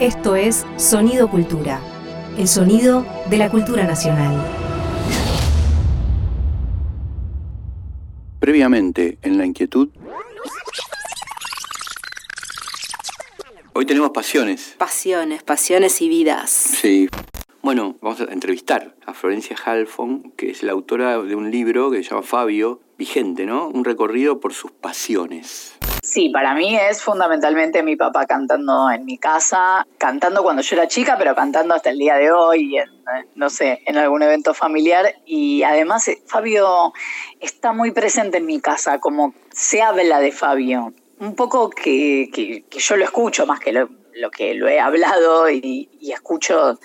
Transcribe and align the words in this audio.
Esto 0.00 0.36
es 0.36 0.66
Sonido 0.76 1.30
Cultura, 1.30 1.80
el 2.36 2.46
sonido 2.48 3.06
de 3.30 3.38
la 3.38 3.48
cultura 3.48 3.84
nacional. 3.84 4.46
Previamente, 8.38 9.16
en 9.22 9.38
la 9.38 9.46
inquietud, 9.46 9.88
hoy 13.72 13.86
tenemos 13.86 14.10
pasiones. 14.10 14.74
Pasiones, 14.76 15.42
pasiones 15.42 16.02
y 16.02 16.10
vidas. 16.10 16.50
Sí. 16.50 17.08
Bueno, 17.62 17.96
vamos 18.02 18.20
a 18.20 18.24
entrevistar 18.24 18.94
a 19.06 19.14
Florencia 19.14 19.56
Halfon, 19.64 20.32
que 20.36 20.50
es 20.50 20.62
la 20.62 20.72
autora 20.72 21.22
de 21.22 21.34
un 21.34 21.50
libro 21.50 21.90
que 21.90 22.02
se 22.02 22.10
llama 22.10 22.20
Fabio, 22.20 22.82
vigente, 22.98 23.46
¿no? 23.46 23.68
Un 23.68 23.82
recorrido 23.82 24.40
por 24.40 24.52
sus 24.52 24.72
pasiones. 24.72 25.78
Sí, 26.16 26.30
para 26.30 26.54
mí 26.54 26.74
es 26.74 27.02
fundamentalmente 27.02 27.82
mi 27.82 27.94
papá 27.94 28.24
cantando 28.24 28.90
en 28.90 29.04
mi 29.04 29.18
casa, 29.18 29.86
cantando 29.98 30.42
cuando 30.42 30.62
yo 30.62 30.76
era 30.76 30.88
chica, 30.88 31.16
pero 31.18 31.34
cantando 31.34 31.74
hasta 31.74 31.90
el 31.90 31.98
día 31.98 32.16
de 32.16 32.32
hoy, 32.32 32.78
en, 32.78 32.88
no 33.34 33.50
sé, 33.50 33.82
en 33.84 33.98
algún 33.98 34.22
evento 34.22 34.54
familiar. 34.54 35.14
Y 35.26 35.62
además 35.62 36.08
eh, 36.08 36.22
Fabio 36.24 36.94
está 37.38 37.74
muy 37.74 37.90
presente 37.90 38.38
en 38.38 38.46
mi 38.46 38.60
casa, 38.60 38.98
como 38.98 39.34
se 39.52 39.82
habla 39.82 40.18
de 40.20 40.32
Fabio. 40.32 40.94
Un 41.18 41.34
poco 41.34 41.68
que, 41.68 42.30
que, 42.32 42.64
yo 42.70 42.96
lo 42.96 43.04
escucho 43.04 43.44
más 43.44 43.60
que 43.60 43.72
lo, 43.72 43.90
que 44.34 44.54
lo 44.54 44.68
he 44.68 44.80
hablado 44.80 45.50
y, 45.50 45.90
escucho 46.00 46.80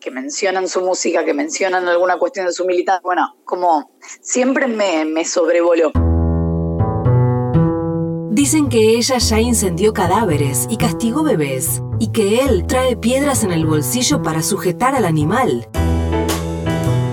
que 0.00 0.10
mencionan 0.10 0.68
su 0.68 0.80
música, 0.80 1.22
que 1.26 1.34
mencionan 1.34 1.86
alguna 1.86 2.16
cuestión 2.16 2.46
de 2.46 2.52
su 2.52 2.64
militancia. 2.64 3.02
Bueno, 3.04 3.36
como 3.44 3.90
siempre 4.22 4.68
me, 4.68 5.04
me 5.04 5.26
sobrevoló. 5.26 5.92
Dicen 8.34 8.68
que 8.68 8.96
ella 8.96 9.18
ya 9.18 9.38
incendió 9.38 9.92
cadáveres 9.92 10.66
y 10.68 10.76
castigó 10.76 11.22
bebés, 11.22 11.80
y 12.00 12.08
que 12.08 12.40
él 12.40 12.66
trae 12.66 12.96
piedras 12.96 13.44
en 13.44 13.52
el 13.52 13.64
bolsillo 13.64 14.22
para 14.22 14.42
sujetar 14.42 14.96
al 14.96 15.04
animal. 15.04 15.68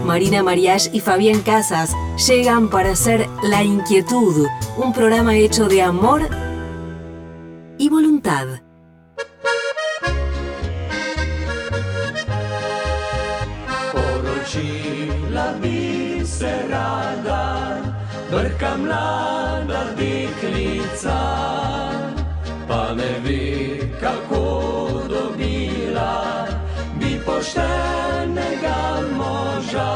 Marina 0.04 0.42
Mariage 0.42 0.90
y 0.92 1.00
Fabián 1.00 1.42
Casas 1.42 1.96
llegan 2.28 2.72
para 2.72 2.94
hacer 2.94 3.30
La 3.44 3.64
Inquietud, 3.64 4.48
un 4.78 4.94
programa 4.94 5.36
hecho 5.36 5.68
de 5.68 5.84
amor 5.84 6.28
y 7.78 7.88
voluntad. 7.90 8.48
Brka 18.32 18.78
mlada 18.78 19.84
deklica, 19.98 21.20
pa 22.68 22.94
ne 22.96 23.20
ve, 23.24 23.78
kako 24.00 24.44
dobila 25.10 26.48
bi 27.00 27.20
poštenega 27.26 28.82
moža. 29.18 29.92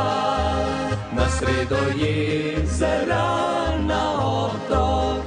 Na 1.16 1.30
sredo 1.30 1.80
jezera, 1.96 3.28
na 3.88 4.04
otok, 4.20 5.24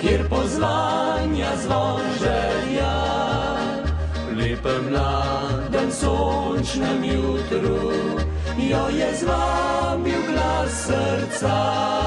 kjer 0.00 0.28
pozvanja 0.28 1.56
zvon 1.64 2.02
želja. 2.20 2.96
Lepem 4.36 4.90
mladem 4.90 5.90
sončnem 5.90 7.04
jutru, 7.04 7.92
jo 8.68 8.88
je 8.88 9.14
zlomil 9.16 10.22
glas 10.28 10.86
srca. 10.86 12.00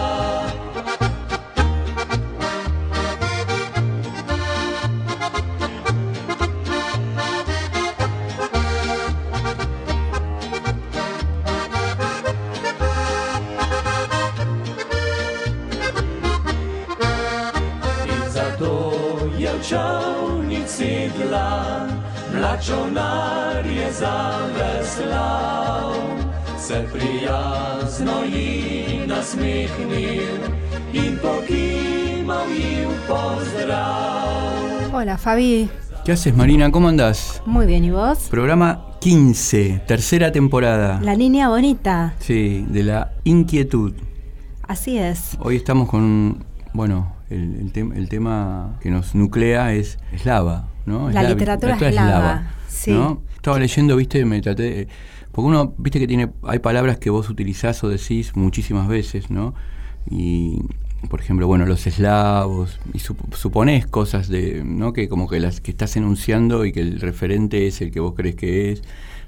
čovnici 19.64 21.10
dlan, 21.16 21.88
mlad 22.36 22.60
čovnar 22.66 23.66
je 23.66 23.88
zaveslal. 23.92 25.34
Hola 34.94 35.18
Fabi. 35.18 35.70
¿Qué 36.06 36.12
haces 36.14 36.34
Marina? 36.34 36.72
¿Cómo 36.72 36.88
andás? 36.88 37.42
Muy 37.46 37.66
bien, 37.66 37.84
¿y 37.84 37.92
vos? 37.92 38.30
Programa 38.30 38.86
15, 39.02 39.82
tercera 39.86 40.32
temporada. 40.32 41.02
La 41.02 41.16
línea 41.16 41.50
bonita. 41.50 42.14
Sí, 42.20 42.66
de 42.70 42.84
la 42.84 43.12
inquietud. 43.26 43.92
Así 44.66 44.98
es. 44.98 45.38
Hoy 45.42 45.58
estamos 45.58 45.90
con, 45.90 46.46
bueno, 46.72 47.14
el, 47.30 47.74
el, 47.76 48.08
tema 48.08 48.78
que 48.80 48.90
nos 48.90 49.16
nuclea 49.16 49.74
es 49.74 50.00
eslava, 50.14 50.70
¿no? 50.86 51.10
La, 51.10 51.24
literatura, 51.24 51.76
eslava, 51.76 52.54
sí. 52.70 52.92
¿no? 52.92 53.22
Estaba 53.36 53.60
leyendo, 53.60 53.98
viste, 53.98 54.24
me 54.24 54.40
traté... 54.42 54.88
Porque 55.34 55.48
uno, 55.48 55.74
viste 55.80 56.00
que 56.00 56.08
tiene 56.08 56.32
hay 56.44 56.60
palabras 56.60 57.00
que 57.00 57.10
vos 57.10 57.28
utilizás 57.28 57.84
o 57.84 57.90
decís 57.90 58.36
muchísimas 58.36 58.88
veces, 58.88 59.32
¿no? 59.32 59.56
Y, 60.08 60.62
por 61.10 61.22
ejemplo, 61.22 61.48
bueno, 61.48 61.66
los 61.66 61.88
eslavos, 61.88 62.80
y 62.94 63.00
suponés 63.00 63.88
cosas 63.88 64.30
de, 64.30 64.64
¿no? 64.64 64.94
Que 64.94 65.10
como 65.10 65.28
que 65.28 65.40
las 65.40 65.60
que 65.60 65.72
estás 65.72 65.98
enunciando 65.98 66.66
y 66.66 66.72
que 66.72 66.82
el 66.82 67.02
referente 67.02 67.66
es 67.66 67.82
el 67.82 67.90
que 67.90 68.00
vos 68.00 68.14
crees 68.16 68.36
que 68.36 68.72
es 68.72 68.84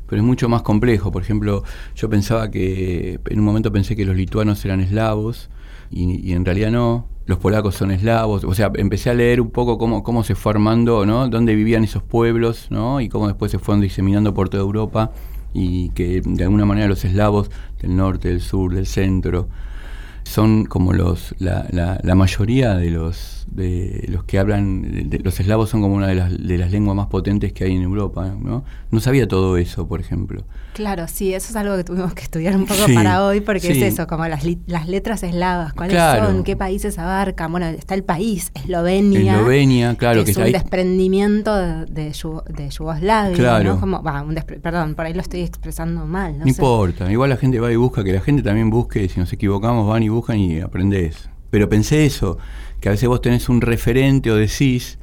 pero 0.08 0.22
es 0.22 0.26
mucho 0.28 0.48
más 0.48 0.62
complejo. 0.62 1.12
Por 1.12 1.24
ejemplo, 1.24 1.64
yo 1.96 2.08
pensaba 2.08 2.52
que, 2.52 3.20
en 3.28 3.40
un 3.40 3.46
momento 3.46 3.72
pensé 3.72 3.96
que 3.96 4.06
los 4.06 4.16
lituanos 4.16 4.64
eran 4.64 4.82
eslavos, 4.82 5.50
y, 5.90 6.30
y 6.30 6.34
en 6.34 6.46
realidad 6.46 6.70
no 6.70 7.08
los 7.26 7.40
polacos 7.40 7.74
son 7.74 7.90
eslavos, 7.90 8.44
o 8.44 8.54
sea, 8.54 8.72
empecé 8.76 9.10
a 9.10 9.16
leer 9.16 9.42
un 9.42 9.50
poco 9.50 9.80
cómo, 9.80 10.04
cómo 10.04 10.24
se 10.24 10.36
fue 10.36 10.52
armando, 10.52 11.08
¿no? 11.08 11.28
Dónde 11.28 11.56
vivían 11.56 11.84
esos 11.84 12.04
pueblos, 12.04 12.68
¿no? 12.70 13.02
Y 13.02 13.10
cómo 13.10 13.28
después 13.28 13.52
se 13.52 13.58
fueron 13.58 13.82
diseminando 13.82 14.36
por 14.36 14.50
toda 14.50 14.62
Europa 14.62 15.12
y 15.56 15.90
que 15.90 16.22
de 16.24 16.44
alguna 16.44 16.66
manera 16.66 16.88
los 16.88 17.06
eslavos 17.06 17.50
del 17.82 17.96
norte, 17.96 18.28
del 18.28 18.42
sur, 18.42 18.76
del 18.76 18.86
centro, 18.86 19.48
son 20.24 20.66
como 20.66 20.92
los 20.92 21.34
la, 21.40 21.66
la, 21.72 22.00
la 22.04 22.16
mayoría 22.16 22.76
de 22.76 22.90
los 22.90 23.35
de 23.48 24.06
los 24.10 24.24
que 24.24 24.40
hablan, 24.40 25.10
de, 25.10 25.20
los 25.20 25.40
eslavos 25.40 25.70
son 25.70 25.82
como 25.82 25.96
una 25.96 26.08
de 26.08 26.16
las, 26.16 26.32
de 26.32 26.58
las 26.58 26.72
lenguas 26.72 26.96
más 26.96 27.08
potentes 27.08 27.54
que 27.54 27.64
hay 27.64 27.76
en 27.76 27.84
Europa, 27.84 28.36
¿no? 28.40 28.64
No 28.92 29.00
sabía 29.00 29.28
todo 29.28 29.58
eso, 29.58 29.88
por 29.88 30.00
ejemplo. 30.00 30.44
Claro, 30.74 31.08
sí, 31.08 31.34
eso 31.34 31.52
es 31.52 31.56
algo 31.56 31.78
que 31.78 31.84
tuvimos 31.84 32.14
que 32.14 32.24
estudiar 32.24 32.56
un 32.56 32.66
poco 32.66 32.82
para 32.94 33.24
hoy, 33.24 33.40
porque 33.40 33.72
es 33.72 33.82
eso, 33.82 34.08
como 34.08 34.28
las, 34.28 34.44
las 34.68 34.88
letras 34.88 35.24
eslavas, 35.24 35.74
cuáles 35.74 35.98
son, 36.20 36.44
qué 36.44 36.56
países 36.56 37.00
abarcan. 37.00 37.52
Bueno, 37.52 37.68
está 37.68 37.96
el 37.96 38.04
país, 38.04 38.52
Eslovenia. 38.54 39.36
Eslovenia, 39.36 39.96
claro. 39.96 40.26
Que, 40.26 40.32
es 40.32 40.38
un 40.38 40.52
desprendimiento 40.52 41.56
de, 41.56 41.86
de, 41.86 42.70
Yugoslavia. 42.70 43.36
Claro. 43.36 43.80
Como, 43.80 44.04
perdón, 44.62 44.96
por 44.96 45.06
ahí 45.06 45.14
lo 45.14 45.22
estoy 45.22 45.42
expresando 45.42 46.06
mal. 46.06 46.40
No, 46.40 46.48
importa, 46.48 47.10
igual 47.12 47.30
la 47.30 47.38
gente 47.38 47.60
va 47.60 47.72
y 47.72 47.76
busca, 47.76 48.04
que 48.04 48.12
la 48.12 48.22
gente 48.22 48.44
también 48.44 48.70
busque, 48.70 49.08
si 49.08 49.20
nos 49.20 49.32
equivocamos, 49.32 49.88
van 49.88 50.04
y 50.04 50.10
buscan 50.10 50.40
y 50.40 50.60
aprendés. 50.60 51.30
Pero 51.50 51.70
pensé 51.70 52.06
eso, 52.06 52.38
que 52.80 52.90
a 52.90 52.92
veces 52.92 53.08
vos 53.10 53.22
tenés 53.22 53.50
un 53.50 53.62
referente 53.62 54.32
o 54.32 54.36
decís 54.36 55.00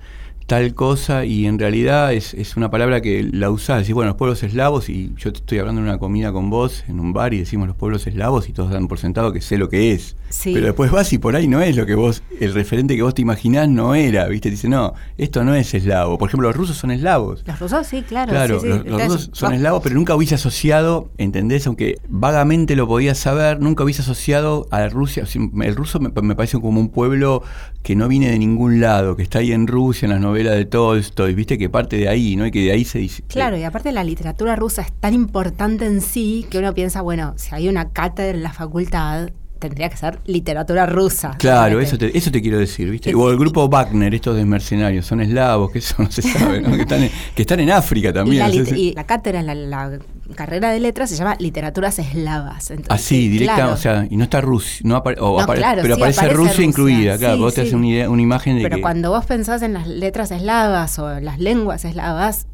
tal 0.47 0.75
cosa 0.75 1.25
y 1.25 1.47
en 1.47 1.59
realidad 1.59 2.13
es, 2.13 2.35
es 2.35 2.57
una 2.57 2.71
palabra 2.71 3.01
que 3.01 3.29
la 3.33 3.51
usás, 3.51 3.81
decís, 3.81 3.95
bueno, 3.95 4.11
los 4.11 4.17
pueblos 4.17 4.43
eslavos 4.43 4.89
y 4.89 5.13
yo 5.17 5.33
te 5.33 5.39
estoy 5.39 5.59
hablando 5.59 5.81
en 5.81 5.89
una 5.89 5.99
comida 5.99 6.33
con 6.33 6.51
vos 6.51 6.85
en 6.89 7.01
un 7.01 7.13
bar 7.13 7.35
y 7.35 7.39
decimos 7.39 7.67
los 7.67 7.77
pueblos 7.77 8.07
eslavos 8.07 8.49
y 8.49 8.53
todos 8.53 8.71
dan 8.71 8.89
por 8.89 8.99
sentado 8.99 9.33
que 9.33 9.41
sé 9.41 9.59
lo 9.59 9.69
que 9.69 9.93
es. 9.93 10.17
Pero 10.45 10.67
después 10.67 10.91
vas 10.91 11.13
y 11.13 11.19
por 11.19 11.37
ahí 11.37 11.47
no 11.47 11.61
es 11.61 11.77
lo 11.77 11.85
que 11.85 11.95
vos, 11.95 12.23
el 12.41 12.55
referente 12.55 12.97
que 12.97 13.03
vos 13.03 13.15
te 13.15 13.23
imaginás 13.23 13.69
no 13.69 13.95
era, 13.95 14.27
¿viste? 14.29 14.51
Dice, 14.51 14.69
no, 14.69 14.95
esto 15.19 15.45
no 15.45 15.55
es 15.55 15.75
eslavo. 15.75 16.17
Por 16.19 16.29
ejemplo, 16.29 16.49
los 16.49 16.57
rusos 16.57 16.77
son 16.77 16.91
eslavos. 16.91 17.43
Los 17.47 17.61
rusos 17.61 17.87
sí, 17.87 18.03
claro. 18.03 18.31
Claro, 18.31 18.63
los, 18.65 19.05
rusos 19.05 19.31
son 19.33 19.53
eslavos, 19.53 19.83
pero 19.83 19.95
nunca 19.95 20.15
hubiese 20.15 20.35
asociado, 20.35 21.11
¿entendés? 21.19 21.67
Aunque 21.67 21.99
vagamente 22.09 22.77
lo 22.77 22.87
podías 22.87 23.19
saber, 23.19 23.61
nunca 23.61 23.85
hubiese 23.85 24.03
asociado 24.03 24.67
a 24.71 24.89
Rusia. 24.89 25.25
El 25.63 25.77
ruso 25.77 26.01
me, 26.01 26.11
me 26.23 26.35
parece 26.35 26.59
como 26.59 26.81
un 26.81 26.89
pueblo 26.89 27.43
que 27.83 27.95
no 27.97 28.09
viene 28.09 28.31
de 28.31 28.39
ningún 28.39 28.81
lado, 28.81 29.17
que 29.17 29.23
está 29.23 29.41
ahí 29.41 29.53
en 29.53 29.67
Rusia, 29.67 30.07
en 30.07 30.13
las 30.13 30.21
novelas 30.33 30.57
de 30.57 30.65
Tolstoy, 30.65 31.35
viste 31.35 31.59
que 31.59 31.69
parte 31.69 31.97
de 31.97 32.09
ahí, 32.09 32.37
¿no? 32.37 32.47
Y 32.47 32.51
que 32.51 32.61
de 32.61 32.73
ahí 32.73 32.85
se 32.85 32.99
dice. 32.99 33.23
Claro, 33.29 33.59
y 33.59 33.65
aparte 33.65 33.93
la 33.93 34.03
literatura 34.03 34.57
rusa 34.57 34.81
es 34.81 34.91
tan 34.93 35.13
importante 35.13 35.85
en 35.85 36.01
sí 36.01 36.47
que 36.49 36.59
uno 36.59 36.73
piensa, 36.73 37.03
bueno, 37.03 37.35
si 37.37 37.55
hay 37.55 37.69
una 37.69 37.91
cátedra 37.91 38.31
en 38.31 38.43
la 38.43 38.53
facultad, 38.53 39.29
tendría 39.63 39.89
que 39.89 39.97
ser 39.97 40.19
literatura 40.27 40.87
rusa. 40.87 41.37
Claro, 41.39 41.81
eso 41.81 41.97
te, 41.97 42.17
eso 42.17 42.33
te 42.33 42.43
quiero 42.43 42.59
decir, 42.59 42.91
¿viste? 42.91 43.15
O 43.15 43.31
el 43.31 43.39
grupo 43.39 43.69
Wagner, 43.69 44.13
estos 44.13 44.37
de 44.37 44.45
mercenarios, 44.45 45.07
son 45.07 45.21
eslavos, 45.21 45.71
que 45.71 45.79
eso 45.79 45.95
no 45.99 46.11
se 46.11 46.21
sabe, 46.21 46.61
¿no? 46.61 46.75
que, 46.75 46.83
están 46.83 47.05
en, 47.05 47.11
que 47.35 47.43
están 47.43 47.61
en 47.61 47.71
África 47.71 48.13
también. 48.13 48.45
Y 48.77 48.93
la, 48.93 49.05
cátedra, 49.05 49.41
la, 49.43 49.55
la, 49.55 49.99
carrera 50.35 50.73
de 50.73 50.81
letras 50.81 51.11
se 51.11 51.17
llama 51.17 51.37
Literaturas 51.39 51.99
Eslavas. 52.01 52.73
Así, 52.89 53.29
directa, 53.29 53.71
o 53.71 53.77
sea, 53.77 54.07
y 54.11 54.17
no 54.17 54.25
está 54.25 54.41
Rusia, 54.41 54.81
no, 54.85 55.01
pero 55.05 55.39
aparece, 55.41 56.29
Rusia, 56.31 56.65
incluida, 56.65 57.17
claro, 57.19 57.39
vos 57.39 57.55
te 57.55 57.61
haces 57.61 57.75
una, 57.75 58.11
una, 58.11 58.23
imagen 58.23 58.57
de 58.57 58.63
Pero 58.63 58.81
cuando 58.81 59.11
vos 59.11 59.25
pensás 59.25 59.63
en 59.63 59.75
las 59.75 59.87
letras 59.87 60.33
eslavas 60.33 60.99
o 60.99 61.21
las 61.21 61.39
lenguas 61.39 61.85
eslavas, 61.85 62.47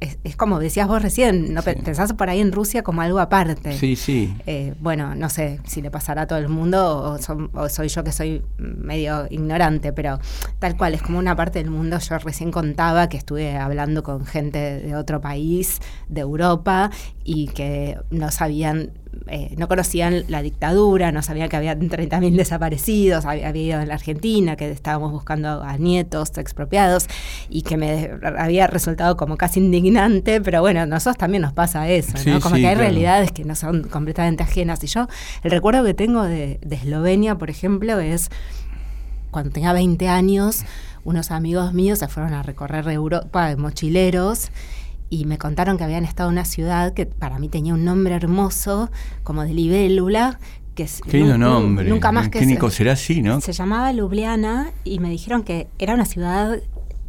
es, 0.00 0.36
como 0.36 0.58
decías 0.58 0.88
vos 0.88 1.00
recién, 1.00 1.54
no 1.54 1.62
pensás 1.62 2.12
por 2.14 2.28
ahí 2.28 2.40
en 2.40 2.50
Rusia 2.50 2.82
como 2.82 3.02
algo 3.02 3.20
aparte. 3.20 3.76
Sí, 3.76 3.94
sí. 3.94 4.34
Eh, 4.46 4.74
bueno, 4.80 5.14
no 5.14 5.28
sé 5.28 5.60
si 5.64 5.80
le 5.80 5.90
pasará 5.90 6.22
a 6.22 6.26
todo 6.26 6.38
el 6.38 6.48
mundo 6.48 7.18
o, 7.54 7.68
soy 7.68 7.88
yo 7.88 8.02
que 8.02 8.10
soy 8.10 8.42
medio 8.58 9.26
ignorante, 9.30 9.92
pero 9.92 10.18
tal 10.58 10.76
cual, 10.76 10.94
es 10.94 11.02
como 11.02 11.18
una 11.18 11.36
parte 11.36 11.60
del 11.60 11.70
mundo. 11.70 11.98
Yo 11.98 12.18
recién 12.18 12.50
contaba 12.50 13.08
que 13.08 13.16
estuve 13.16 13.56
hablando 13.56 14.02
con 14.02 14.26
gente 14.26 14.80
de 14.80 14.96
otro 14.96 15.20
país, 15.20 15.78
de 16.08 16.22
Europa, 16.22 16.90
y 17.22 17.46
que 17.48 17.96
no 18.10 18.30
sabían 18.32 18.90
eh, 19.26 19.54
no 19.56 19.68
conocían 19.68 20.24
la 20.28 20.42
dictadura, 20.42 21.12
no 21.12 21.22
sabían 21.22 21.48
que 21.48 21.56
había 21.56 21.76
30.000 21.76 22.36
desaparecidos, 22.36 23.24
había 23.24 23.48
habido 23.48 23.80
en 23.80 23.88
la 23.88 23.94
Argentina, 23.94 24.56
que 24.56 24.70
estábamos 24.70 25.12
buscando 25.12 25.62
a 25.62 25.76
nietos 25.78 26.36
expropiados 26.38 27.06
y 27.48 27.62
que 27.62 27.76
me 27.76 28.10
había 28.38 28.66
resultado 28.66 29.16
como 29.16 29.36
casi 29.36 29.60
indignante, 29.60 30.40
pero 30.40 30.60
bueno, 30.60 30.80
a 30.80 30.86
nosotros 30.86 31.18
también 31.18 31.42
nos 31.42 31.52
pasa 31.52 31.88
eso, 31.88 32.14
¿no? 32.26 32.40
Como 32.40 32.56
que 32.56 32.66
hay 32.66 32.74
realidades 32.74 33.32
que 33.32 33.44
no 33.44 33.54
son 33.54 33.84
completamente 33.84 34.42
ajenas. 34.42 34.82
Y 34.84 34.86
yo, 34.86 35.08
el 35.42 35.50
recuerdo 35.50 35.84
que 35.84 35.94
tengo 35.94 36.22
de, 36.24 36.58
Eslovenia, 36.70 37.36
por 37.36 37.50
ejemplo, 37.50 38.00
es 38.00 38.30
cuando 39.30 39.50
tenía 39.50 39.72
20 39.72 40.08
años, 40.08 40.64
unos 41.04 41.30
amigos 41.30 41.72
míos 41.72 41.98
se 41.98 42.08
fueron 42.08 42.32
a 42.32 42.42
recorrer 42.42 42.88
Europa 42.88 43.48
de 43.48 43.56
mochileros 43.56 44.50
y 45.10 45.24
me 45.24 45.36
contaron 45.36 45.76
que 45.76 45.84
habían 45.84 46.04
estado 46.04 46.30
en 46.30 46.34
una 46.34 46.44
ciudad 46.44 46.94
que 46.94 47.04
para 47.04 47.38
mí 47.38 47.48
tenía 47.48 47.74
un 47.74 47.84
nombre 47.84 48.14
hermoso, 48.14 48.90
como 49.24 49.42
de 49.42 49.52
libélula, 49.52 50.38
que 50.76 50.84
es 50.84 51.00
Qué 51.02 51.18
lindo 51.18 51.36
nombre. 51.36 51.88
Nunca 51.88 52.12
más 52.12 52.28
que 52.28 52.44
se, 52.44 52.70
será 52.70 52.92
así, 52.92 53.20
¿no? 53.20 53.40
Se 53.40 53.52
llamaba 53.52 53.92
Ljubljana 53.92 54.72
y 54.84 55.00
me 55.00 55.10
dijeron 55.10 55.42
que 55.42 55.66
era 55.80 55.94
una 55.94 56.06
ciudad 56.06 56.60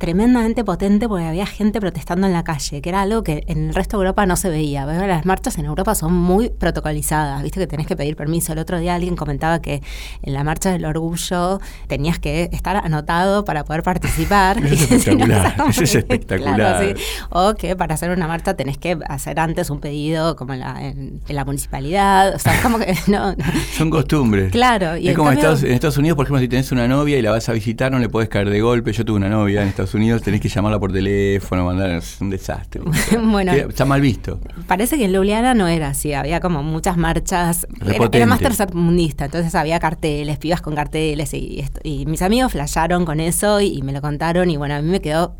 tremendamente 0.02 0.64
potente 0.64 1.08
porque 1.08 1.26
había 1.26 1.46
gente 1.46 1.80
protestando 1.80 2.26
en 2.26 2.34
la 2.34 2.44
calle, 2.44 2.82
que 2.82 2.90
era 2.90 3.04
algo 3.04 3.22
que 3.22 3.44
en 3.46 3.68
el 3.68 3.76
resto 3.76 3.98
de 3.98 4.02
Europa 4.02 4.26
no 4.26 4.36
se 4.36 4.50
veía. 4.50 4.84
las 4.84 5.28
marchas 5.28 5.60
en 5.60 5.66
Europa 5.66 5.94
son 5.94 6.12
muy 6.12 6.50
protocolizadas, 6.50 7.44
viste 7.44 7.60
que 7.60 7.68
tenés 7.68 7.86
que 7.86 7.96
pedir 7.96 8.16
permiso. 8.16 8.52
El 8.52 8.58
otro 8.58 8.80
día 8.80 8.96
alguien 8.96 9.16
comentaba 9.16 9.62
que 9.62 9.84
en 10.24 10.34
la 10.34 10.44
marcha 10.44 10.72
del 10.72 10.86
orgullo 10.86 11.60
tenías 11.86 12.18
que 12.18 12.50
estar 12.52 12.78
anotado 12.78 13.46
para 13.46 13.64
poder 13.64 13.84
participar. 13.84 14.58
es 14.66 14.92
espectacular, 14.92 15.54
es 15.70 15.82
espectacular. 15.96 16.96
O 17.30 17.54
que 17.54 17.76
para 17.76 17.94
hacer 17.94 18.10
una 18.10 18.28
marcha 18.28 18.56
tenés 18.56 18.80
que 18.80 18.98
hacer 19.08 19.40
antes 19.40 19.70
un 19.70 19.82
pedido 19.82 20.36
como 20.36 20.54
en 20.54 20.62
la, 20.62 20.84
en, 20.84 21.22
la 21.28 21.46
municipalidad. 21.46 22.34
O 22.34 22.40
sea, 22.40 22.60
como 22.64 22.80
que 22.80 22.96
no, 23.06 23.36
Son 23.78 23.92
costumbres. 23.92 24.52
Claro. 24.52 24.98
Y 24.98 25.10
es 25.10 25.16
como 25.16 25.32
en 25.32 25.38
Estados 25.38 25.98
Unidos, 25.98 26.16
por 26.16 26.26
ejemplo, 26.26 26.42
si 26.42 26.48
tenés 26.48 26.72
una 26.72 26.88
novia 26.88 27.20
y 27.20 27.22
la 27.22 27.30
vas 27.30 27.48
a 27.50 27.54
visitar, 27.54 27.92
no 27.92 28.00
le 28.00 28.10
puedes 28.10 28.30
caer 28.30 28.50
de 28.50 28.62
golpe. 28.62 28.94
Yo 28.94 29.06
tuve 29.06 29.18
una 29.18 29.30
novia 29.30 29.62
en 29.62 29.68
Estados 29.68 29.91
Unidos 29.94 30.22
tenés 30.22 30.42
que 30.42 30.50
llamarla 30.50 30.80
por 30.80 30.92
teléfono, 30.92 31.66
mandar, 31.66 31.92
es 31.92 32.20
un 32.22 32.30
desastre. 32.30 32.82
bueno, 33.24 33.52
está 33.54 33.86
mal 33.86 34.02
visto. 34.02 34.40
Parece 34.68 34.98
que 34.98 35.06
en 35.06 35.14
Ljubljana 35.14 35.54
no 35.54 35.68
era 35.68 35.90
así, 35.90 36.14
había 36.14 36.40
como 36.40 36.64
muchas 36.64 36.98
marchas, 36.98 37.68
era, 38.12 38.26
más 38.26 38.40
tercermundista, 38.40 39.26
entonces 39.26 39.54
había 39.56 39.80
carteles, 39.80 40.38
pibas 40.38 40.62
con 40.62 40.76
carteles 40.76 41.34
y, 41.34 41.64
y 41.84 42.06
mis 42.06 42.22
amigos 42.22 42.52
flasharon 42.52 43.06
con 43.06 43.20
eso 43.20 43.62
y, 43.62 43.82
me 43.82 43.92
lo 43.94 44.02
contaron 44.02 44.50
y 44.50 44.58
bueno, 44.58 44.76
a 44.76 44.82
mí 44.82 44.90
me 44.90 45.02
quedó 45.02 45.36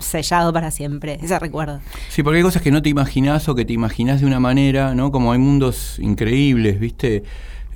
sellado 0.00 0.52
para 0.52 0.70
siempre, 0.70 1.18
ese 1.22 1.38
recuerdo. 1.38 1.80
Sí, 2.08 2.22
porque 2.22 2.38
hay 2.38 2.42
cosas 2.42 2.62
que 2.62 2.70
no 2.70 2.82
te 2.82 2.88
imaginas 2.88 3.48
o 3.48 3.54
que 3.54 3.64
te 3.64 3.72
imaginas 3.72 4.20
de 4.20 4.26
una 4.26 4.40
manera, 4.40 4.94
¿no? 4.94 5.10
Como 5.10 5.32
hay 5.32 5.38
mundos 5.38 5.98
increíbles, 5.98 6.80
¿viste? 6.80 7.24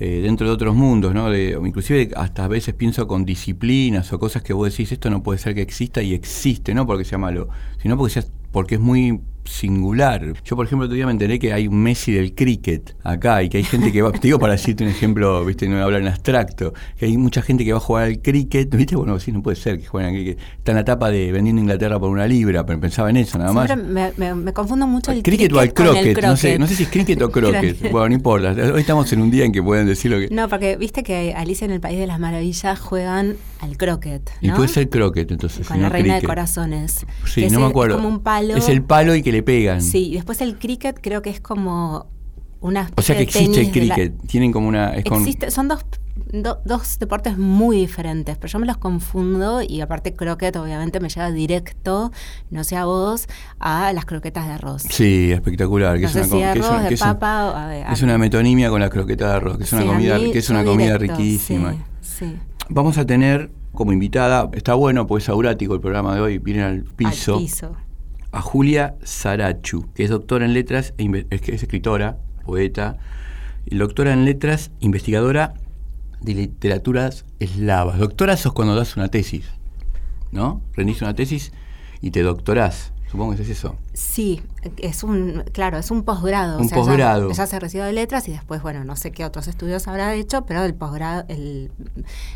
Eh, 0.01 0.21
dentro 0.23 0.47
de 0.47 0.53
otros 0.53 0.75
mundos, 0.75 1.15
¿no? 1.15 1.31
De, 1.31 1.57
inclusive 1.65 2.11
hasta 2.17 2.45
a 2.45 2.49
veces 2.49 2.75
pienso 2.75 3.07
con 3.07 3.25
disciplinas 3.25 4.13
o 4.13 4.19
cosas 4.19 4.43
que 4.43 4.53
vos 4.53 4.71
decís, 4.71 4.91
esto 4.91 5.11
no 5.11 5.23
puede 5.23 5.39
ser 5.39 5.55
que 5.55 5.63
exista 5.63 6.03
y 6.03 6.13
existe, 6.13 6.75
no 6.75 6.87
porque 6.87 7.05
sea 7.05 7.19
malo, 7.19 7.49
sino 7.81 7.97
porque, 7.97 8.15
sea, 8.15 8.25
porque 8.53 8.77
es 8.77 8.81
muy 8.81 9.21
singular. 9.45 10.35
Yo, 10.45 10.57
por 10.57 10.67
ejemplo, 10.67 10.87
todavía 10.87 11.07
me 11.07 11.13
enteré 11.13 11.39
que 11.39 11.53
hay 11.53 11.67
un 11.67 11.83
Messi 11.83 12.13
del 12.13 12.35
cricket 12.35 12.95
acá 13.03 13.43
y 13.43 13.49
que 13.49 13.59
hay 13.59 13.65
gente 13.65 13.93
que 13.93 14.03
va, 14.03 14.13
te 14.13 14.21
digo 14.21 14.39
para 14.39 14.53
decirte 14.53 14.85
un 14.85 14.91
ejemplo, 14.91 15.45
viste, 15.45 15.67
no 15.67 15.73
voy 15.73 15.81
a 15.81 15.85
hablar 15.85 16.03
en 16.03 16.09
abstracto, 16.09 16.73
que 16.97 17.07
hay 17.07 17.17
mucha 17.17 17.43
gente 17.43 17.65
que 17.65 17.73
va 17.73 17.79
a 17.79 17.81
jugar 17.81 18.05
al 18.05 18.21
cricket, 18.21 18.75
viste, 18.75 18.97
bueno, 18.97 19.19
sí, 19.19 19.33
no 19.33 19.43
puede 19.43 19.57
ser 19.57 19.79
que 19.81 19.87
jueguen 19.87 20.11
al 20.11 20.17
cricket. 20.17 20.39
Está 20.59 20.73
en 20.73 20.77
la 20.77 20.83
etapa 20.83 21.11
de 21.11 21.33
vendiendo 21.33 21.61
Inglaterra 21.61 21.99
por 21.99 22.11
una 22.11 22.27
libra, 22.27 22.65
pero 22.65 22.81
pensaba 22.81 23.11
en 23.11 23.17
eso 23.17 23.39
nada 23.39 23.53
más. 23.53 23.77
Me, 23.77 24.53
confundo 24.53 24.87
mucho 24.87 25.13
el 25.13 25.23
cricket, 25.23 25.51
cricket 25.51 25.57
o 25.57 25.61
al 25.61 25.73
croquet, 25.73 26.23
No, 26.23 26.37
sé, 26.37 26.59
no 26.59 26.67
sé 26.67 26.77
si 26.77 26.85
es 26.85 26.89
cricket 26.89 27.21
o 27.23 27.31
croquet, 27.31 27.81
bueno, 27.91 28.09
no 28.09 28.15
importa. 28.15 28.53
Hoy 28.53 28.81
estamos 28.81 29.13
en 29.13 29.23
un 29.23 29.31
día 29.31 29.45
en 29.45 29.53
que 29.53 29.63
pueden 29.63 29.87
decir 29.87 30.11
lo 30.11 30.19
que... 30.19 30.29
No, 30.33 30.49
porque 30.49 30.77
viste 30.77 31.03
que 31.03 31.35
Alicia 31.35 31.65
en 31.65 31.73
el 31.73 31.81
País 31.81 31.99
de 31.99 32.07
las 32.07 32.21
Maravillas 32.21 32.79
juegan 32.79 33.37
al 33.63 33.77
croquet, 33.77 34.31
¿no? 34.43 34.49
Y 34.49 34.57
puede 34.57 34.69
ser 34.69 34.91
croquet, 34.91 35.31
entonces. 35.31 35.67
Con 35.67 35.81
la 35.81 35.89
reina 35.89 36.17
de 36.17 36.23
corazones. 36.23 37.07
Sí, 37.27 37.49
no 37.49 37.61
me 37.61 37.67
acuerdo. 37.67 37.97
Es 37.97 38.03
como 38.03 38.15
un 38.15 38.21
palo. 38.21 38.57
Es 38.57 38.69
el 38.69 38.83
palo 38.83 39.15
y 39.15 39.23
que 39.23 39.33
le 39.33 39.43
pegan. 39.43 39.81
Sí, 39.81 40.09
y 40.09 40.15
después 40.15 40.41
el 40.41 40.59
cricket 40.59 40.99
creo 41.01 41.23
que 41.23 41.31
es 41.31 41.41
como 41.41 42.07
una 42.61 42.91
O 42.97 43.03
sea 43.03 43.17
que 43.17 43.23
existe 43.23 43.61
el 43.61 43.71
cricket, 43.71 44.15
tienen 44.27 44.53
como 44.53 44.69
una... 44.69 44.95
existe, 44.95 45.51
son 45.51 45.69
dos, 45.69 45.85
dos 46.65 46.99
deportes 46.99 47.37
muy 47.37 47.77
diferentes, 47.77 48.37
pero 48.37 48.49
yo 48.51 48.59
me 48.61 48.67
los 48.67 48.77
confundo 48.77 49.63
y 49.63 49.81
aparte 49.81 50.15
croquet 50.15 50.55
obviamente 50.57 51.01
me 51.01 51.09
lleva 51.09 51.31
directo, 51.33 52.13
no 52.51 52.63
sé 52.63 52.77
a 52.77 52.85
vos, 52.85 53.27
a 53.59 53.93
las 53.93 54.05
croquetas 54.05 54.47
de 54.47 54.53
arroz. 54.53 54.83
Sí, 54.89 55.33
espectacular. 55.33 55.99
Que 55.99 56.07
es 56.07 56.15
una, 56.15 56.25
si 56.25 56.43
arroz, 56.43 56.89
de 56.89 56.97
papa, 56.97 57.75
es 57.93 58.03
una 58.03 58.17
metonimia 58.17 58.71
con 58.71 58.81
la 58.81 58.91
croqueta 58.91 59.29
de 59.29 59.35
arroz, 59.35 59.59
que 59.59 59.65
es 59.65 59.73
una 59.73 59.85
comida, 59.85 60.19
que 60.19 60.39
es 60.39 60.51
una 60.51 60.65
comida 60.65 60.99
riquísima. 60.99 61.75
Sí, 62.01 62.37
Vamos 62.69 62.99
a 62.99 63.07
tener 63.07 63.51
como 63.73 63.93
invitada, 63.93 64.51
está 64.53 64.75
bueno, 64.75 65.07
pues 65.07 65.25
es 65.25 65.29
aurático 65.29 65.75
el 65.75 65.81
programa 65.81 66.15
de 66.15 66.21
hoy, 66.21 66.39
viene 66.39 66.63
al 66.63 66.85
piso. 66.85 67.35
Al 67.35 67.43
piso 67.43 67.77
a 68.33 68.41
Julia 68.41 68.97
Sarachu, 69.05 69.93
que 69.95 70.05
es 70.05 70.11
doctora 70.11 70.47
en 70.47 70.55
letras, 70.55 70.95
e 70.97 71.27
es, 71.31 71.43
es 71.49 71.63
escritora, 71.63 72.17
poeta, 72.45 72.97
y 73.67 73.77
doctora 73.77 74.13
en 74.13 74.25
letras, 74.25 74.71
investigadora 74.81 75.55
de 76.21 76.35
literaturas 76.35 77.27
eslavas. 77.39 77.99
Doctora 77.99 78.37
sos 78.37 78.55
cuando 78.55 78.75
das 78.75 78.97
una 78.97 79.09
tesis, 79.09 79.45
¿no? 80.33 80.63
Rendís 80.73 81.03
una 81.03 81.15
tesis 81.15 81.53
y 82.01 82.11
te 82.11 82.23
doctorás. 82.23 82.93
Supongo 83.11 83.37
que 83.37 83.43
es 83.43 83.51
eso. 83.51 83.77
Sí, 83.93 84.41
es 84.79 85.03
un, 85.03 85.45
claro, 85.53 85.79
es 85.79 85.91
un 85.91 86.05
posgrado. 86.05 86.59
Un 86.59 86.69
posgrado. 86.69 87.31
Ella, 87.31 87.47
se 87.47 87.59
recibió 87.59 87.85
de 87.85 87.93
letras 87.93 88.29
y 88.29 88.33
después, 88.33 88.63
bueno, 88.63 88.85
no 88.85 88.97
sé 88.97 89.11
qué 89.11 89.25
otros 89.25 89.49
estudios 89.49 89.89
habrá 89.89 90.15
hecho, 90.15 90.45
pero 90.47 90.65
el 90.65 90.75
posgrado, 90.75 91.25
el, 91.29 91.71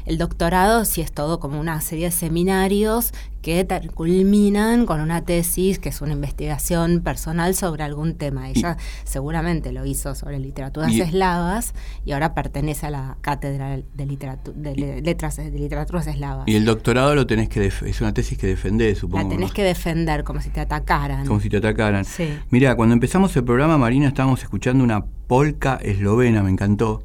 el 0.05 0.19
doctorado 0.19 0.84
sí 0.84 1.00
es 1.00 1.12
todo 1.12 1.38
como 1.40 1.61
una 1.61 1.81
serie 1.81 2.06
de 2.06 2.11
seminarios 2.11 3.12
que 3.40 3.64
culminan 3.94 4.87
con 4.87 5.00
una 5.00 5.25
tesis 5.25 5.78
que 5.78 5.90
es 5.90 6.00
una 6.00 6.14
investigación 6.14 7.00
personal 7.00 7.54
sobre 7.54 7.85
algún 7.85 8.16
tema. 8.16 8.50
Ella 8.50 8.76
seguramente 9.04 9.71
lo 9.71 9.87
hizo 9.87 10.16
sobre 10.16 10.40
literaturas 10.40 10.92
eslavas 10.92 11.73
y 12.04 12.11
ahora 12.11 12.35
pertenece 12.35 12.87
a 12.87 12.90
la 12.90 13.16
cátedra 13.21 13.76
de, 13.76 14.06
literatura, 14.06 14.56
de 14.56 15.00
letras 15.00 15.37
de 15.37 15.52
literaturas 15.52 16.09
eslavas. 16.09 16.49
Y 16.49 16.56
el 16.56 16.64
doctorado 16.64 17.14
lo 17.14 17.25
tenés 17.28 17.49
que 17.49 17.66
es 17.66 18.00
una 18.00 18.12
tesis 18.12 18.37
que 18.37 18.49
defendés, 18.49 18.99
supongo. 18.99 19.23
La 19.23 19.28
tenés 19.28 19.52
que 19.52 19.62
defender 19.62 20.25
como 20.25 20.40
si 20.40 20.50
te 20.50 20.59
atacaran 20.59 21.26
si 21.40 21.49
te 21.49 21.56
atacaran. 21.59 22.04
Mira, 22.50 22.75
cuando 22.76 22.92
empezamos 22.94 23.37
el 23.37 23.44
programa, 23.44 23.78
Marina, 23.78 24.08
estábamos 24.08 24.42
escuchando 24.42 24.85
una 24.85 25.04
polca 25.04 25.78
eslovena, 25.82 26.42
me 26.42 26.50
encantó. 26.50 27.02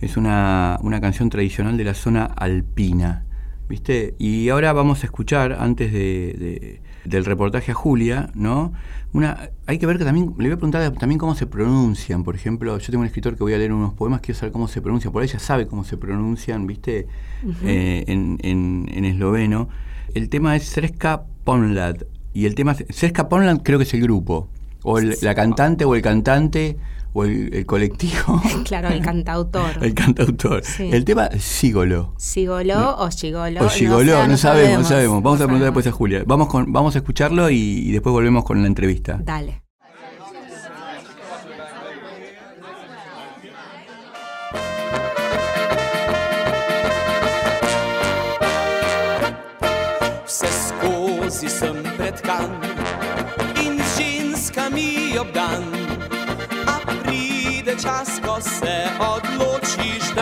Es 0.00 0.16
una, 0.16 0.78
canción 1.00 1.30
tradicional 1.30 1.76
de 1.76 1.84
la 1.84 1.94
zona 1.94 2.24
alpina. 2.24 3.24
¿Viste? 3.68 4.14
Y 4.18 4.48
ahora 4.50 4.72
vamos 4.72 5.02
a 5.02 5.06
escuchar, 5.06 5.56
antes 5.58 5.92
de, 5.92 6.80
del 7.04 7.24
reportaje 7.24 7.72
a 7.72 7.74
Julia, 7.74 8.30
¿no? 8.34 8.72
Una, 9.12 9.50
hay 9.66 9.78
que 9.78 9.86
ver 9.86 9.98
que 9.98 10.04
también, 10.04 10.26
le 10.38 10.44
voy 10.44 10.52
a 10.52 10.56
preguntar 10.56 10.90
también 10.92 11.18
cómo 11.18 11.34
se 11.34 11.46
pronuncian. 11.46 12.22
Por 12.22 12.34
ejemplo, 12.34 12.78
yo 12.78 12.86
tengo 12.86 13.00
un 13.00 13.06
escritor 13.06 13.36
que 13.36 13.42
voy 13.42 13.54
a 13.54 13.58
leer 13.58 13.72
unos 13.72 13.94
poemas, 13.94 14.20
quiero 14.20 14.38
saber 14.38 14.52
cómo 14.52 14.68
se 14.68 14.80
pronuncian. 14.80 15.12
Por 15.12 15.22
ella 15.22 15.38
sabe 15.38 15.66
cómo 15.66 15.84
se 15.84 15.96
pronuncian, 15.96 16.66
¿viste? 16.66 17.06
Eh, 17.64 18.04
en, 18.06 18.38
en, 18.42 19.04
esloveno. 19.04 19.68
El 20.14 20.28
tema 20.28 20.56
es 20.56 20.64
Sreska 20.64 21.24
Ponlad. 21.44 22.02
Y 22.34 22.46
el 22.46 22.54
tema, 22.54 22.74
Sesca 22.74 23.28
Ponland 23.28 23.62
creo 23.62 23.78
que 23.78 23.84
es 23.84 23.94
el 23.94 24.02
grupo, 24.02 24.48
o 24.82 25.00
la 25.00 25.34
cantante 25.34 25.84
o 25.84 25.94
el 25.94 26.02
cantante 26.02 26.76
o 27.12 27.24
el, 27.24 27.66
colectivo. 27.66 28.40
Claro, 28.64 28.88
el 28.88 29.02
cantautor. 29.02 29.78
el 29.82 29.94
cantautor. 29.94 30.62
El 30.78 31.04
tema 31.04 31.28
Sigolo. 31.38 32.14
Sigolo 32.16 32.96
o 32.98 33.10
Gigolo. 33.10 33.64
O 33.64 33.68
Gigolo, 33.68 34.26
no, 34.26 34.36
sabemos, 34.36 34.78
no 34.78 34.84
sabemos. 34.84 35.22
Vamos 35.22 35.40
a 35.40 35.44
preguntar 35.44 35.66
después 35.66 35.86
a 35.86 35.92
Julia. 35.92 36.24
Vamos, 36.26 36.48
con, 36.48 36.72
vamos 36.72 36.94
a 36.94 36.98
escucharlo 36.98 37.50
y 37.50 37.90
después 37.92 38.12
volvemos 38.12 38.44
con 38.44 38.62
la 38.62 38.66
entrevista. 38.68 39.20
Dale. 39.22 39.62
Pretkan 52.02 52.50
in 53.62 53.78
z 53.78 54.02
ženskami 54.02 55.14
obdan. 55.22 55.62
A 56.66 56.74
pride 56.82 57.78
čas, 57.78 58.18
ko 58.18 58.42
se 58.42 58.90
odločiš, 58.98 60.10
da 60.18 60.21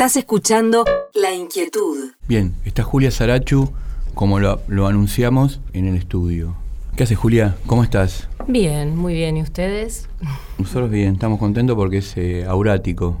Estás 0.00 0.16
escuchando 0.16 0.86
La 1.12 1.34
Inquietud. 1.34 2.12
Bien, 2.26 2.54
está 2.64 2.82
Julia 2.82 3.10
Sarachu, 3.10 3.70
como 4.14 4.40
lo, 4.40 4.62
lo 4.66 4.86
anunciamos 4.86 5.60
en 5.74 5.86
el 5.86 5.94
estudio. 5.94 6.56
¿Qué 6.96 7.02
haces, 7.02 7.18
Julia? 7.18 7.58
¿Cómo 7.66 7.84
estás? 7.84 8.26
Bien, 8.48 8.96
muy 8.96 9.12
bien. 9.12 9.36
¿Y 9.36 9.42
ustedes? 9.42 10.08
Nosotros 10.56 10.90
bien, 10.90 11.12
estamos 11.12 11.38
contentos 11.38 11.76
porque 11.76 11.98
es 11.98 12.16
eh, 12.16 12.46
aurático. 12.46 13.20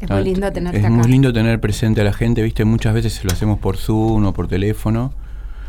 Es 0.00 0.08
muy 0.08 0.22
lindo 0.22 0.52
tenerte 0.52 0.78
Es 0.78 0.84
acá. 0.84 0.94
muy 0.94 1.08
lindo 1.08 1.32
tener 1.32 1.60
presente 1.60 2.02
a 2.02 2.04
la 2.04 2.12
gente, 2.12 2.44
viste, 2.44 2.64
muchas 2.64 2.94
veces 2.94 3.24
lo 3.24 3.32
hacemos 3.32 3.58
por 3.58 3.76
Zoom 3.76 4.24
o 4.24 4.32
por 4.32 4.46
teléfono. 4.46 5.12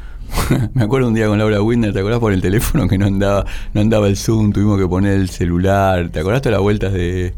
Me 0.75 0.83
acuerdo 0.83 1.07
un 1.07 1.15
día 1.15 1.25
con 1.25 1.39
Laura 1.39 1.59
Winder, 1.59 1.91
¿te 1.91 2.01
acordás 2.01 2.19
por 2.19 2.33
el 2.33 2.43
teléfono 2.43 2.87
que 2.87 2.99
no 2.99 3.07
andaba, 3.07 3.47
no 3.73 3.81
andaba 3.81 4.07
el 4.07 4.15
Zoom, 4.15 4.53
tuvimos 4.53 4.77
que 4.77 4.87
poner 4.87 5.13
el 5.13 5.29
celular, 5.31 6.09
¿te 6.09 6.19
acordás 6.19 6.43
de 6.43 6.51
las 6.51 6.61
vueltas 6.61 6.93
de 6.93 7.33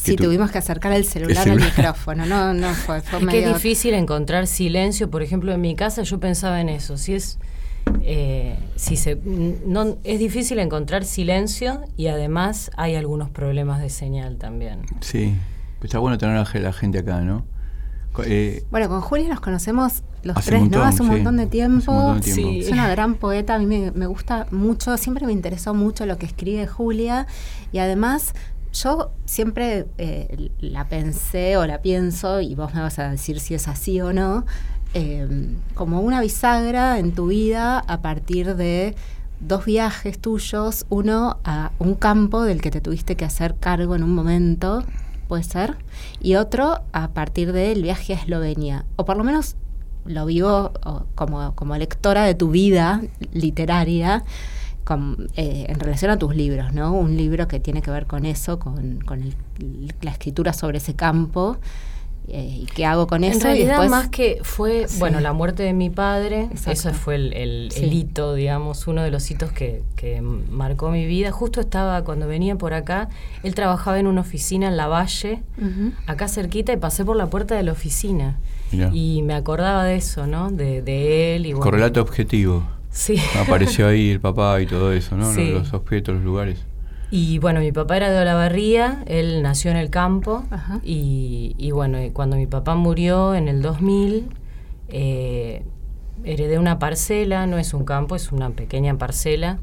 Sí, 0.00 0.12
que 0.12 0.16
tú- 0.18 0.24
tuvimos 0.24 0.50
que 0.50 0.58
acercar 0.58 0.92
el 0.92 1.04
celular, 1.04 1.36
El 1.38 1.42
celular. 1.42 1.68
al 1.70 1.76
micrófono. 1.76 2.26
No, 2.26 2.54
no 2.54 2.72
fue, 2.74 3.00
fue 3.00 3.20
medio- 3.20 3.54
difícil 3.54 3.94
encontrar 3.94 4.46
silencio. 4.46 5.10
Por 5.10 5.22
ejemplo, 5.22 5.52
en 5.52 5.60
mi 5.60 5.74
casa 5.74 6.02
yo 6.02 6.20
pensaba 6.20 6.60
en 6.60 6.68
eso. 6.68 6.96
Si 6.96 7.14
es, 7.14 7.38
eh, 8.02 8.56
si 8.76 8.96
se, 8.96 9.16
no, 9.24 9.96
es 10.04 10.18
difícil 10.18 10.58
encontrar 10.60 11.04
silencio 11.04 11.82
y 11.96 12.06
además 12.08 12.70
hay 12.76 12.94
algunos 12.94 13.30
problemas 13.30 13.80
de 13.80 13.90
señal 13.90 14.36
también. 14.36 14.82
Sí, 15.00 15.34
está 15.82 15.98
bueno 15.98 16.16
tener 16.18 16.36
a 16.36 16.58
la 16.60 16.72
gente 16.72 16.98
acá, 16.98 17.20
¿no? 17.22 17.44
Eh, 18.24 18.64
Bueno, 18.72 18.88
con 18.88 19.00
Julia 19.00 19.28
nos 19.28 19.38
conocemos 19.40 20.02
los 20.24 20.34
tres, 20.44 20.60
un 20.60 20.70
¿no? 20.70 20.78
montón, 20.78 20.82
Hace 20.88 21.02
un 21.02 21.08
sí. 21.08 21.14
montón 21.14 21.36
de 21.36 21.42
Hace 21.44 21.50
tiempo. 21.52 21.92
un 21.92 21.98
montón 21.98 22.20
de 22.20 22.32
tiempo. 22.34 22.50
Sí. 22.52 22.60
Es 22.60 22.70
una 22.72 22.88
gran 22.88 23.14
poeta, 23.14 23.54
a 23.54 23.58
mí 23.60 23.66
me, 23.66 23.92
me 23.92 24.06
gusta 24.06 24.46
mucho, 24.50 24.96
siempre 24.96 25.24
me 25.24 25.32
interesó 25.32 25.72
mucho 25.74 26.04
lo 26.04 26.18
que 26.18 26.26
escribe 26.26 26.66
Julia 26.66 27.26
y 27.70 27.78
además 27.78 28.34
yo 28.72 29.12
siempre 29.24 29.86
eh, 29.98 30.50
la 30.60 30.88
pensé 30.88 31.56
o 31.56 31.66
la 31.66 31.80
pienso, 31.82 32.40
y 32.40 32.54
vos 32.54 32.74
me 32.74 32.80
vas 32.80 32.98
a 32.98 33.10
decir 33.10 33.40
si 33.40 33.54
es 33.54 33.68
así 33.68 34.00
o 34.00 34.12
no, 34.12 34.44
eh, 34.94 35.28
como 35.74 36.00
una 36.00 36.20
bisagra 36.20 36.98
en 36.98 37.12
tu 37.12 37.26
vida 37.26 37.78
a 37.78 38.00
partir 38.00 38.56
de 38.56 38.94
dos 39.40 39.64
viajes 39.64 40.18
tuyos, 40.18 40.86
uno 40.88 41.38
a 41.44 41.72
un 41.78 41.94
campo 41.94 42.42
del 42.42 42.60
que 42.60 42.70
te 42.70 42.80
tuviste 42.80 43.16
que 43.16 43.24
hacer 43.24 43.54
cargo 43.56 43.94
en 43.94 44.02
un 44.02 44.14
momento, 44.14 44.84
puede 45.28 45.42
ser, 45.42 45.76
y 46.20 46.36
otro 46.36 46.80
a 46.92 47.08
partir 47.08 47.52
del 47.52 47.82
viaje 47.82 48.14
a 48.14 48.16
Eslovenia, 48.16 48.84
o 48.96 49.04
por 49.04 49.16
lo 49.16 49.24
menos 49.24 49.56
lo 50.06 50.24
vivo 50.24 50.72
como, 51.14 51.54
como 51.54 51.76
lectora 51.76 52.24
de 52.24 52.34
tu 52.34 52.50
vida 52.50 53.02
literaria 53.32 54.24
con, 54.88 55.28
eh, 55.36 55.66
en 55.68 55.78
relación 55.78 56.10
a 56.10 56.18
tus 56.18 56.34
libros, 56.34 56.72
¿no? 56.72 56.94
Un 56.94 57.14
libro 57.18 57.46
que 57.46 57.60
tiene 57.60 57.82
que 57.82 57.90
ver 57.90 58.06
con 58.06 58.24
eso, 58.24 58.58
con, 58.58 59.00
con 59.04 59.20
el- 59.22 59.34
la 60.00 60.10
escritura 60.12 60.54
sobre 60.54 60.78
ese 60.78 60.94
campo, 60.94 61.58
eh, 62.30 62.60
y 62.62 62.66
qué 62.74 62.86
hago 62.86 63.06
con 63.06 63.22
En 63.22 63.32
eso. 63.32 63.40
y 63.40 63.42
realidad, 63.52 63.68
después, 63.80 63.90
más 63.90 64.08
que 64.08 64.38
fue, 64.42 64.86
Sí. 64.88 64.98
bueno, 64.98 65.20
la 65.20 65.34
muerte 65.34 65.62
de 65.62 65.74
mi 65.74 65.90
padre, 65.90 66.44
Exacto. 66.44 66.70
ese 66.72 66.92
fue 66.94 67.16
el, 67.16 67.32
el- 67.34 67.68
Sí. 67.70 67.84
el 67.84 67.92
hito, 67.92 68.32
digamos, 68.34 68.86
uno 68.86 69.02
de 69.02 69.10
los 69.10 69.30
hitos 69.30 69.52
que, 69.52 69.82
que 69.96 70.22
marcó 70.22 70.90
mi 70.90 71.04
vida. 71.06 71.32
Justo 71.32 71.60
estaba, 71.60 72.02
cuando 72.04 72.26
venía 72.26 72.56
por 72.56 72.72
acá, 72.72 73.10
él 73.42 73.54
trabajaba 73.54 73.98
en 73.98 74.06
una 74.06 74.22
oficina 74.22 74.68
en 74.68 74.76
La 74.78 74.86
Valle, 74.88 75.42
acá 76.06 76.28
cerquita, 76.28 76.72
y 76.72 76.78
pasé 76.78 77.04
por 77.04 77.16
la 77.16 77.26
puerta 77.26 77.54
de 77.56 77.62
la 77.62 77.72
oficina. 77.72 78.38
Y 78.92 79.22
me 79.22 79.34
acordaba 79.34 79.84
de 79.84 79.96
eso, 79.96 80.26
¿no? 80.26 80.50
De, 80.50 80.80
de 80.82 81.36
él 81.36 81.44
y 81.46 81.52
bueno. 81.52 81.64
correlato 81.64 82.00
objetivo. 82.02 82.62
Sí. 82.90 83.16
Apareció 83.38 83.86
ahí 83.88 84.10
el 84.10 84.20
papá 84.20 84.60
y 84.60 84.66
todo 84.66 84.92
eso, 84.92 85.16
¿no? 85.16 85.32
Sí. 85.34 85.50
Los 85.50 85.72
objetos, 85.72 86.14
los 86.16 86.24
lugares. 86.24 86.58
Y 87.10 87.38
bueno, 87.38 87.60
mi 87.60 87.72
papá 87.72 87.96
era 87.96 88.10
de 88.10 88.20
Olavarría, 88.20 89.02
él 89.06 89.40
nació 89.42 89.70
en 89.70 89.78
el 89.78 89.88
campo 89.88 90.44
Ajá. 90.50 90.80
y, 90.84 91.54
y 91.56 91.70
bueno, 91.70 92.02
y 92.02 92.10
cuando 92.10 92.36
mi 92.36 92.46
papá 92.46 92.74
murió 92.74 93.34
en 93.34 93.48
el 93.48 93.62
2000, 93.62 94.26
eh, 94.90 95.62
heredé 96.24 96.58
una 96.58 96.78
parcela, 96.78 97.46
no 97.46 97.56
es 97.58 97.72
un 97.72 97.84
campo, 97.84 98.14
es 98.16 98.30
una 98.32 98.50
pequeña 98.50 98.96
parcela 98.98 99.58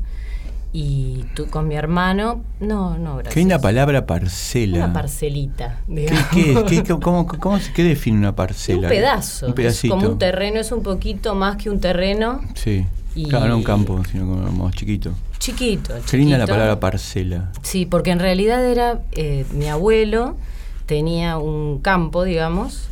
y 0.74 1.24
tú 1.36 1.48
con 1.48 1.67
mi 1.67 1.75
hermano, 1.75 2.41
no, 2.60 2.98
no, 2.98 3.13
gracias. 3.17 3.34
Qué 3.34 3.39
linda 3.39 3.60
palabra 3.60 4.05
parcela. 4.05 4.77
Una 4.86 4.94
parcelita, 4.94 5.82
¿Qué, 5.88 5.94
digamos. 6.01 6.24
qué? 6.67 6.84
¿Qué- 6.84 7.00
cómo, 7.01 7.27
cómo, 7.27 7.60
qué 7.75 7.84
define 7.84 8.17
una 8.17 8.36
parcela? 8.36 8.88
un 8.88 8.89
pedazo, 8.89 9.48
Un 9.48 9.53
pedacito. 9.53 9.94
es 9.96 10.00
como 10.01 10.13
un 10.13 10.20
terreno, 10.20 10.60
es 10.60 10.72
un 10.72 10.84
poquito 10.84 11.34
más 11.36 11.58
que 11.58 11.70
un 11.70 11.79
terreno 11.79 12.41
Sí. 12.55 12.86
Y- 13.15 13.27
Claro, 13.29 13.48
no 13.48 13.57
un 13.57 13.63
campo, 13.63 14.01
sino 14.12 14.25
como 14.27 14.65
más 14.65 14.75
chiquito. 14.75 15.12
chiquito. 15.39 15.93
Qué 16.10 16.17
linda 16.17 16.38
la 16.38 16.43
chiquito. 16.43 16.53
palabra 16.55 16.79
parcela. 16.79 17.51
Sí, 17.62 17.86
porque 17.86 18.12
en 18.12 18.19
realidad 18.19 18.63
era 18.65 19.01
eh, 19.13 19.45
mi 19.53 19.67
abuelo 19.67 20.36
tenía 20.86 21.38
un 21.38 21.79
campo, 21.79 22.24
digamos, 22.24 22.89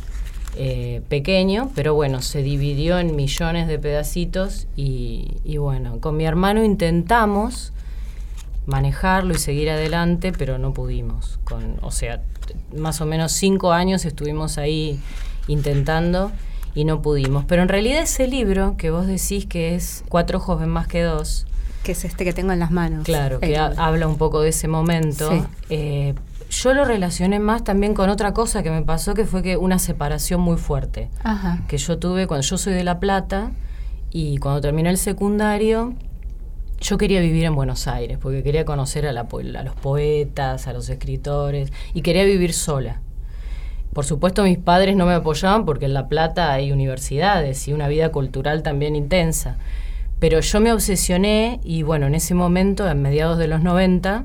eh, 0.56 1.02
pequeño, 1.08 1.70
pero 1.74 1.94
bueno, 1.94 2.22
se 2.22 2.42
dividió 2.42 2.98
en 2.98 3.14
millones 3.16 3.68
de 3.68 3.78
pedacitos 3.78 4.66
y, 4.76 5.32
y 5.44 5.58
bueno, 5.58 6.00
con 6.00 6.16
mi 6.16 6.24
hermano 6.24 6.64
intentamos 6.64 7.72
manejarlo 8.66 9.34
y 9.34 9.38
seguir 9.38 9.68
adelante, 9.70 10.32
pero 10.32 10.58
no 10.58 10.72
pudimos. 10.72 11.38
Con, 11.44 11.76
o 11.82 11.90
sea, 11.90 12.22
más 12.76 13.00
o 13.00 13.06
menos 13.06 13.32
cinco 13.32 13.72
años 13.72 14.04
estuvimos 14.04 14.56
ahí 14.58 14.98
intentando 15.48 16.32
y 16.74 16.84
no 16.84 17.00
pudimos. 17.02 17.44
Pero 17.44 17.62
en 17.62 17.68
realidad 17.68 18.02
ese 18.02 18.26
libro 18.28 18.76
que 18.76 18.90
vos 18.90 19.06
decís 19.06 19.46
que 19.46 19.74
es 19.74 20.04
Cuatro 20.08 20.38
ojos 20.38 20.60
ven 20.60 20.68
más 20.70 20.86
que 20.88 21.02
dos, 21.02 21.46
que 21.82 21.92
es 21.92 22.04
este 22.04 22.24
que 22.24 22.32
tengo 22.32 22.52
en 22.52 22.58
las 22.58 22.70
manos. 22.70 23.04
Claro, 23.04 23.40
que 23.40 23.56
ha- 23.56 23.72
habla 23.76 24.08
un 24.08 24.16
poco 24.18 24.40
de 24.40 24.48
ese 24.50 24.68
momento. 24.68 25.30
Sí. 25.30 25.42
Eh, 25.70 26.14
yo 26.50 26.72
lo 26.74 26.84
relacioné 26.84 27.40
más 27.40 27.64
también 27.64 27.94
con 27.94 28.10
otra 28.10 28.32
cosa 28.32 28.62
que 28.62 28.70
me 28.70 28.82
pasó, 28.82 29.14
que 29.14 29.24
fue 29.24 29.42
que 29.42 29.56
una 29.56 29.78
separación 29.78 30.40
muy 30.40 30.56
fuerte 30.56 31.08
Ajá. 31.24 31.62
que 31.68 31.78
yo 31.78 31.98
tuve 31.98 32.26
cuando 32.26 32.46
yo 32.46 32.56
soy 32.58 32.74
de 32.74 32.84
La 32.84 33.00
Plata 33.00 33.50
y 34.10 34.36
cuando 34.38 34.60
terminé 34.60 34.90
el 34.90 34.98
secundario 34.98 35.94
yo 36.80 36.98
quería 36.98 37.20
vivir 37.20 37.44
en 37.44 37.54
Buenos 37.54 37.88
Aires 37.88 38.18
porque 38.20 38.42
quería 38.42 38.64
conocer 38.64 39.06
a, 39.06 39.12
la 39.12 39.22
a 39.22 39.62
los 39.62 39.74
poetas, 39.74 40.66
a 40.68 40.72
los 40.72 40.88
escritores 40.90 41.72
y 41.94 42.02
quería 42.02 42.24
vivir 42.24 42.52
sola. 42.52 43.00
Por 43.94 44.04
supuesto 44.04 44.42
mis 44.42 44.58
padres 44.58 44.96
no 44.96 45.06
me 45.06 45.14
apoyaban 45.14 45.64
porque 45.64 45.84
en 45.84 45.94
La 45.94 46.08
Plata 46.08 46.52
hay 46.52 46.72
universidades 46.72 47.68
y 47.68 47.72
una 47.72 47.86
vida 47.86 48.10
cultural 48.10 48.64
también 48.64 48.96
intensa. 48.96 49.56
Pero 50.18 50.40
yo 50.40 50.60
me 50.60 50.72
obsesioné 50.72 51.60
y 51.62 51.84
bueno, 51.84 52.06
en 52.06 52.16
ese 52.16 52.34
momento, 52.34 52.88
en 52.88 53.00
mediados 53.02 53.38
de 53.38 53.46
los 53.46 53.62
90, 53.62 54.24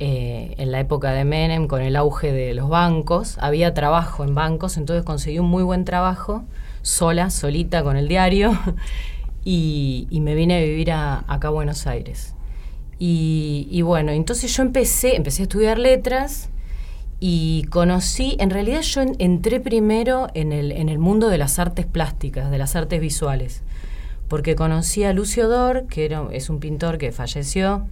eh, 0.00 0.54
en 0.58 0.72
la 0.72 0.80
época 0.80 1.12
de 1.12 1.24
Menem, 1.24 1.68
con 1.68 1.82
el 1.82 1.94
auge 1.94 2.32
de 2.32 2.52
los 2.54 2.68
bancos, 2.68 3.36
había 3.38 3.74
trabajo 3.74 4.24
en 4.24 4.34
bancos, 4.34 4.76
entonces 4.76 5.04
conseguí 5.04 5.38
un 5.38 5.48
muy 5.48 5.62
buen 5.62 5.84
trabajo, 5.84 6.42
sola, 6.82 7.30
solita, 7.30 7.84
con 7.84 7.96
el 7.96 8.08
diario, 8.08 8.58
y, 9.44 10.08
me 10.10 10.34
vine 10.34 10.56
a 10.58 10.60
vivir 10.62 10.90
a- 10.90 11.24
acá 11.28 11.48
a 11.48 11.50
Buenos 11.50 11.86
Aires. 11.86 12.34
Y, 12.98 13.68
y 13.70 13.82
bueno, 13.82 14.12
entonces 14.12 14.54
yo 14.54 14.62
empecé, 14.62 15.16
empecé 15.16 15.42
a 15.42 15.44
estudiar 15.44 15.78
letras 15.78 16.49
y 17.20 17.64
conocí, 17.70 18.36
en 18.40 18.48
realidad 18.50 18.80
yo 18.80 19.02
en- 19.02 19.14
entré 19.18 19.60
primero 19.60 20.28
en 20.34 20.52
el, 20.52 20.72
en 20.72 20.88
el 20.88 20.98
mundo 20.98 21.28
de 21.28 21.36
las 21.38 21.58
artes 21.58 21.84
plásticas, 21.86 22.50
de 22.50 22.56
las 22.58 22.76
artes 22.76 23.00
visuales, 23.00 23.62
porque 24.28 24.56
conocí 24.56 25.04
a 25.04 25.12
Lucio 25.12 25.48
Dor, 25.48 25.86
que 25.86 26.06
era, 26.06 26.22
es 26.32 26.48
un 26.48 26.60
pintor 26.60 26.96
que 26.98 27.12
falleció, 27.12 27.84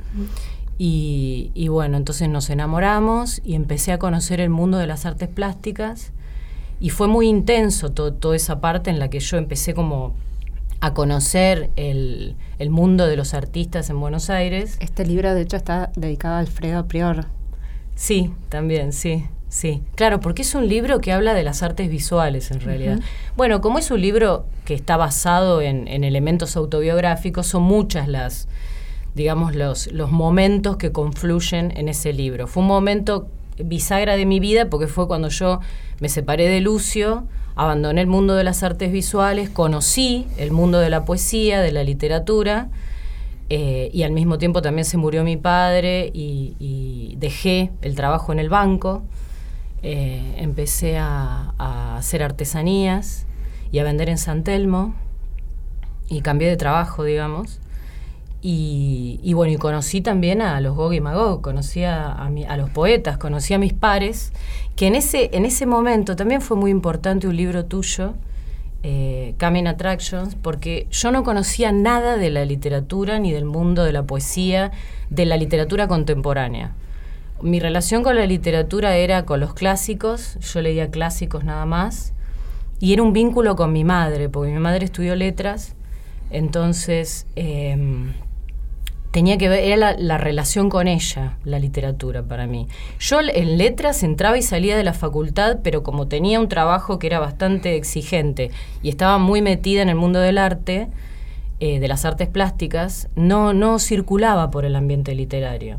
y, 0.79 1.51
y 1.55 1.69
bueno, 1.69 1.97
entonces 1.97 2.29
nos 2.29 2.51
enamoramos 2.51 3.41
y 3.45 3.55
empecé 3.55 3.93
a 3.93 3.99
conocer 3.99 4.41
el 4.41 4.49
mundo 4.51 4.79
de 4.79 4.87
las 4.87 5.07
artes 5.07 5.29
plásticas 5.29 6.13
y 6.81 6.91
fue 6.91 7.09
muy 7.09 7.27
intenso 7.29 7.91
to- 7.91 8.13
toda 8.15 8.37
esa 8.37 8.61
parte 8.61 8.89
en 8.89 9.01
la 9.01 9.11
que 9.11 9.19
yo 9.19 9.37
empecé 9.37 9.75
como 9.75 10.15
a 10.81 10.95
conocer 10.95 11.71
el, 11.75 12.37
el 12.61 12.71
mundo 12.71 13.07
de 13.07 13.17
los 13.17 13.35
artistas 13.35 13.91
en 13.91 13.99
Buenos 13.99 14.31
Aires. 14.31 14.77
Este 14.79 15.05
libro, 15.05 15.35
de 15.35 15.41
hecho, 15.43 15.57
está 15.57 15.91
dedicado 15.97 16.37
a 16.37 16.39
Alfredo 16.39 16.87
Prior. 16.87 17.27
Sí, 17.99 18.31
también, 18.49 18.93
sí, 18.93 19.25
sí. 19.49 19.83
Claro, 19.97 20.21
porque 20.21 20.43
es 20.43 20.55
un 20.55 20.69
libro 20.69 21.01
que 21.01 21.11
habla 21.11 21.35
de 21.35 21.43
las 21.43 21.65
artes 21.65 21.91
visuales 21.91 22.53
en 22.53 22.61
realidad. 22.61 23.01
Bueno, 23.37 23.61
como 23.61 23.81
es 23.81 23.91
un 23.91 24.01
libro 24.01 24.47
que 24.65 24.75
está 24.75 24.97
basado 24.97 25.61
en, 25.61 25.89
en 25.89 26.05
elementos 26.05 26.57
autobiográficos, 26.57 27.49
son 27.49 27.65
muchas 27.65 28.07
las, 28.07 28.47
digamos, 29.17 29.57
los, 29.57 29.91
los 29.91 30.13
momentos 30.13 30.77
que 30.77 30.93
confluyen 30.93 31.77
en 31.77 31.89
ese 31.89 32.13
libro. 32.13 32.47
Fue 32.47 32.63
un 32.63 32.69
momento 32.69 33.27
bisagra 33.59 34.17
de 34.17 34.27
mi 34.27 34.39
vida 34.39 34.71
porque 34.71 34.87
fue 34.87 35.09
cuando 35.09 35.29
yo 35.29 35.59
me 35.99 36.09
separé 36.09 36.47
de 36.47 36.61
Lucio, 36.61 37.27
abandoné 37.57 38.03
el 38.03 38.07
mundo 38.07 38.37
de 38.37 38.45
las 38.45 38.63
artes 38.63 38.93
visuales, 38.93 39.51
conocí 39.51 40.29
el 40.37 40.53
mundo 40.53 40.79
de 40.79 40.89
la 40.89 41.05
poesía, 41.05 41.61
de 41.61 41.73
la 41.73 41.83
literatura, 41.83 42.69
eh, 43.51 43.91
y 43.93 44.03
al 44.03 44.13
mismo 44.13 44.37
tiempo 44.37 44.61
también 44.61 44.85
se 44.85 44.99
murió 44.99 45.25
mi 45.25 45.37
padre 45.37 46.11
y, 46.13 47.17
dejé 47.19 47.73
el 47.83 47.97
trabajo 47.97 48.33
en 48.33 48.39
el 48.39 48.49
banco. 48.49 49.03
Eh, 49.83 50.35
empecé 50.37 50.99
a, 50.99 51.97
hacer 51.97 52.23
artesanías 52.23 53.27
y 53.73 53.79
a 53.79 53.85
vender 53.85 54.09
en 54.09 54.19
San 54.19 54.45
Telmo 54.45 54.95
y 56.09 56.21
cambié 56.21 56.49
de 56.49 56.57
trabajo, 56.57 57.05
digamos. 57.05 57.61
Y, 58.41 59.33
bueno, 59.35 59.53
y 59.53 59.57
conocí 59.57 60.01
también 60.01 60.43
a 60.43 60.61
los 60.61 60.77
Gog 60.77 60.93
y 60.95 61.01
Magog, 61.01 61.41
conocí 61.41 61.83
a, 61.83 62.13
a 62.13 62.57
los 62.57 62.71
poetas, 62.71 63.19
conocí 63.19 63.53
a 63.53 63.59
mis 63.59 63.73
pares, 63.73 64.33
que 64.77 64.87
en 64.87 64.95
ese, 64.95 65.31
en 65.33 65.45
ese 65.45 65.67
momento 65.67 66.15
también 66.15 66.41
fue 66.41 66.57
muy 66.57 66.71
importante 66.71 67.27
un 67.27 67.37
libro 67.37 67.65
tuyo, 67.65 68.15
eh, 68.83 69.35
Attractions, 69.67 70.35
porque 70.37 70.87
yo 70.91 71.11
no 71.11 71.25
conocía 71.25 71.73
nada 71.73 72.17
de 72.17 72.31
la 72.31 72.45
literatura 72.45 73.19
ni 73.19 73.33
del 73.33 73.45
mundo 73.45 73.85
de 73.85 73.93
la 73.93 74.03
poesía, 74.03 74.71
de 75.11 75.27
la 75.27 75.37
literatura 75.37 75.89
contemporánea. 75.89 76.73
Mi 77.43 77.61
relación 77.61 78.03
con 78.03 78.17
la 78.17 78.27
literatura 78.27 78.97
era 78.97 79.25
con 79.25 79.41
los 79.41 79.55
clásicos, 79.55 80.39
yo 80.41 80.61
leía 80.61 80.91
clásicos 80.91 81.45
nada 81.45 81.67
más, 81.67 82.13
y 82.81 82.93
era 82.93 83.03
un 83.03 83.13
vínculo 83.13 83.57
con 83.57 83.73
mi 83.73 83.85
madre, 83.85 84.29
porque 84.29 84.53
mi 84.53 84.59
madre 84.59 84.85
estudió 84.85 85.17
letras, 85.17 85.75
entonces 86.31 87.27
em, 87.37 88.13
tenía 89.11 89.39
que 89.39 89.49
ver, 89.49 89.65
era 89.65 89.77
la, 89.77 89.93
la 89.99 90.19
relación 90.19 90.69
con 90.69 90.89
ella, 90.89 91.37
la 91.45 91.59
literatura 91.59 92.23
para 92.23 92.47
mí. 92.47 92.67
Yo 92.99 93.21
en 93.21 93.59
letras 93.59 94.03
entraba 94.03 94.37
y 94.39 94.43
salía 94.43 94.77
de 94.77 94.85
la 94.85 94.93
facultad, 94.93 95.59
pero 95.63 95.83
como 95.83 96.09
tenía 96.09 96.41
un 96.41 96.49
trabajo 96.49 96.99
que 96.99 97.07
era 97.07 97.19
bastante 97.19 97.77
exigente 97.77 98.51
y 98.83 98.89
estaba 98.89 99.19
muy 99.19 99.43
metida 99.43 99.83
en 99.83 99.89
el 99.89 99.97
mundo 99.97 100.21
del 100.21 100.39
arte, 100.39 100.89
eh, 101.61 101.81
de 101.81 101.89
las 101.89 102.05
artes 102.05 102.29
plásticas, 102.29 103.09
no, 103.17 103.53
no 103.53 103.79
circulaba 103.79 104.51
por 104.51 104.65
el 104.65 104.77
ambiente 104.77 105.15
literario. 105.15 105.79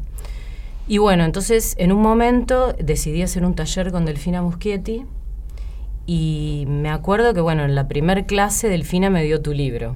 Y 0.90 0.98
bueno, 0.98 1.24
entonces 1.24 1.76
en 1.78 1.92
un 1.92 2.02
momento 2.02 2.74
decidí 2.74 3.22
hacer 3.22 3.46
un 3.46 3.54
taller 3.54 3.92
con 3.92 4.06
Delfina 4.06 4.42
Muschietti 4.42 5.06
y 6.08 6.66
me 6.68 6.90
acuerdo 6.90 7.36
que, 7.36 7.42
bueno, 7.42 7.64
en 7.64 7.76
la 7.76 7.88
primer 7.88 8.26
clase 8.26 8.68
Delfina 8.68 9.12
me 9.12 9.24
dio 9.24 9.42
tu 9.42 9.54
libro. 9.54 9.96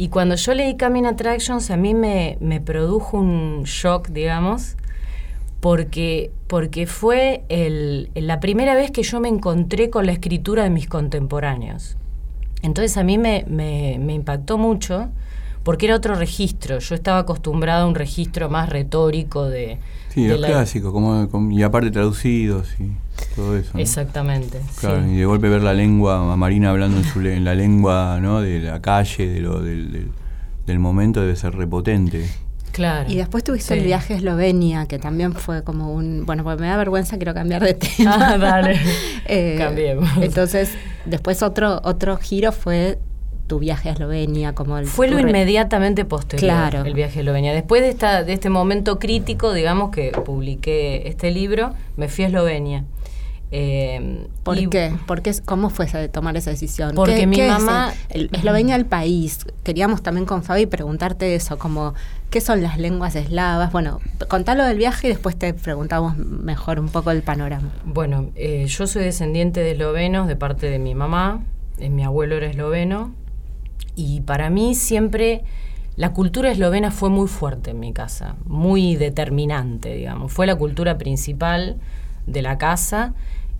Y 0.00 0.08
cuando 0.08 0.34
yo 0.36 0.54
leí 0.54 0.78
Coming 0.78 1.04
Attractions 1.04 1.70
a 1.70 1.76
mí 1.76 1.92
me, 1.92 2.38
produjo 2.64 3.18
un 3.18 3.64
shock, 3.64 4.08
digamos, 4.08 4.76
porque, 5.60 6.30
porque 6.46 6.86
fue 6.86 7.44
el- 7.50 8.08
la 8.14 8.40
primera 8.40 8.74
vez 8.74 8.90
que 8.92 9.02
yo 9.02 9.20
me 9.20 9.28
encontré 9.28 9.90
con 9.90 10.06
la 10.06 10.12
escritura 10.12 10.62
de 10.62 10.70
mis 10.70 10.88
contemporáneos. 10.88 11.98
Entonces 12.62 12.96
a 12.96 13.04
mí 13.04 13.18
me- 13.18 13.44
me 13.46 14.14
impactó 14.14 14.56
mucho 14.56 15.10
porque 15.62 15.86
era 15.86 15.96
otro 15.96 16.14
registro. 16.14 16.78
Yo 16.78 16.94
estaba 16.94 17.18
acostumbrada 17.18 17.82
a 17.82 17.86
un 17.86 17.94
registro 17.94 18.48
más 18.48 18.68
retórico 18.68 19.44
de... 19.48 19.78
Sí, 20.14 20.24
de 20.24 20.30
los 20.32 20.40
la- 20.40 20.48
clásicos, 20.48 20.92
como, 20.92 21.28
como- 21.28 21.52
y 21.52 21.62
aparte 21.62 21.90
traducidos 21.90 22.68
y 22.80 22.90
todo 23.36 23.56
eso. 23.56 23.70
¿no? 23.74 23.80
Exactamente. 23.80 24.60
Claro, 24.80 25.04
sí. 25.04 25.10
y 25.12 25.16
de 25.18 25.24
golpe 25.24 25.48
ver 25.48 25.62
la 25.62 25.72
lengua, 25.74 26.32
a 26.32 26.36
Marina 26.36 26.70
hablando 26.70 26.96
en, 26.96 27.04
su 27.04 27.20
le- 27.20 27.36
en 27.36 27.44
la 27.44 27.54
lengua 27.54 28.18
¿no? 28.20 28.40
de 28.40 28.58
la 28.60 28.80
calle, 28.82 29.28
de 29.28 29.40
lo, 29.40 29.60
del, 29.62 29.92
del, 29.92 30.08
del 30.66 30.78
momento, 30.80 31.20
debe 31.20 31.36
ser 31.36 31.54
repotente. 31.54 32.28
Claro. 32.72 33.10
Y 33.10 33.16
después 33.16 33.42
tuviste 33.44 33.74
Sí. 33.74 33.80
el 33.80 33.84
viaje 33.86 34.14
a 34.14 34.16
Eslovenia, 34.16 34.86
que 34.86 34.98
también 34.98 35.32
fue 35.32 35.62
como 35.64 35.92
un... 35.92 36.24
Bueno, 36.26 36.42
porque 36.44 36.60
me 36.62 36.68
da 36.68 36.76
vergüenza, 36.76 37.16
quiero 37.16 37.34
cambiar 37.34 37.62
de 37.62 37.74
tema. 37.96 38.16
Ah, 38.32 38.38
dale. 38.38 38.80
Eh, 39.26 39.56
Cambiemos. 39.58 40.08
Entonces, 40.20 40.70
después 41.04 41.42
otro, 41.42 41.80
otro 41.84 42.16
giro 42.16 42.50
fue 42.52 42.98
tu 43.50 43.58
viaje 43.58 43.88
a 43.88 43.92
Eslovenia, 43.92 44.54
como 44.54 44.78
el... 44.78 44.86
Fue 44.86 45.08
lo 45.08 45.18
inmediatamente 45.18 46.04
posterior, 46.04 46.38
Claro. 46.70 46.84
el 46.84 46.94
viaje 46.94 47.18
a 47.18 47.22
Eslovenia. 47.22 47.52
Después 47.52 47.82
de, 47.82 47.88
esta, 47.88 48.22
de 48.22 48.32
este 48.32 48.48
momento 48.48 49.00
crítico, 49.00 49.52
digamos, 49.52 49.90
que 49.90 50.12
publiqué 50.24 51.08
este 51.08 51.32
libro, 51.32 51.74
me 51.96 52.08
fui 52.08 52.22
a 52.24 52.28
Eslovenia. 52.28 52.84
Eh, 53.52 54.26
¿Por 54.44 54.58
y- 54.58 54.68
qué? 54.68 54.92
¿Por 55.08 55.22
qué? 55.22 55.32
¿Cómo 55.44 55.70
fue 55.70 55.86
esa- 55.86 56.06
tomar 56.06 56.36
esa 56.36 56.50
decisión? 56.50 56.94
Porque 56.94 57.16
¿Qué- 57.16 57.26
mi 57.26 57.34
qué 57.34 57.46
es 57.48 57.52
mamá- 57.52 57.92
el- 58.10 58.26
el- 58.32 58.36
Eslovenia 58.38 58.76
el 58.76 58.86
país. 58.86 59.44
Queríamos 59.64 60.02
también 60.04 60.24
con 60.26 60.44
Fabi 60.44 60.66
preguntarte 60.66 61.34
eso, 61.34 61.58
como 61.58 61.94
qué 62.30 62.40
son 62.40 62.62
las 62.62 62.78
lenguas 62.78 63.16
eslavas. 63.16 63.72
Bueno, 63.72 63.98
contalo 64.28 64.64
del 64.64 64.78
viaje 64.78 65.08
y 65.08 65.10
después 65.10 65.36
te 65.36 65.52
preguntamos 65.52 66.16
mejor 66.16 66.78
un 66.78 66.88
poco 66.88 67.10
el 67.10 67.22
panorama. 67.22 67.70
Bueno, 67.84 68.30
eh, 68.36 68.66
yo 68.68 68.86
soy 68.86 69.02
descendiente 69.02 69.58
de 69.58 69.72
eslovenos 69.72 70.28
de 70.28 70.36
parte 70.36 70.70
de 70.70 70.78
mi 70.78 70.94
mamá, 70.94 71.42
eh, 71.80 71.90
mi 71.90 72.04
abuelo 72.04 72.36
era 72.36 72.46
esloveno, 72.46 73.12
y 74.00 74.20
para 74.20 74.50
mí 74.50 74.74
siempre 74.74 75.42
la 75.96 76.12
cultura 76.12 76.50
eslovena 76.50 76.90
fue 76.90 77.10
muy 77.10 77.28
fuerte 77.28 77.72
en 77.72 77.80
mi 77.80 77.92
casa, 77.92 78.36
muy 78.46 78.96
determinante, 78.96 79.94
digamos. 79.94 80.32
Fue 80.32 80.46
la 80.46 80.56
cultura 80.56 80.96
principal 80.96 81.76
de 82.26 82.40
la 82.40 82.56
casa. 82.56 83.12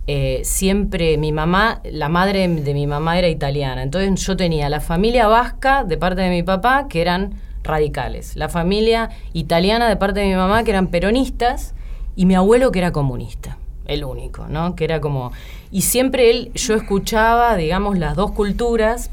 Eh, 0.07 0.41
siempre 0.43 1.17
mi 1.17 1.31
mamá, 1.31 1.81
la 1.83 2.09
madre 2.09 2.47
de 2.47 2.73
mi 2.73 2.87
mamá 2.87 3.19
era 3.19 3.27
italiana, 3.27 3.83
entonces 3.83 4.25
yo 4.25 4.35
tenía 4.35 4.69
la 4.69 4.79
familia 4.79 5.27
vasca 5.27 5.83
de 5.83 5.97
parte 5.97 6.21
de 6.21 6.31
mi 6.31 6.41
papá, 6.41 6.87
que 6.89 7.01
eran 7.01 7.35
radicales, 7.63 8.35
la 8.35 8.49
familia 8.49 9.11
italiana 9.33 9.87
de 9.87 9.95
parte 9.95 10.21
de 10.21 10.27
mi 10.27 10.35
mamá, 10.35 10.63
que 10.63 10.71
eran 10.71 10.87
peronistas, 10.87 11.75
y 12.15 12.25
mi 12.25 12.33
abuelo 12.33 12.71
que 12.71 12.79
era 12.79 12.91
comunista, 12.91 13.57
el 13.85 14.03
único, 14.03 14.47
¿no? 14.47 14.75
Que 14.75 14.85
era 14.85 14.99
como... 14.99 15.31
Y 15.71 15.83
siempre 15.83 16.31
él, 16.31 16.51
yo 16.55 16.73
escuchaba, 16.73 17.55
digamos, 17.55 17.99
las 17.99 18.15
dos 18.15 18.31
culturas, 18.31 19.11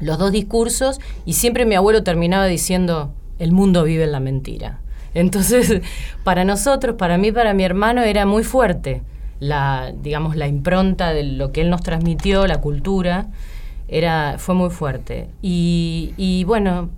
los 0.00 0.18
dos 0.18 0.32
discursos, 0.32 1.00
y 1.24 1.34
siempre 1.34 1.66
mi 1.66 1.74
abuelo 1.74 2.02
terminaba 2.02 2.46
diciendo, 2.46 3.12
el 3.38 3.52
mundo 3.52 3.84
vive 3.84 4.04
en 4.04 4.12
la 4.12 4.20
mentira. 4.20 4.80
Entonces, 5.14 5.80
para 6.24 6.44
nosotros, 6.44 6.96
para 6.96 7.18
mí, 7.18 7.32
para 7.32 7.54
mi 7.54 7.64
hermano, 7.64 8.02
era 8.02 8.26
muy 8.26 8.44
fuerte 8.44 9.02
la, 9.40 9.92
digamos, 10.02 10.36
la 10.36 10.46
impronta 10.46 11.12
de 11.12 11.22
lo 11.24 11.52
que 11.52 11.60
él 11.60 11.70
nos 11.70 11.82
transmitió, 11.82 12.46
la 12.46 12.60
cultura, 12.60 13.28
era, 13.88 14.36
fue 14.38 14.54
muy 14.54 14.70
fuerte. 14.70 15.28
Y, 15.42 16.44
bueno, 16.46 16.90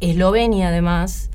Eslovenia, 0.00 0.68
además, 0.68 1.30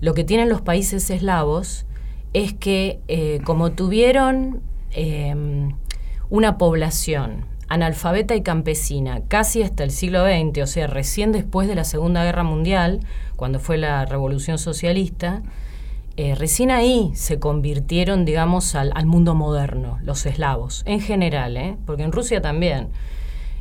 lo 0.00 0.14
que 0.14 0.24
tienen 0.24 0.48
los 0.48 0.60
países 0.60 1.10
eslavos 1.10 1.86
es 2.32 2.54
que 2.54 3.00
eh, 3.08 3.40
como 3.44 3.72
tuvieron 3.72 4.60
eh, 4.92 5.34
una 6.30 6.58
población 6.58 7.44
analfabeta 7.72 8.36
y 8.36 8.42
campesina 8.42 9.22
casi 9.28 9.62
hasta 9.62 9.82
el 9.82 9.90
siglo 9.90 10.26
XX, 10.26 10.62
o 10.62 10.66
sea, 10.66 10.86
recién 10.88 11.32
después 11.32 11.66
de 11.68 11.74
la 11.74 11.84
Segunda 11.84 12.22
Guerra 12.22 12.42
Mundial, 12.42 13.00
cuando 13.34 13.60
fue 13.60 13.78
la 13.78 14.04
Revolución 14.04 14.58
Socialista, 14.58 15.42
eh, 16.18 16.34
recién 16.34 16.70
ahí 16.70 17.12
se 17.14 17.38
convirtieron, 17.38 18.26
digamos, 18.26 18.74
al, 18.74 19.06
mundo 19.06 19.34
moderno, 19.34 19.98
los 20.02 20.26
eslavos, 20.26 20.82
en 20.84 21.00
general, 21.00 21.56
¿eh? 21.56 21.78
porque 21.86 22.02
en 22.02 22.12
Rusia 22.12 22.42
también. 22.42 22.88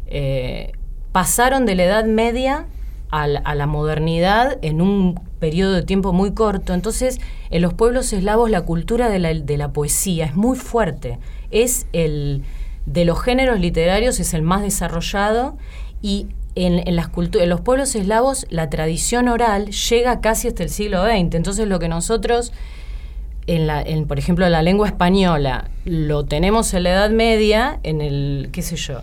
Eh, 0.08 0.74
pasaron 1.14 1.66
de 1.66 1.76
la 1.76 1.86
Edad 1.86 2.04
Media 2.04 2.68
a 3.12 3.28
la, 3.28 3.40
a 3.40 3.56
la 3.56 3.66
modernidad 3.66 4.58
en 4.62 4.82
un 4.82 5.22
periodo 5.40 5.72
de 5.72 5.84
tiempo 5.84 6.12
muy 6.12 6.34
corto. 6.34 6.74
Entonces, 6.74 7.22
en 7.50 7.62
los 7.62 7.74
pueblos 7.74 8.12
eslavos 8.12 8.50
la 8.50 8.64
cultura 8.64 9.08
de 9.08 9.20
la, 9.20 9.34
de 9.34 9.58
la 9.58 9.72
poesía 9.72 10.26
es 10.26 10.36
muy 10.36 10.58
fuerte. 10.58 11.18
Es 11.50 11.88
el, 11.94 12.44
de 12.86 13.06
los 13.06 13.22
géneros 13.22 13.60
literarios 13.60 14.20
es 14.20 14.34
el 14.34 14.42
más 14.42 14.62
desarrollado 14.62 15.58
y 16.02 16.28
en, 16.56 16.86
en 16.88 16.96
las 16.96 17.10
en 17.16 17.50
los 17.50 17.62
pueblos 17.62 17.96
eslavos 17.96 18.46
la 18.50 18.70
tradición 18.70 19.28
oral 19.28 19.72
llega 19.72 20.20
casi 20.22 20.48
hasta 20.48 20.64
el 20.64 20.70
siglo 20.70 21.04
XX. 21.06 21.36
Entonces 21.36 21.68
lo 21.68 21.80
que 21.80 21.88
nosotros, 21.88 22.52
en 23.48 23.68
la, 23.68 23.82
en, 23.82 24.08
por 24.08 24.20
ejemplo, 24.20 24.48
la 24.50 24.62
lengua 24.62 24.88
española, 24.88 25.70
lo 25.86 26.26
tenemos 26.26 26.74
en 26.74 26.84
la 26.84 26.92
Edad 26.92 27.10
Media, 27.12 27.80
en 27.84 28.02
el, 28.02 28.50
qué 28.52 28.62
sé 28.62 28.76
yo, 28.76 29.00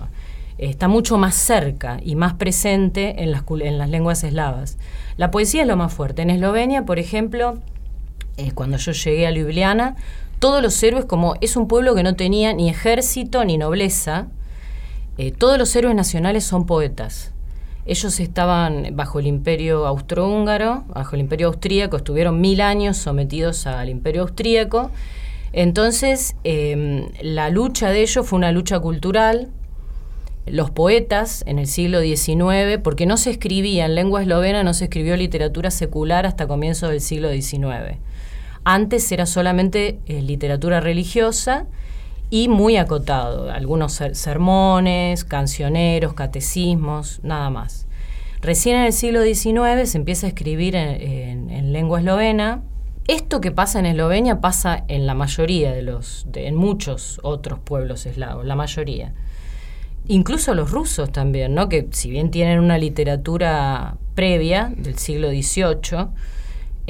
está 0.59 0.88
mucho 0.88 1.17
más 1.19 1.37
cerca 1.37 1.99
y 2.03 2.17
más 2.17 2.35
presente 2.35 3.23
en 3.23 3.31
las, 3.31 3.45
en 3.61 3.79
las 3.79 3.88
lenguas 3.88 4.25
eslavas. 4.25 4.77
La 5.17 5.31
poesía 5.31 5.62
es 5.62 5.69
lo 5.69 5.77
más 5.77 5.93
fuerte. 5.93 6.23
En 6.23 6.31
Eslovenia, 6.31 6.85
por 6.85 6.99
ejemplo, 6.99 7.59
cuando 8.55 8.77
yo 8.77 8.93
llegué 8.93 9.27
a 9.27 9.31
Ljubljana, 9.31 9.97
todos 10.38 10.62
los 10.62 10.81
héroes, 10.83 11.05
como 11.05 11.35
es 11.40 11.57
un 11.57 11.68
pueblo 11.68 11.94
que 11.94 12.03
no 12.03 12.14
tenía 12.14 12.53
ni 12.53 12.68
ejército 12.68 13.44
ni 13.44 13.59
nobleza, 13.59 14.29
eh, 15.16 15.33
todos 15.33 15.59
los 15.59 15.74
héroes 15.74 15.96
nacionales 15.96 16.44
son 16.44 16.64
poetas. 16.66 17.33
Ellos 17.87 18.20
estaban 18.20 18.88
bajo 18.92 19.18
el 19.18 19.27
imperio 19.27 19.87
austrohúngaro, 19.87 20.85
bajo 20.88 21.16
el 21.16 21.22
imperio 21.22 21.48
austríaco, 21.48 21.96
estuvieron 21.96 22.40
mil 22.40 22.61
años 22.61 22.98
sometidos 22.98 23.66
al 23.66 23.88
imperio 23.88 24.22
austríaco. 24.22 24.90
Entonces, 25.53 26.37
eh, 26.44 27.09
la 27.22 27.48
lucha 27.48 27.90
de 27.90 28.03
ellos 28.03 28.27
fue 28.27 28.37
una 28.37 28.53
lucha 28.53 28.79
cultural. 28.79 29.48
Los 30.46 30.70
poetas 30.70 31.42
en 31.46 31.59
el 31.59 31.66
siglo 31.66 32.01
XIX, 32.01 32.79
porque 32.83 33.07
no 33.07 33.16
se 33.16 33.31
escribía 33.31 33.87
en 33.87 33.94
lengua 33.94 34.22
eslovena, 34.22 34.62
no 34.62 34.74
se 34.74 34.85
escribió 34.85 35.16
literatura 35.16 35.70
secular 35.70 36.27
hasta 36.27 36.46
comienzos 36.46 36.90
del 36.90 37.01
siglo 37.01 37.31
XIX. 37.31 37.98
Antes 38.70 39.11
era 39.12 39.24
solamente 39.24 39.98
eh, 40.04 40.20
literatura 40.20 40.81
religiosa 40.81 41.64
y 42.28 42.48
muy 42.48 42.76
acotado, 42.76 43.50
algunos 43.50 43.94
ser- 43.94 44.14
sermones, 44.14 45.24
cancioneros, 45.24 46.12
catecismos, 46.12 47.20
nada 47.22 47.48
más. 47.48 47.87
Recién 48.42 48.76
en 48.76 48.85
el 48.85 48.92
siglo 48.92 49.22
XIX 49.22 49.88
se 49.90 49.96
empieza 49.96 50.26
a 50.26 50.28
escribir 50.28 50.76
en, 50.76 51.00
en- 51.00 51.50
en 51.50 51.72
lengua 51.72 52.00
eslovena. 52.00 52.62
Esto 53.07 53.40
que 53.40 53.52
pasa 53.52 53.78
en 53.78 53.87
Eslovenia 53.87 54.42
pasa 54.42 54.85
en 54.88 55.07
la 55.07 55.14
mayoría 55.14 55.72
de 55.72 55.81
los, 55.81 56.26
en 56.35 56.54
muchos 56.54 57.20
otros 57.22 57.59
pueblos 57.61 58.04
eslavos, 58.04 58.44
la 58.44 58.54
mayoría. 58.54 59.14
Incluso 60.09 60.52
los 60.54 60.70
rusos 60.70 61.11
también, 61.11 61.54
¿no? 61.54 61.70
Que 61.70 61.88
si 61.92 62.11
bien 62.11 62.31
tienen 62.31 62.59
una 62.61 62.76
literatura 62.76 63.96
previa 64.14 64.70
del 64.76 64.98
siglo 64.98 65.31
XVIII, 65.31 66.09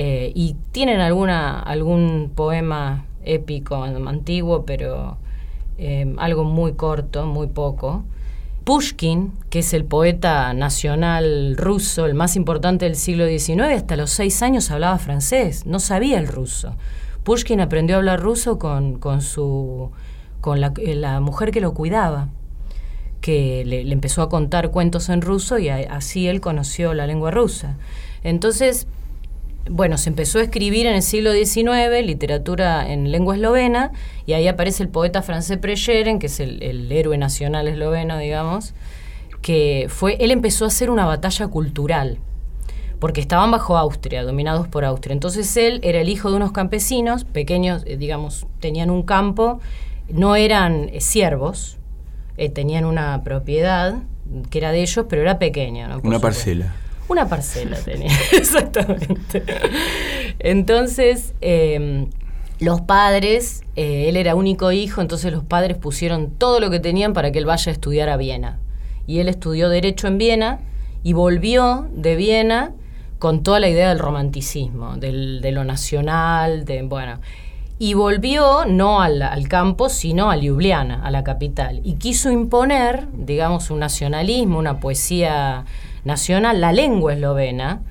eh, 0.00 0.30
y 0.32 0.54
tienen 0.70 1.00
alguna, 1.00 1.58
algún 1.58 2.30
poema 2.32 3.04
épico 3.24 3.82
antiguo, 3.82 4.64
pero 4.64 5.18
eh, 5.76 6.14
algo 6.18 6.44
muy 6.44 6.74
corto, 6.74 7.26
muy 7.26 7.48
poco. 7.48 8.04
Pushkin, 8.62 9.32
que 9.50 9.58
es 9.58 9.74
el 9.74 9.84
poeta 9.84 10.54
nacional 10.54 11.56
ruso, 11.56 12.06
el 12.06 12.14
más 12.14 12.37
importante 12.37 12.84
del 12.84 12.94
siglo 12.94 13.26
XIX, 13.26 13.74
hasta 13.74 13.96
los 13.96 14.11
seis 14.11 14.40
años 14.40 14.70
hablaba 14.70 14.98
francés, 14.98 15.66
no 15.66 15.80
sabía 15.80 16.20
el 16.20 16.28
ruso. 16.28 16.76
Pushkin 17.24 17.61
aprendió 17.61 17.96
a 17.96 17.98
hablar 17.98 18.20
ruso 18.20 18.56
con, 18.56 19.00
con, 19.00 19.20
su, 19.20 19.90
con 20.40 20.61
la, 20.61 20.72
eh, 20.76 21.20
mujer 21.20 21.50
que 21.50 21.61
lo 21.61 21.74
cuidaba, 21.74 22.28
que 23.20 23.64
le, 23.66 23.80
empezó 23.90 24.22
a 24.22 24.28
contar 24.28 24.70
cuentos 24.70 25.08
en 25.08 25.22
ruso 25.22 25.58
y 25.58 25.70
así 25.70 26.28
él 26.28 26.40
conoció 26.40 26.94
la 26.94 27.08
lengua 27.08 27.32
rusa. 27.32 27.76
Entonces, 28.22 28.87
bueno, 29.70 29.98
se 29.98 30.11
empezó 30.11 30.38
a 30.38 30.42
escribir 30.42 30.87
en 30.87 30.94
el 30.94 31.02
siglo 31.02 31.33
XIX 31.33 32.04
literatura 32.04 32.90
en 32.90 33.11
lengua 33.11 33.35
eslovena 33.35 33.92
y 34.26 34.33
ahí 34.33 34.48
aparece 34.48 34.83
el 34.83 34.88
poeta 34.88 35.22
francés 35.22 35.59
Preyeren, 35.59 36.18
que 36.18 36.26
es 36.26 36.40
el, 36.40 36.62
el 36.62 36.90
héroe 36.90 37.18
nacional 37.18 37.68
esloveno, 37.68 38.18
digamos, 38.18 38.74
que 39.42 39.87
fue, 39.88 40.16
él 40.20 40.31
empezó 40.31 40.64
a 40.64 40.68
hacer 40.68 40.90
una 40.90 41.07
batalla 41.07 41.48
cultural, 41.48 42.18
porque 42.98 43.20
estaban 43.20 43.50
bajo 43.50 43.76
Austria, 43.76 44.24
dominados 44.24 44.68
por 44.68 44.85
Austria. 44.85 45.12
Entonces 45.12 45.57
él 45.57 45.81
era 45.83 46.00
el 46.00 46.09
hijo 46.09 46.31
de 46.31 46.37
unos 46.37 46.52
campesinos, 46.52 47.24
pequeños, 47.24 47.85
eh, 47.87 47.96
digamos, 47.96 48.46
tenían 48.61 48.90
un 48.90 49.02
campo, 49.02 49.61
no 50.09 50.37
eran 50.37 50.88
eh, 50.92 51.00
siervos, 51.00 51.78
eh, 52.37 52.48
tenían 52.48 52.85
una 52.85 53.22
propiedad 53.22 54.02
que 54.50 54.59
era 54.59 54.72
de 54.72 54.83
ellos, 54.83 55.07
pero 55.09 55.22
era 55.22 55.38
pequeña. 55.38 55.88
¿no? 55.88 55.94
Una 55.94 56.16
supuesto. 56.16 56.20
parcela. 56.20 56.74
Una 57.09 57.29
parcela 57.29 57.77
tenía, 57.79 58.11
exactamente. 58.33 59.42
Entonces, 60.38 61.35
eh, 61.40 62.07
los 62.61 62.81
padres, 62.83 63.62
eh, 63.77 64.09
él 64.09 64.16
era 64.16 64.35
único 64.35 64.73
hijo, 64.73 65.01
entonces 65.01 65.33
los 65.33 65.44
padres 65.44 65.77
pusieron 65.77 66.31
todo 66.31 66.61
lo 66.61 66.71
que 66.71 66.81
tenían 66.81 67.12
para 67.12 67.31
que 67.33 67.38
él 67.38 67.47
vaya 67.47 67.71
a 67.71 67.73
estudiar 67.73 68.09
a 68.09 68.16
Viena. 68.16 68.59
Y 69.07 69.21
él 69.21 69.29
estudió 69.29 69.68
Derecho 69.68 70.07
en 70.07 70.18
Viena 70.18 70.61
y 71.03 71.12
volvió 71.12 71.88
de 71.92 72.16
Viena 72.16 72.73
con 73.18 73.42
toda 73.42 73.59
la 73.61 73.68
idea 73.68 73.88
del 73.88 73.99
romanticismo, 73.99 74.97
del- 74.97 75.40
de 75.40 75.53
lo 75.53 75.64
nacional, 75.64 76.64
de, 76.64 76.83
bueno. 76.83 77.21
Y 77.81 77.94
volvió 77.94 78.64
no 78.66 79.01
al, 79.01 79.23
al 79.23 79.47
campo, 79.49 79.88
sino 79.88 80.31
a 80.31 80.37
Ljubljana, 80.37 81.01
a 81.05 81.11
la 81.12 81.23
capital. 81.23 81.81
Y 81.85 81.94
quiso 81.94 82.31
imponer, 82.31 83.07
digamos, 83.12 83.71
un 83.71 83.79
nacionalismo, 83.79 84.59
una 84.59 84.81
poesía 84.81 85.64
nacional, 86.04 86.61
la 86.61 86.72
lengua 86.72 87.14
eslovena, 87.14 87.82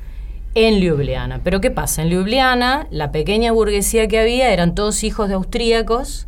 en 0.56 0.80
Ljubljana. 0.80 1.42
Pero 1.44 1.62
¿qué 1.62 1.70
pasa? 1.70 2.02
En 2.02 2.10
Ljubljana, 2.10 2.88
la 2.90 3.12
pequeña 3.12 3.52
burguesía 3.52 4.08
que 4.08 4.20
había 4.20 4.52
eran 4.52 4.74
todos 4.74 5.04
hijos 5.04 5.30
de 5.30 5.36
austríacos 5.36 6.28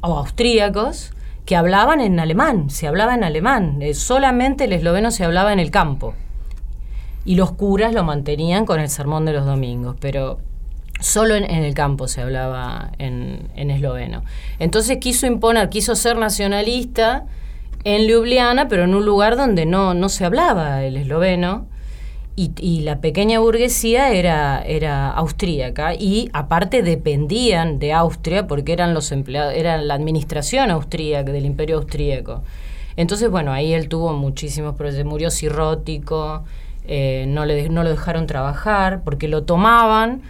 o 0.00 0.18
austríacos 0.18 1.12
que 1.46 1.56
hablaban 1.56 2.00
en 2.00 2.18
alemán, 2.18 2.70
se 2.70 2.88
hablaba 2.88 3.14
en 3.14 3.24
alemán. 3.24 3.80
Eh, 3.80 3.94
solamente 3.94 4.64
el 4.64 4.72
esloveno 4.72 5.10
se 5.10 5.24
hablaba 5.24 5.52
en 5.52 5.60
el 5.60 5.70
campo. 5.70 6.14
Y 7.24 7.36
los 7.36 7.52
curas 7.52 7.94
lo 7.94 8.04
mantenían 8.04 8.66
con 8.66 8.80
el 8.80 8.88
sermón 8.88 9.24
de 9.24 9.32
los 9.32 9.46
domingos, 9.46 9.96
pero 10.00 10.40
solo 11.00 11.36
en, 11.36 11.44
el 11.44 11.74
campo 11.74 12.08
se 12.08 12.20
hablaba 12.20 12.90
en 12.98 13.70
esloveno. 13.70 14.24
Entonces 14.58 14.98
quiso 14.98 15.26
imponer, 15.26 15.68
quiso 15.68 15.94
ser 15.94 16.16
nacionalista 16.16 17.26
en 17.84 18.06
Ljubljana, 18.06 18.68
pero 18.68 18.84
en 18.84 18.94
un 18.94 19.04
lugar 19.06 19.36
donde 19.36 19.66
no, 19.66 19.94
no 19.94 20.08
se 20.08 20.24
hablaba 20.24 20.84
el 20.84 20.96
esloveno. 20.96 21.66
Y, 22.40 22.82
la 22.82 23.00
pequeña 23.00 23.40
burguesía 23.40 24.12
era, 24.12 24.62
era 24.62 25.10
austríaca 25.10 25.94
y 25.94 26.30
aparte 26.32 26.82
dependían 26.82 27.80
de 27.80 27.92
Austria 27.92 28.46
porque 28.46 28.72
eran 28.72 28.94
los 28.94 29.10
empleados, 29.10 29.54
eran 29.56 29.88
la 29.88 29.94
administración 29.94 30.70
austríaca 30.70 31.32
del 31.32 31.44
imperio 31.46 31.78
austríaco. 31.78 32.44
Entonces, 32.96 33.28
bueno, 33.28 33.52
ahí 33.52 33.72
él 33.72 33.88
tuvo 33.88 34.12
muchísimos 34.12 34.76
problemas, 34.76 35.04
murió 35.06 35.32
cirrótico, 35.32 36.44
eh, 36.86 37.24
no, 37.26 37.44
le, 37.44 37.68
no 37.70 37.82
lo 37.82 37.90
dejaron 37.90 38.28
trabajar 38.28 39.02
porque 39.04 39.26
lo 39.26 39.42
tomaban 39.42 40.22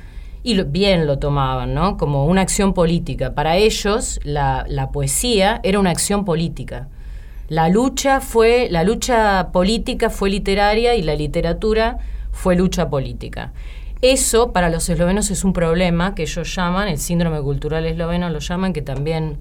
y 0.42 0.54
lo- 0.54 0.64
bien 0.64 1.06
lo 1.06 1.18
tomaban, 1.18 1.74
¿no? 1.74 1.98
Como 1.98 2.24
una 2.24 2.40
acción 2.40 2.72
política. 2.72 3.34
Para 3.34 3.56
ellos 3.58 4.18
la, 4.24 4.64
la 4.66 4.90
poesía 4.92 5.61
era 5.62 5.78
una 5.78 5.90
acción 5.90 6.24
política. 6.24 6.88
La 7.48 7.70
lucha 7.70 8.20
fue, 8.20 8.68
la 8.70 8.84
lucha 8.84 9.50
política 9.52 10.11
fue 10.11 10.28
literaria 10.28 10.94
y 10.94 11.02
la 11.02 11.14
literatura 11.14 11.98
fue 12.30 12.56
lucha 12.56 12.90
política. 12.90 13.52
Eso 14.02 14.52
para 14.52 14.68
los 14.68 14.88
eslovenos 14.90 15.30
es 15.30 15.44
un 15.44 15.54
problema 15.54 16.14
que 16.14 16.22
ellos 16.22 16.54
llaman, 16.54 16.88
el 16.88 16.98
síndrome 16.98 17.40
cultural 17.40 17.87
esloveno 17.87 18.28
lo 18.28 18.38
llaman, 18.38 18.74
que 18.74 18.82
también 18.82 19.38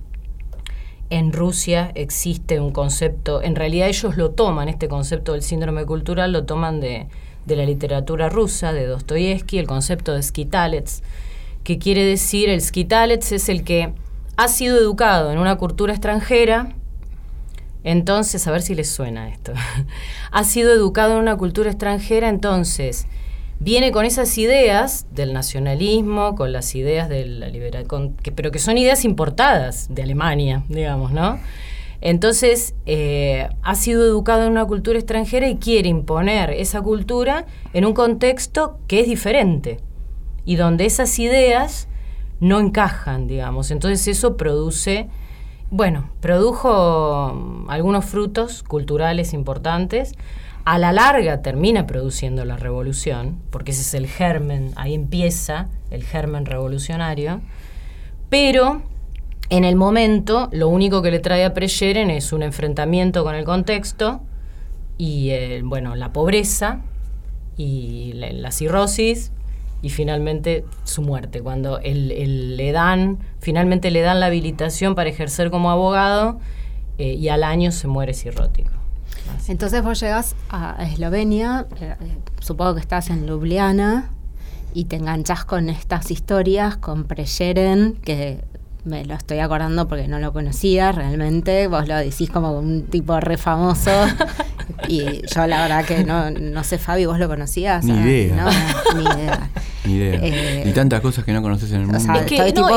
en 1.09 1.33
Rusia 1.33 1.91
existe 1.95 2.59
un 2.59 2.71
concepto, 2.71 3.41
en 3.43 3.55
realidad 3.55 3.89
ellos 3.89 4.15
lo 4.15 4.31
toman, 4.31 4.69
este 4.69 4.87
concepto 4.87 5.33
del 5.33 5.41
síndrome 5.41 5.85
cultural 5.85 6.31
lo 6.31 6.45
toman 6.45 6.79
de, 6.79 7.07
de 7.45 7.55
la 7.55 7.65
literatura 7.65 8.29
rusa, 8.29 8.73
de 8.73 8.85
Dostoyevsky, 8.85 9.59
el 9.59 9.67
concepto 9.67 10.13
de 10.13 10.23
skitalets, 10.23 11.03
que 11.63 11.77
quiere 11.77 12.05
decir, 12.05 12.49
el 12.49 12.61
skitalets 12.61 13.33
es 13.33 13.49
el 13.49 13.63
que 13.63 13.93
ha 14.37 14.47
sido 14.47 14.77
educado 14.77 15.31
en 15.31 15.39
una 15.39 15.57
cultura 15.57 15.93
extranjera, 15.93 16.73
entonces, 17.83 18.47
a 18.47 18.51
ver 18.51 18.61
si 18.61 18.75
les 18.75 18.89
suena 18.89 19.29
esto. 19.29 19.53
ha 20.31 20.43
sido 20.43 20.73
educado 20.73 21.13
en 21.13 21.19
una 21.19 21.37
cultura 21.37 21.69
extranjera, 21.69 22.29
entonces 22.29 23.07
viene 23.59 23.91
con 23.91 24.05
esas 24.05 24.37
ideas 24.37 25.07
del 25.11 25.33
nacionalismo, 25.33 26.35
con 26.35 26.51
las 26.51 26.75
ideas 26.75 27.09
de 27.09 27.25
la 27.25 27.47
liberación, 27.47 28.15
pero 28.35 28.51
que 28.51 28.59
son 28.59 28.77
ideas 28.77 29.05
importadas 29.05 29.87
de 29.89 30.03
Alemania, 30.03 30.63
digamos, 30.69 31.11
¿no? 31.11 31.39
Entonces, 31.99 32.75
eh, 32.85 33.49
ha 33.63 33.75
sido 33.75 34.05
educado 34.05 34.43
en 34.43 34.51
una 34.51 34.65
cultura 34.65 34.99
extranjera 34.99 35.47
y 35.47 35.57
quiere 35.57 35.89
imponer 35.89 36.51
esa 36.51 36.81
cultura 36.81 37.45
en 37.73 37.85
un 37.85 37.93
contexto 37.93 38.79
que 38.87 38.99
es 38.99 39.07
diferente 39.07 39.79
y 40.45 40.55
donde 40.57 40.85
esas 40.85 41.17
ideas 41.17 41.87
no 42.39 42.59
encajan, 42.59 43.27
digamos. 43.27 43.71
Entonces 43.71 44.07
eso 44.07 44.37
produce, 44.37 45.09
bueno, 45.69 46.09
produjo 46.21 47.33
mm, 47.33 47.69
algunos 47.69 48.05
frutos 48.05 48.63
culturales 48.63 49.33
importantes. 49.33 50.13
A 50.65 50.77
la 50.77 50.91
larga 50.91 51.41
termina 51.41 51.87
produciendo 51.87 52.43
la 52.43 52.57
revolución, 52.57 53.39
porque 53.51 53.71
ese 53.71 53.81
es 53.81 53.93
el 53.93 54.07
germen, 54.07 54.71
ahí 54.75 54.93
empieza 54.93 55.69
el 55.91 56.03
germen 56.03 56.45
revolucionario, 56.45 57.41
pero 58.29 58.81
en 59.49 59.63
el 59.63 59.77
momento, 59.77 60.49
lo 60.51 60.67
único 60.67 61.01
que 61.01 61.09
le 61.09 61.19
trae 61.19 61.45
a 61.45 61.53
Preyeren 61.53 62.09
es 62.09 62.33
un 62.33 62.43
enfrentamiento 62.43 63.23
con 63.23 63.33
el 63.33 63.45
contexto 63.45 64.19
y, 64.97 65.29
eh, 65.29 65.61
bueno, 65.63 65.95
la 65.95 66.11
pobreza 66.11 66.81
y 67.55 68.11
la, 68.13 68.51
cirrosis 68.51 69.31
y 69.81 69.89
finalmente 69.89 70.65
su 70.83 71.01
muerte. 71.01 71.41
Cuando 71.41 71.79
le 71.79 72.71
dan, 72.71 73.19
finalmente 73.39 73.91
le 73.91 74.01
dan 74.01 74.19
la 74.19 74.27
habilitación 74.27 74.95
para 74.95 75.09
ejercer 75.09 75.51
como 75.51 75.71
abogado 75.71 76.39
eh, 76.97 77.13
y 77.13 77.29
al 77.29 77.43
año 77.43 77.71
se 77.71 77.87
muere 77.87 78.13
cirrótico. 78.13 78.71
Entonces 79.47 79.83
vos 79.83 79.99
llegas 79.99 80.35
a 80.49 80.83
Eslovenia, 80.85 81.67
eh, 81.79 81.95
supongo 82.39 82.75
que 82.75 82.81
estás 82.81 83.09
en 83.09 83.25
Ljubljana 83.27 84.09
y 84.73 84.85
te 84.85 84.97
enganchás 84.97 85.45
con 85.45 85.69
estas 85.69 86.11
historias, 86.11 86.77
con 86.77 87.05
Preyeren, 87.05 87.95
que 88.03 88.43
me 88.87 89.05
lo 89.05 89.13
estoy 89.15 89.39
acordando 89.39 89.87
porque 89.87 90.07
no 90.07 90.19
lo 90.19 90.33
conocía 90.33 90.91
realmente. 90.91 91.67
Vos 91.67 91.87
lo 91.87 91.95
decís 91.97 92.29
como 92.29 92.57
un 92.57 92.83
tipo 92.83 93.19
re 93.19 93.37
famoso. 93.37 93.91
y 94.87 95.21
yo 95.27 95.47
la 95.47 95.61
verdad 95.61 95.85
que 95.85 96.03
no, 96.03 96.31
no 96.31 96.63
sé, 96.63 96.77
Fabi, 96.77 97.05
¿vos 97.05 97.19
lo 97.19 97.27
conocías? 97.27 97.83
Ni 97.83 97.93
idea. 97.93 98.35
No, 98.35 98.97
ni 98.97 99.03
idea. 99.03 99.49
Ni 99.85 99.93
idea. 99.93 100.19
Eh, 100.21 100.63
y 100.65 100.71
tantas 100.73 100.99
cosas 100.99 101.23
que 101.23 101.31
no 101.31 101.41
conoces 101.41 101.71
en 101.71 101.81
el 101.81 101.87
mundo. 101.87 101.97
O 102.13 102.17
estoy 102.17 102.51
tipo 102.51 102.67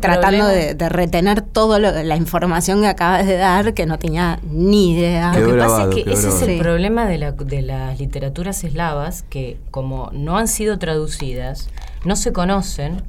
tratando 0.00 0.46
de, 0.46 0.74
retener 0.90 1.40
toda 1.40 1.78
la 1.78 2.16
información 2.16 2.82
que 2.82 2.88
acabas 2.88 3.26
de 3.26 3.36
dar 3.36 3.72
que 3.72 3.86
no 3.86 3.98
tenía 3.98 4.38
ni 4.50 4.92
idea. 4.92 5.32
lo 5.32 5.52
que 5.52 5.58
pasa 5.58 5.84
es 5.84 5.94
que 5.94 6.12
ese 6.12 6.28
es 6.28 6.42
el 6.42 6.58
problema 6.58 7.06
de, 7.06 7.16
la, 7.16 7.32
de 7.32 7.62
las 7.62 7.98
literaturas 7.98 8.64
eslavas 8.64 9.24
que 9.30 9.56
como 9.70 10.10
no 10.12 10.36
han 10.36 10.46
sido 10.46 10.78
traducidas, 10.78 11.70
no 12.04 12.16
se 12.16 12.32
conocen 12.32 13.02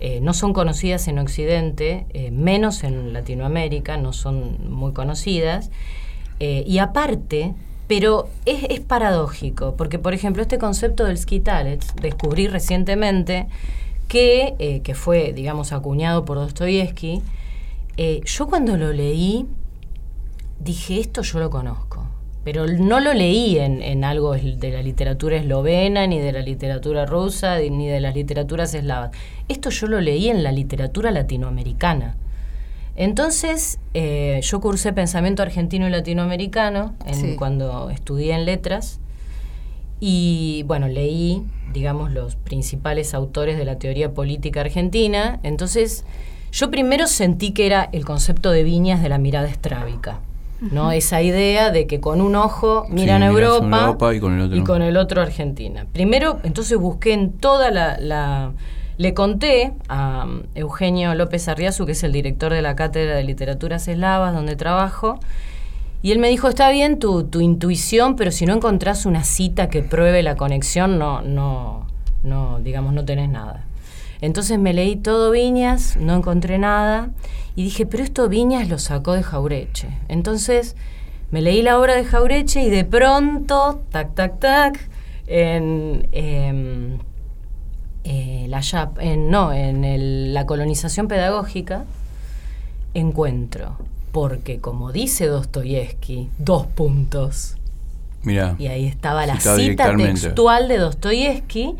eh, 0.00 0.20
no 0.20 0.32
son 0.32 0.52
conocidas 0.52 1.08
en 1.08 1.18
Occidente, 1.18 2.06
eh, 2.10 2.30
menos 2.30 2.84
en 2.84 3.12
Latinoamérica, 3.12 3.96
no 3.96 4.12
son 4.12 4.70
muy 4.70 4.92
conocidas. 4.92 5.70
Eh, 6.38 6.62
y 6.66 6.78
aparte, 6.78 7.54
pero 7.88 8.28
es, 8.44 8.80
paradójico, 8.80 9.74
porque 9.76 9.98
por 9.98 10.14
ejemplo 10.14 10.42
este 10.42 10.58
concepto 10.58 11.04
del 11.04 11.18
skitalets, 11.18 11.94
descubrí 11.96 12.46
recientemente 12.46 13.48
que, 14.06 14.80
que 14.84 14.94
fue, 14.94 15.32
digamos, 15.32 15.72
acuñado 15.72 16.24
por 16.24 16.38
Dostoyevsky, 16.38 17.22
yo 18.24 18.46
cuando 18.46 18.76
lo 18.76 18.92
leí 18.92 19.46
dije, 20.60 21.00
esto 21.00 21.22
yo 21.22 21.40
lo 21.40 21.50
conozco 21.50 21.87
pero 22.50 22.66
no 22.66 22.98
lo 22.98 23.12
leí 23.12 23.58
en, 23.58 24.04
algo 24.04 24.32
de 24.32 24.70
la 24.70 24.80
literatura 24.80 25.36
eslovena, 25.36 26.06
ni 26.06 26.18
de 26.18 26.32
la 26.32 26.40
literatura 26.40 27.04
rusa, 27.04 27.58
ni 27.58 27.88
de 27.88 28.00
las 28.00 28.14
literaturas 28.14 28.72
eslavas. 28.72 29.10
Esto 29.48 29.68
yo 29.68 29.86
lo 29.86 30.00
leí 30.00 30.30
en 30.30 30.42
la 30.42 30.50
literatura 30.50 31.10
latinoamericana. 31.10 32.16
Entonces, 32.96 33.78
eh, 33.92 34.40
yo 34.42 34.62
cursé 34.62 34.94
pensamiento 34.94 35.42
argentino 35.42 35.86
y 35.86 35.90
latinoamericano 35.90 36.94
cuando 37.36 37.90
estudié 37.90 38.32
en 38.32 38.46
letras. 38.46 38.98
Y 40.00 40.62
bueno, 40.66 40.88
leí, 40.88 41.42
digamos, 41.74 42.12
los 42.12 42.36
principales 42.36 43.12
autores 43.12 43.58
de 43.58 43.66
la 43.66 43.78
teoría 43.78 44.14
política 44.14 44.62
argentina. 44.62 45.38
Entonces, 45.42 46.06
yo 46.50 46.70
primero 46.70 47.08
sentí 47.08 47.50
que 47.50 47.66
era 47.66 47.90
el 47.92 48.06
concepto 48.06 48.50
de 48.50 48.62
viñas 48.62 49.02
de 49.02 49.10
la 49.10 49.18
mirada 49.18 49.48
estrábica. 49.48 50.22
¿No? 50.60 50.92
Esa 50.92 51.22
idea 51.22 51.70
de 51.70 51.86
que 51.86 52.00
con 52.00 52.20
un 52.20 52.34
ojo 52.34 52.86
miran 52.90 53.22
a 53.22 53.26
Europa, 53.26 54.14
y, 54.14 54.20
con 54.20 54.82
el 54.82 54.96
otro. 54.96 55.22
Argentina. 55.22 55.86
Primero, 55.92 56.40
entonces 56.42 56.76
busqué 56.78 57.12
en 57.12 57.32
toda 57.32 57.70
la, 57.70 58.52
le 58.96 59.14
conté 59.14 59.72
a 59.88 60.24
um, 60.26 60.42
Eugenio 60.54 61.14
López 61.14 61.48
Arriazu, 61.48 61.86
que 61.86 61.92
es 61.92 62.02
el 62.02 62.12
director 62.12 62.52
de 62.52 62.62
la 62.62 62.76
Cátedra 62.76 63.14
de 63.14 63.24
Literaturas 63.24 63.86
Eslavas, 63.88 64.34
donde 64.34 64.56
trabajo, 64.56 65.20
y 66.02 66.12
él 66.12 66.18
me 66.18 66.28
dijo, 66.28 66.48
está 66.48 66.70
bien 66.70 66.98
tu, 66.98 67.24
tu 67.24 67.40
intuición, 67.40 68.16
pero 68.16 68.30
si 68.30 68.46
no 68.46 68.54
encontrás 68.54 69.06
una 69.06 69.24
cita 69.24 69.68
que 69.68 69.82
pruebe 69.82 70.22
la 70.22 70.36
conexión, 70.36 70.98
no, 70.98 71.22
no, 71.22 71.86
no, 72.22 72.60
digamos, 72.60 72.92
no 72.92 73.04
tenés 73.04 73.28
nada. 73.28 73.64
Entonces 74.20 74.58
me 74.58 74.72
leí 74.72 74.96
todo 74.96 75.30
Viñas, 75.30 75.96
no 75.96 76.16
encontré 76.16 76.58
nada 76.58 77.10
y 77.54 77.64
dije, 77.64 77.86
pero 77.86 78.02
esto 78.02 78.28
Viñas 78.28 78.68
lo 78.68 78.78
sacó 78.78 79.12
de 79.12 79.22
Jaureche. 79.22 79.88
Entonces 80.08 80.76
me 81.30 81.42
leí 81.42 81.62
la 81.62 81.78
obra 81.78 81.94
de 81.94 82.04
Jaureche 82.04 82.62
y 82.62 82.70
de 82.70 82.84
pronto, 82.84 83.82
tac, 83.90 84.14
tac, 84.14 84.40
tac, 84.40 84.88
en, 85.26 86.08
em, 86.12 86.98
eh, 88.04 88.46
la, 88.48 88.62
en, 89.00 89.30
no, 89.30 89.52
en 89.52 90.32
la 90.32 90.46
colonización 90.46 91.06
pedagógica, 91.06 91.84
encuentro, 92.94 93.76
porque 94.12 94.58
como 94.58 94.90
dice 94.92 95.26
Dostoyevsky, 95.26 96.30
dos 96.38 96.66
puntos. 96.66 97.56
Mira. 98.22 98.56
Y 98.58 98.66
ahí 98.66 98.86
estaba 98.86 99.26
la 99.26 99.38
cita 99.38 99.94
textual 99.96 100.68
de 100.68 100.78
Dostoyevsky 100.78 101.76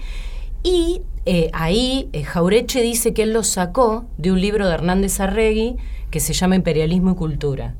y 0.62 1.03
eh, 1.30 1.50
ahí 1.52 2.08
eh, 2.14 2.24
Jaureche 2.24 2.80
dice 2.80 3.12
que 3.12 3.22
él 3.22 3.34
lo 3.34 3.42
sacó 3.42 4.06
de 4.16 4.32
un 4.32 4.40
libro 4.40 4.66
de 4.66 4.72
Hernández 4.72 5.20
Arregui 5.20 5.76
que 6.10 6.20
se 6.20 6.32
llama 6.32 6.56
Imperialismo 6.56 7.10
y 7.10 7.14
Cultura. 7.16 7.74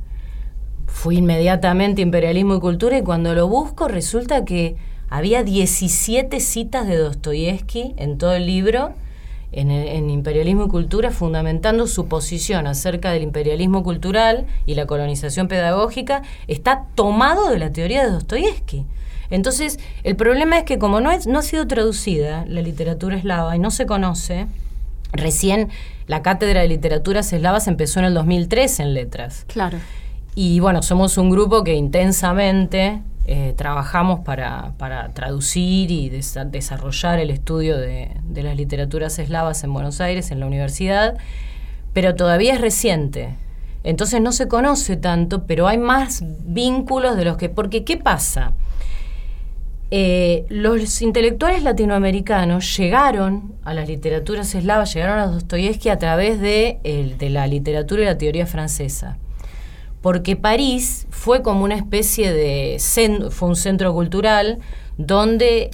Fui 0.87 1.17
inmediatamente 1.17 2.03
Imperialismo 2.03 2.57
y 2.57 2.61
Cultura 2.61 2.99
y 2.99 3.03
cuando 3.03 3.35
lo 3.35 3.49
busco 3.49 3.89
resulta 3.89 4.45
que 4.45 4.77
había 5.09 5.45
17 5.45 6.41
citas 6.41 6.87
de 6.87 6.99
Dostoyevsky 6.99 7.95
en 7.97 8.19
todo 8.19 8.35
el 8.35 8.45
libro, 8.45 8.93
en, 9.51 9.71
en, 9.71 10.11
Imperialismo 10.11 10.67
y 10.67 10.69
Cultura, 10.69 11.11
fundamentando 11.11 11.87
su 11.87 12.07
posición 12.07 12.67
acerca 12.67 13.13
del 13.13 13.23
imperialismo 13.23 13.83
cultural 13.83 14.45
y 14.67 14.75
la 14.75 14.85
colonización 14.85 15.49
pedagógica, 15.49 16.21
está 16.49 16.85
tomado 16.95 17.49
de 17.49 17.59
la 17.59 17.73
teoría 17.73 18.05
de 18.05 18.11
Dostoyevsky. 18.11 18.85
Entonces, 19.31 19.79
el 20.05 20.17
problema 20.17 20.59
es 20.59 20.65
que 20.65 20.79
como 20.79 21.01
no, 21.01 21.11
es, 21.11 21.27
no 21.27 21.39
ha 21.41 21.43
sido 21.43 21.67
traducida 21.67 22.45
la 22.47 22.63
literatura 22.63 23.17
eslava 23.17 23.55
y 23.57 23.59
no 23.59 23.71
se 23.71 23.87
conoce, 23.87 24.47
recién 25.13 25.69
la 26.07 26.23
cátedra 26.23 26.63
de 26.63 26.69
literaturas 26.69 27.33
eslavas 27.33 27.69
empezó 27.69 28.01
en 28.01 28.07
el 28.07 28.15
2003 28.15 28.81
en 28.81 28.95
letras. 28.95 29.45
Claro. 29.47 29.79
Y 30.35 30.61
bueno, 30.61 30.83
somos 30.83 31.19
un 31.19 31.31
grupo 31.31 31.65
que 31.65 31.75
intensamente 31.75 33.03
eh, 33.27 33.53
trabajamos 33.57 34.21
para, 34.21 34.73
traducir 35.13 35.91
y 35.91 36.09
desarrollar 36.09 37.19
el 37.19 37.31
estudio 37.31 37.77
de, 37.77 38.13
de, 38.23 38.43
las 38.43 38.57
literaturas 38.57 39.19
eslavas 39.19 39.63
en 39.65 39.73
Buenos 39.75 40.01
Aires, 40.01 40.31
en 40.31 40.41
la 40.41 40.47
universidad, 40.47 41.19
pero 41.93 42.15
todavía 42.15 42.55
es 42.55 42.61
reciente. 42.61 43.35
Entonces 43.85 44.21
no 44.21 44.33
se 44.33 44.49
conoce 44.49 44.97
tanto, 44.97 45.45
pero 45.45 45.69
hay 45.69 45.77
más 45.79 46.23
vínculos 46.47 47.17
de 47.17 47.25
los 47.25 47.37
que... 47.37 47.49
Porque, 47.49 47.85
¿qué 47.85 47.97
pasa? 47.97 48.53
Eh, 49.91 50.45
los 50.51 51.01
intelectuales 51.01 51.63
latinoamericanos 51.63 52.77
llegaron 52.77 53.55
a 53.65 53.73
las 53.73 53.89
literaturas 53.89 54.55
eslavas, 54.55 54.93
llegaron 54.93 55.19
a 55.19 55.29
Dostoyevsky 55.29 55.89
a 55.89 55.97
través 55.97 56.41
de, 56.41 56.79
la 57.21 57.47
literatura 57.47 58.03
y 58.03 58.05
la 58.05 58.19
teoría 58.19 58.47
francesa. 58.47 59.17
Porque 60.03 60.37
París 60.37 61.07
fue 61.11 61.43
como 61.43 61.65
una 61.65 61.75
especie 61.75 62.33
de 62.33 62.77
fue 63.31 63.49
un 63.49 63.57
centro 63.57 63.95
cultural 63.95 64.59
donde, 64.99 65.71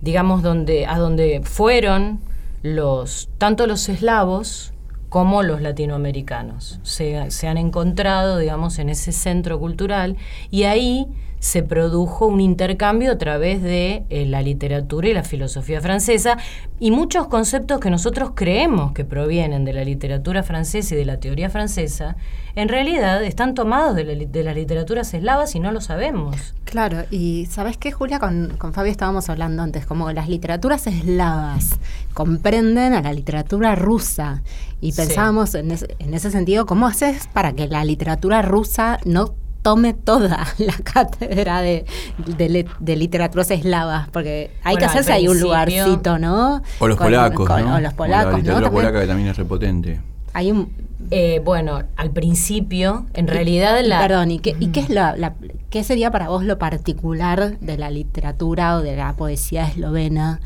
digamos, 0.00 0.42
donde, 0.42 0.86
a 0.86 0.98
donde 0.98 1.40
fueron 1.44 2.20
los, 2.62 3.28
tanto 3.38 3.66
los 3.66 3.88
eslavos 3.88 4.72
como 5.08 5.42
los 5.42 5.62
latinoamericanos. 5.62 6.80
Se, 6.82 7.30
se 7.30 7.46
han 7.46 7.58
encontrado, 7.58 8.38
digamos, 8.38 8.78
en 8.78 8.88
ese 8.88 9.12
centro 9.12 9.60
cultural 9.60 10.16
y 10.50 10.64
ahí 10.64 11.06
se 11.42 11.64
produjo 11.64 12.26
un 12.28 12.40
intercambio 12.40 13.10
a 13.10 13.18
través 13.18 13.60
de 13.64 14.04
eh, 14.10 14.26
la 14.26 14.42
literatura 14.42 15.08
y 15.08 15.12
la 15.12 15.24
filosofía 15.24 15.80
francesa 15.80 16.38
y 16.78 16.92
muchos 16.92 17.26
conceptos 17.26 17.80
que 17.80 17.90
nosotros 17.90 18.30
creemos 18.36 18.92
que 18.92 19.04
provienen 19.04 19.64
de 19.64 19.72
la 19.72 19.82
literatura 19.82 20.44
francesa 20.44 20.94
y 20.94 20.98
de 20.98 21.04
la 21.04 21.18
teoría 21.18 21.50
francesa, 21.50 22.14
en 22.54 22.68
realidad 22.68 23.24
están 23.24 23.54
tomados 23.54 23.96
de, 23.96 24.04
la, 24.04 24.14
de 24.24 24.44
las 24.44 24.54
literaturas 24.54 25.12
eslavas 25.14 25.56
y 25.56 25.58
no 25.60 25.72
lo 25.72 25.80
sabemos. 25.80 26.36
Claro, 26.64 26.98
y 27.10 27.46
¿sabes 27.50 27.76
qué, 27.76 27.90
Julia? 27.90 28.20
Con, 28.20 28.54
con 28.56 28.72
Fabio 28.72 28.92
estábamos 28.92 29.28
hablando 29.28 29.62
antes, 29.64 29.84
como 29.84 30.12
las 30.12 30.28
literaturas 30.28 30.86
eslavas 30.86 31.76
comprenden 32.14 32.92
a 32.92 33.02
la 33.02 33.12
literatura 33.12 33.74
rusa 33.74 34.42
y 34.80 34.92
Sí. 34.92 34.98
pensábamos 35.02 35.56
en, 35.56 35.72
ese- 35.72 35.96
en 35.98 36.14
ese 36.14 36.30
sentido, 36.30 36.66
¿cómo 36.66 36.86
haces 36.86 37.26
para 37.32 37.52
que 37.52 37.66
la 37.66 37.84
literatura 37.84 38.42
rusa 38.42 38.98
no 39.04 39.34
tome 39.62 39.94
toda 39.94 40.46
la 40.58 40.74
cátedra 40.84 41.60
de, 41.62 41.84
de, 42.18 42.66
de 42.78 42.96
literaturas 42.96 43.50
eslavas? 43.50 44.08
Porque 44.10 44.50
hay 44.64 44.76
que 44.76 44.80
Bueno, 44.84 44.90
hacerse 44.90 45.12
ahí 45.12 45.28
un 45.28 45.40
lugarcito, 45.40 46.18
¿no? 46.18 46.62
O 46.80 46.88
los 46.88 46.96
Con- 46.98 47.06
polacos, 47.06 47.46
con- 47.48 47.64
¿no? 47.64 47.76
O 47.76 47.80
los 47.80 47.94
polacos, 47.94 48.24
la 48.26 48.30
¿no? 48.32 48.38
literatura 48.38 48.64
También 48.66 48.82
polaca 48.84 49.00
que 49.00 49.06
también 49.06 49.28
es 49.28 49.36
repotente. 49.36 50.00
hay 50.34 50.50
un, 50.50 50.70
Eh, 51.10 51.40
bueno, 51.44 51.82
al 51.96 52.10
principio, 52.10 53.06
en 53.14 53.26
realidad 53.26 53.80
la... 53.84 53.98
Perdón, 54.00 54.30
¿y 54.30 54.38
qué, 54.38 54.54
y 54.60 54.68
qué 54.68 54.80
es 54.80 54.88
la, 54.88 55.16
la- 55.16 55.34
qué 55.68 55.82
sería 55.84 56.10
para 56.12 56.28
vos 56.28 56.44
lo 56.44 56.58
particular 56.58 57.58
de 57.58 57.76
la 57.76 57.90
literatura 57.90 58.76
o 58.76 58.82
de 58.82 58.94
la 58.96 59.12
poesía 59.14 59.66
eslovena? 59.66 60.40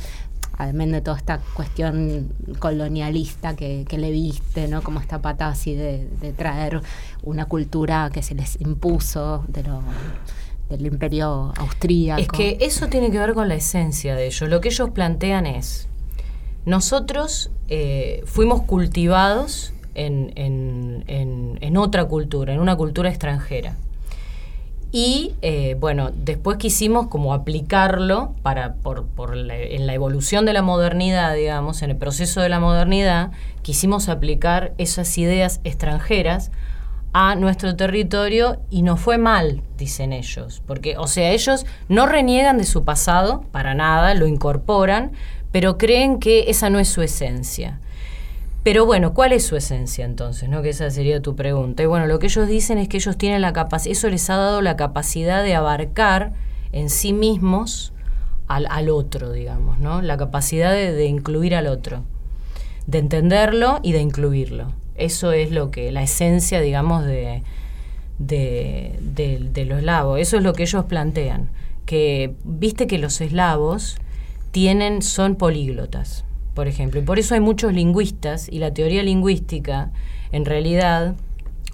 Además 0.59 0.89
de 0.91 1.01
toda 1.03 1.17
esta 1.19 1.39
cuestión 1.55 2.29
colonialista 2.59 3.55
que, 3.57 3.85
le 3.91 4.11
viste, 4.11 4.69
¿no? 4.69 4.83
Como 4.83 5.01
esta 5.01 5.21
pata 5.21 5.49
así 5.49 5.75
de, 5.75 6.09
de 6.21 6.33
traer 6.33 6.81
una 7.23 7.45
cultura 7.45 8.11
que 8.13 8.23
se 8.23 8.35
les 8.35 8.59
impuso 8.61 9.45
de 9.49 9.63
lo, 9.65 9.81
del 10.71 10.87
imperio 10.87 11.53
austríaco. 11.59 12.21
Es 12.23 12.29
que 12.29 12.57
eso 12.65 12.87
tiene 12.89 13.11
que 13.11 13.19
ver 13.19 13.35
con 13.35 13.49
la 13.49 13.55
esencia 13.57 14.15
de 14.15 14.27
ellos. 14.27 14.49
Lo 14.49 14.61
que 14.63 14.69
ellos 14.69 14.91
plantean 14.91 15.45
es, 15.47 15.89
nosotros 16.65 17.51
eh, 17.69 18.23
fuimos 18.27 18.63
cultivados 18.63 19.73
en, 19.95 20.33
en- 20.37 21.05
en- 21.07 21.59
en 21.61 21.77
otra 21.77 22.05
cultura, 22.07 22.53
en 22.55 22.61
una 22.61 22.77
cultura 22.77 23.09
extranjera. 23.11 23.77
Y 24.93 25.35
eh, 25.43 25.77
bueno, 25.79 26.11
después 26.15 26.57
quisimos 26.59 27.09
como 27.09 27.35
aplicarlo 27.35 28.35
para, 28.43 28.75
por, 28.75 29.05
por 29.07 29.37
la- 29.37 29.57
en 29.59 29.87
la 29.87 29.95
evolución 29.95 30.47
de 30.47 30.53
la 30.53 30.63
modernidad, 30.63 31.35
digamos, 31.35 31.83
en 31.83 31.91
el 31.91 31.97
proceso 31.97 32.41
de 32.41 32.49
la 32.49 32.61
modernidad, 32.61 33.31
quisimos 33.63 34.09
aplicar 34.09 34.73
esas 34.79 35.19
ideas 35.19 35.61
extranjeras 35.65 36.51
a 37.13 37.35
nuestro 37.35 37.75
territorio 37.77 38.59
y 38.71 38.83
no 38.83 38.97
fue 38.97 39.19
mal, 39.19 39.63
dicen 39.77 40.13
ellos. 40.13 40.63
Porque, 40.67 40.97
o 40.99 41.07
sea, 41.09 41.31
ellos 41.33 41.67
no 41.89 42.07
reniegan 42.07 42.59
de 42.59 42.65
su 42.65 42.85
pasado, 42.85 43.45
para 43.53 43.75
nada, 43.75 44.15
lo 44.15 44.27
incorporan, 44.27 45.13
pero 45.51 45.79
creen 45.79 46.21
que 46.21 46.45
esa 46.49 46.71
no 46.71 46.79
es 46.79 46.89
su 46.89 47.03
esencia. 47.03 47.81
Pero 48.67 48.85
bueno, 48.85 49.15
¿cuál 49.15 49.31
es 49.31 49.47
su 49.47 49.55
esencia 49.55 50.05
entonces? 50.05 50.49
¿no? 50.49 50.61
Que 50.61 50.71
esa 50.71 50.91
sería 50.91 51.23
tu 51.23 51.37
pregunta. 51.37 51.85
Y 51.85 51.87
bueno, 51.87 52.09
lo 52.09 52.19
que 52.19 52.27
ellos 52.27 52.49
dicen 52.49 52.79
es 52.79 52.89
que 52.89 52.97
ellos 52.97 53.17
tienen 53.17 53.41
la 53.41 53.53
capacidad, 53.53 53.93
eso 53.93 54.09
les 54.09 54.29
ha 54.29 54.35
dado 54.35 54.61
la 54.61 54.75
capacidad 54.75 55.45
de 55.45 55.55
abarcar 55.55 56.33
en 56.73 56.91
sí 56.91 57.13
mismos 57.13 57.93
al, 58.49 58.67
al 58.69 58.89
otro, 58.91 59.31
digamos, 59.31 59.79
¿no? 59.79 60.03
La 60.03 60.17
capacidad 60.17 60.73
de, 60.73 60.93
de 60.93 61.07
incluir 61.07 61.55
al 61.55 61.69
otro, 61.69 62.03
de 62.89 62.99
entenderlo 62.99 63.79
y 63.85 63.93
de 63.93 64.01
incluirlo. 64.01 64.73
Eso 64.97 65.31
es 65.31 65.53
lo 65.53 65.71
que, 65.71 65.93
la 65.93 66.03
esencia, 66.03 66.61
digamos, 66.61 67.05
de, 67.05 67.45
de, 68.19 68.99
de- 69.01 69.65
los 69.65 69.79
eslavos. 69.79 70.19
Eso 70.19 70.39
es 70.39 70.43
lo 70.43 70.55
que 70.55 70.65
ellos 70.65 70.87
plantean. 70.87 71.51
Que 71.85 72.35
viste 72.43 72.89
que 72.89 72.99
los 72.99 73.21
eslavos 73.21 73.99
tienen, 74.51 75.03
son 75.03 75.37
políglotas, 75.37 76.25
por 76.57 76.67
ejemplo. 76.67 76.99
Y 76.99 77.05
por 77.05 77.21
eso 77.21 77.35
hay 77.35 77.41
muchos 77.41 77.73
lingüistas 77.73 78.49
y 78.49 78.59
la 78.59 78.75
teoría 78.75 79.05
lingüística, 79.05 79.93
en 80.33 80.45
realidad, 80.45 81.15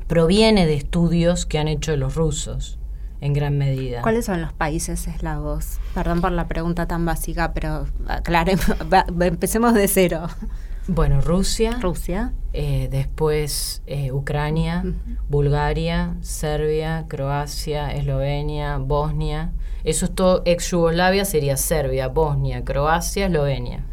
proviene 0.08 0.66
de 0.66 0.74
estudios 0.74 1.46
que 1.46 1.58
han 1.58 1.68
hecho 1.68 1.96
los 1.96 2.14
rusos, 2.16 2.78
en 3.20 3.32
gran 3.32 3.56
medida. 3.56 4.02
¿Cuáles 4.02 4.26
son 4.26 4.42
los 4.42 4.52
países 4.52 5.06
eslavos? 5.06 5.78
Perdón 5.94 6.20
por 6.20 6.32
la 6.32 6.48
pregunta 6.48 6.86
tan 6.86 7.06
básica, 7.06 7.52
pero 7.54 7.86
va- 8.92 9.06
empecemos 9.26 9.72
de 9.74 9.88
cero. 9.88 10.26
Bueno, 10.88 11.20
Rusia, 11.20 11.78
Rusia, 11.80 12.32
eh, 12.52 12.88
después 12.90 13.82
eh, 13.86 14.10
Ucrania, 14.10 14.84
Bulgaria, 15.28 16.16
Serbia, 16.22 17.04
Croacia, 17.08 17.92
Eslovenia, 17.94 18.78
Bosnia. 18.78 19.52
Eso 19.84 20.06
es 20.06 20.14
todo 20.14 20.42
ex 20.44 20.68
Yugoslavia, 20.72 21.24
sería 21.24 21.56
Serbia, 21.56 22.08
Bosnia, 22.08 22.64
Croacia, 22.64 23.26
Eslovenia. 23.26 23.84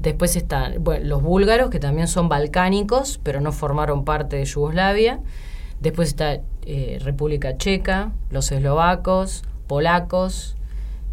Después 0.00 0.34
están 0.36 0.82
bueno, 0.82 1.04
los 1.06 1.22
búlgaros, 1.22 1.70
que 1.70 1.78
también 1.78 2.08
son 2.08 2.28
balcánicos, 2.28 3.20
pero 3.22 3.40
no 3.40 3.52
formaron 3.52 4.04
parte 4.04 4.36
de 4.36 4.44
Yugoslavia. 4.44 5.20
Después 5.80 6.08
está 6.08 6.40
eh, 6.62 6.98
República 7.02 7.56
Checa, 7.56 8.12
los 8.30 8.50
eslovacos, 8.52 9.44
polacos. 9.66 10.56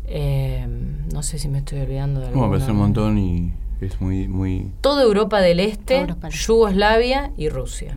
eh, 0.07 0.65
no 1.13 1.21
sé 1.23 1.37
si 1.37 1.47
me 1.49 1.59
estoy 1.59 1.79
olvidando 1.81 2.21
de 2.21 2.27
alguno. 2.27 2.49
parece 2.49 2.71
un 2.71 2.77
montón 2.77 3.17
y 3.17 3.53
es 3.81 3.99
muy, 4.01 4.27
muy... 4.27 4.71
Toda 4.81 5.03
Europa 5.03 5.39
del 5.41 5.59
Este, 5.59 5.95
Toda 5.95 5.99
Europa 6.01 6.27
del 6.27 6.33
Este. 6.33 6.45
Yugoslavia 6.47 7.31
y 7.37 7.49
Rusia. 7.49 7.95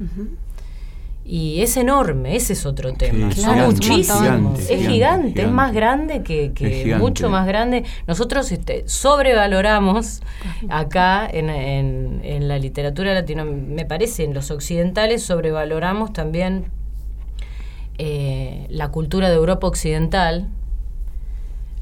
Y 1.25 1.61
es 1.63 1.77
enorme, 1.77 2.35
ese 2.35 2.55
es 2.55 2.67
otro 2.67 2.93
tema. 2.95 3.31
Sí, 3.33 3.43
Son 3.43 3.55
gigante, 3.55 3.67
muchísimos. 3.75 4.21
gigante, 4.21 4.61
es 4.63 4.67
gigante, 4.69 4.93
gigante, 4.93 5.43
es 5.43 5.51
más 5.51 5.73
grande 5.73 6.23
que, 6.25 6.53
que 6.53 6.97
mucho 6.99 7.29
más 7.31 7.47
grande. 7.47 7.85
Nosotros 8.09 8.51
este, 8.51 8.83
sobrevaloramos 8.89 10.23
acá 10.71 11.29
en, 11.31 11.49
en- 11.51 12.21
en 12.25 12.49
la 12.49 12.59
literatura 12.59 13.15
latino, 13.15 13.45
me 13.45 13.85
parece, 13.85 14.25
en 14.25 14.35
los 14.35 14.51
occidentales 14.51 15.23
sobrevaloramos 15.23 16.13
también 16.13 16.65
eh, 17.99 18.67
la 18.71 18.89
cultura 18.89 19.29
de 19.29 19.37
Europa 19.37 19.67
Occidental, 19.67 20.49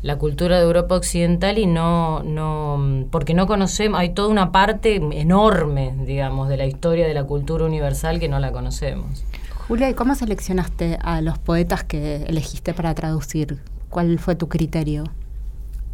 la 0.02 0.16
cultura 0.16 0.58
de 0.58 0.64
Europa 0.64 0.94
Occidental 0.94 1.58
y 1.58 1.66
no, 1.66 2.22
no, 2.22 3.06
porque 3.10 3.34
no 3.34 3.46
conocemos, 3.46 3.98
hay 3.98 4.10
toda 4.10 4.28
una 4.28 4.52
parte 4.52 4.96
enorme, 4.96 5.94
digamos, 6.04 6.48
de 6.48 6.56
la 6.56 6.66
historia 6.66 7.06
de 7.06 7.14
la 7.14 7.24
cultura 7.24 7.64
universal 7.64 8.20
que 8.20 8.28
no 8.28 8.38
la 8.38 8.52
conocemos. 8.52 9.24
Julia, 9.66 9.90
¿y 9.90 9.94
cómo 9.94 10.14
seleccionaste 10.14 10.98
a 11.02 11.20
los 11.20 11.38
poetas 11.38 11.84
que 11.84 12.22
elegiste 12.24 12.74
para 12.74 12.94
traducir? 12.94 13.58
¿Cuál 13.90 14.18
fue 14.18 14.34
tu 14.34 14.48
criterio? 14.48 15.04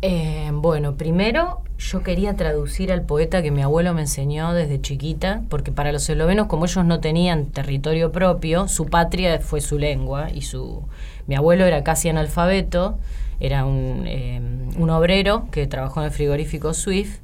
Eh, 0.03 0.51
bueno, 0.53 0.97
primero 0.97 1.63
yo 1.79 2.03
quería 2.03 2.35
traducir 2.37 2.93
al 2.93 3.03
poeta 3.03 3.43
que 3.43 3.51
mi 3.51 3.63
abuelo 3.63 3.95
me 3.95 4.03
enseñó 4.03 4.53
desde 4.53 4.81
chiquita, 4.81 5.43
porque 5.49 5.73
para 5.73 5.93
los 5.93 6.09
eslovenos, 6.09 6.47
como 6.47 6.67
ellos 6.67 6.85
no 6.85 7.01
tenían 7.01 7.47
territorio 7.47 8.13
propio, 8.13 8.69
su 8.69 8.87
patria 8.87 9.41
fue 9.41 9.61
su 9.61 9.79
lengua 9.79 10.31
y 10.31 10.43
su. 10.43 10.83
Mi 11.27 11.37
abuelo 11.37 11.65
era 11.65 11.83
casi 11.83 12.09
analfabeto, 12.11 12.99
era 13.41 13.65
un, 13.65 14.05
eh, 14.07 14.41
un 14.79 14.91
obrero 14.91 15.49
que 15.51 15.67
trabajó 15.67 16.01
en 16.01 16.07
el 16.07 16.13
frigorífico 16.13 16.75
Swift. 16.75 17.19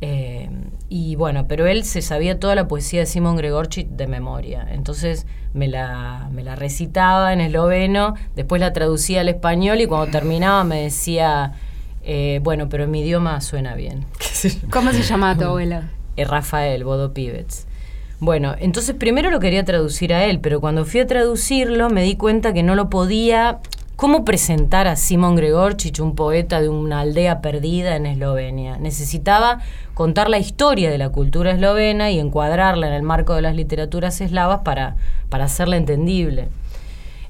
eh, 0.00 0.48
y 0.88 1.16
bueno, 1.16 1.46
pero 1.48 1.66
él 1.66 1.84
se 1.84 2.02
sabía 2.02 2.38
toda 2.40 2.54
la 2.54 2.68
poesía 2.68 3.00
de 3.00 3.06
Simon 3.06 3.36
Gregorchik 3.36 3.88
de 3.88 4.06
memoria. 4.06 4.66
Entonces 4.70 5.26
me 5.54 5.68
la, 5.68 6.28
me 6.32 6.42
la 6.44 6.54
recitaba 6.56 7.32
en 7.32 7.40
esloveno, 7.40 8.14
después 8.36 8.60
la 8.60 8.72
traducía 8.72 9.20
al 9.22 9.28
español 9.28 9.80
y 9.80 9.86
cuando 9.86 10.10
terminaba 10.10 10.64
me 10.64 10.82
decía, 10.84 11.52
eh, 12.10 12.40
bueno, 12.42 12.70
pero 12.70 12.84
en 12.84 12.90
mi 12.90 13.02
idioma 13.02 13.38
suena 13.42 13.74
bien. 13.74 14.06
¿Cómo 14.70 14.92
se 14.92 15.02
llama 15.02 15.36
tu 15.36 15.44
abuela? 15.44 15.90
Eh, 16.16 16.24
Rafael 16.24 16.82
Bodo 16.82 17.12
Pivets. 17.12 17.66
Bueno, 18.18 18.54
entonces 18.58 18.96
primero 18.96 19.30
lo 19.30 19.40
quería 19.40 19.62
traducir 19.66 20.14
a 20.14 20.24
él, 20.24 20.40
pero 20.40 20.58
cuando 20.58 20.86
fui 20.86 21.00
a 21.00 21.06
traducirlo 21.06 21.90
me 21.90 22.02
di 22.02 22.16
cuenta 22.16 22.54
que 22.54 22.62
no 22.62 22.74
lo 22.74 22.88
podía. 22.88 23.58
¿Cómo 23.96 24.24
presentar 24.24 24.86
a 24.88 24.96
Simon 24.96 25.36
Gregorchich, 25.36 26.00
un 26.00 26.14
poeta 26.14 26.62
de 26.62 26.70
una 26.70 27.00
aldea 27.00 27.42
perdida 27.42 27.96
en 27.96 28.06
Eslovenia? 28.06 28.78
Necesitaba 28.78 29.60
contar 29.92 30.30
la 30.30 30.38
historia 30.38 30.90
de 30.90 30.96
la 30.96 31.10
cultura 31.10 31.50
eslovena 31.50 32.10
y 32.10 32.20
encuadrarla 32.20 32.86
en 32.86 32.94
el 32.94 33.02
marco 33.02 33.34
de 33.34 33.42
las 33.42 33.54
literaturas 33.54 34.22
eslavas 34.22 34.60
para, 34.60 34.96
para 35.28 35.44
hacerla 35.44 35.76
entendible. 35.76 36.48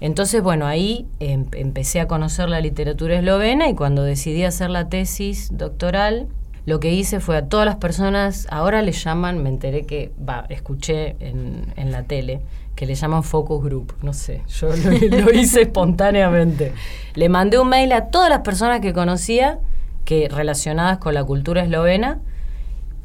Entonces, 0.01 0.43
bueno, 0.43 0.67
ahí 0.67 1.07
em- 1.21 1.47
empecé 1.53 2.01
a 2.01 2.07
conocer 2.07 2.49
la 2.49 2.61
literatura 2.61 3.19
eslovena 3.19 3.69
y 3.69 3.75
cuando 3.75 4.03
decidí 4.03 4.45
hacer 4.45 4.71
la 4.71 4.89
tesis 4.89 5.51
doctoral, 5.53 6.29
lo 6.67 6.81
que 6.81 6.93
hice 6.93 7.19
fue 7.21 7.37
a 7.37 7.47
todas 7.47 7.67
las 7.67 7.77
personas, 7.77 8.47
ahora 8.51 8.83
le 8.83 8.93
llaman, 8.93 9.43
me 9.43 9.49
enteré 9.49 9.87
que, 9.87 10.13
va, 10.27 10.45
escuché 10.51 11.17
en, 11.21 11.73
en 11.77 11.91
la 11.91 12.03
tele, 12.03 12.43
que 12.77 12.87
le 12.87 12.95
llaman 12.95 13.25
focus 13.25 13.65
group, 13.65 13.95
no 14.03 14.13
sé, 14.13 14.43
yo 14.49 14.69
lo, 14.69 14.91
lo 15.25 15.33
hice 15.33 15.63
espontáneamente. 15.63 16.73
Le 17.15 17.29
mandé 17.29 17.59
un 17.59 17.69
mail 17.69 17.91
a 17.93 18.07
todas 18.09 18.29
las 18.29 18.41
personas 18.41 18.81
que 18.81 18.93
conocía, 18.93 19.59
que 20.05 20.29
relacionadas 20.29 20.99
con 20.99 21.15
la 21.15 21.25
cultura 21.25 21.65
eslovena, 21.65 22.21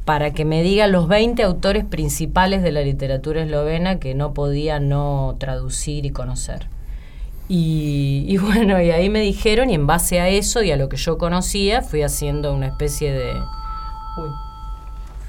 para 0.04 0.32
que 0.32 0.44
me 0.44 0.62
digan 0.62 0.92
los 0.92 1.08
20 1.08 1.42
autores 1.42 1.84
principales 1.84 2.62
de 2.62 2.70
la 2.70 2.82
literatura 2.82 3.42
eslovena 3.42 3.98
que 3.98 4.14
no 4.14 4.34
podía 4.34 4.78
no 4.78 5.36
traducir 5.38 6.04
y 6.04 6.10
conocer. 6.10 6.68
Y, 7.48 8.24
y 8.28 8.36
bueno, 8.38 8.80
y 8.80 8.90
ahí 8.90 9.08
me 9.10 9.20
dijeron, 9.20 9.70
y 9.70 9.74
en 9.74 9.86
base 9.86 10.20
a 10.20 10.28
eso 10.28 10.62
y 10.62 10.70
a 10.70 10.76
lo 10.76 10.88
que 10.88 10.96
yo 10.96 11.18
conocía, 11.18 11.82
fui 11.82 12.02
haciendo 12.02 12.54
una 12.54 12.66
especie 12.68 13.12
de. 13.12 13.32
Uy. 14.16 14.28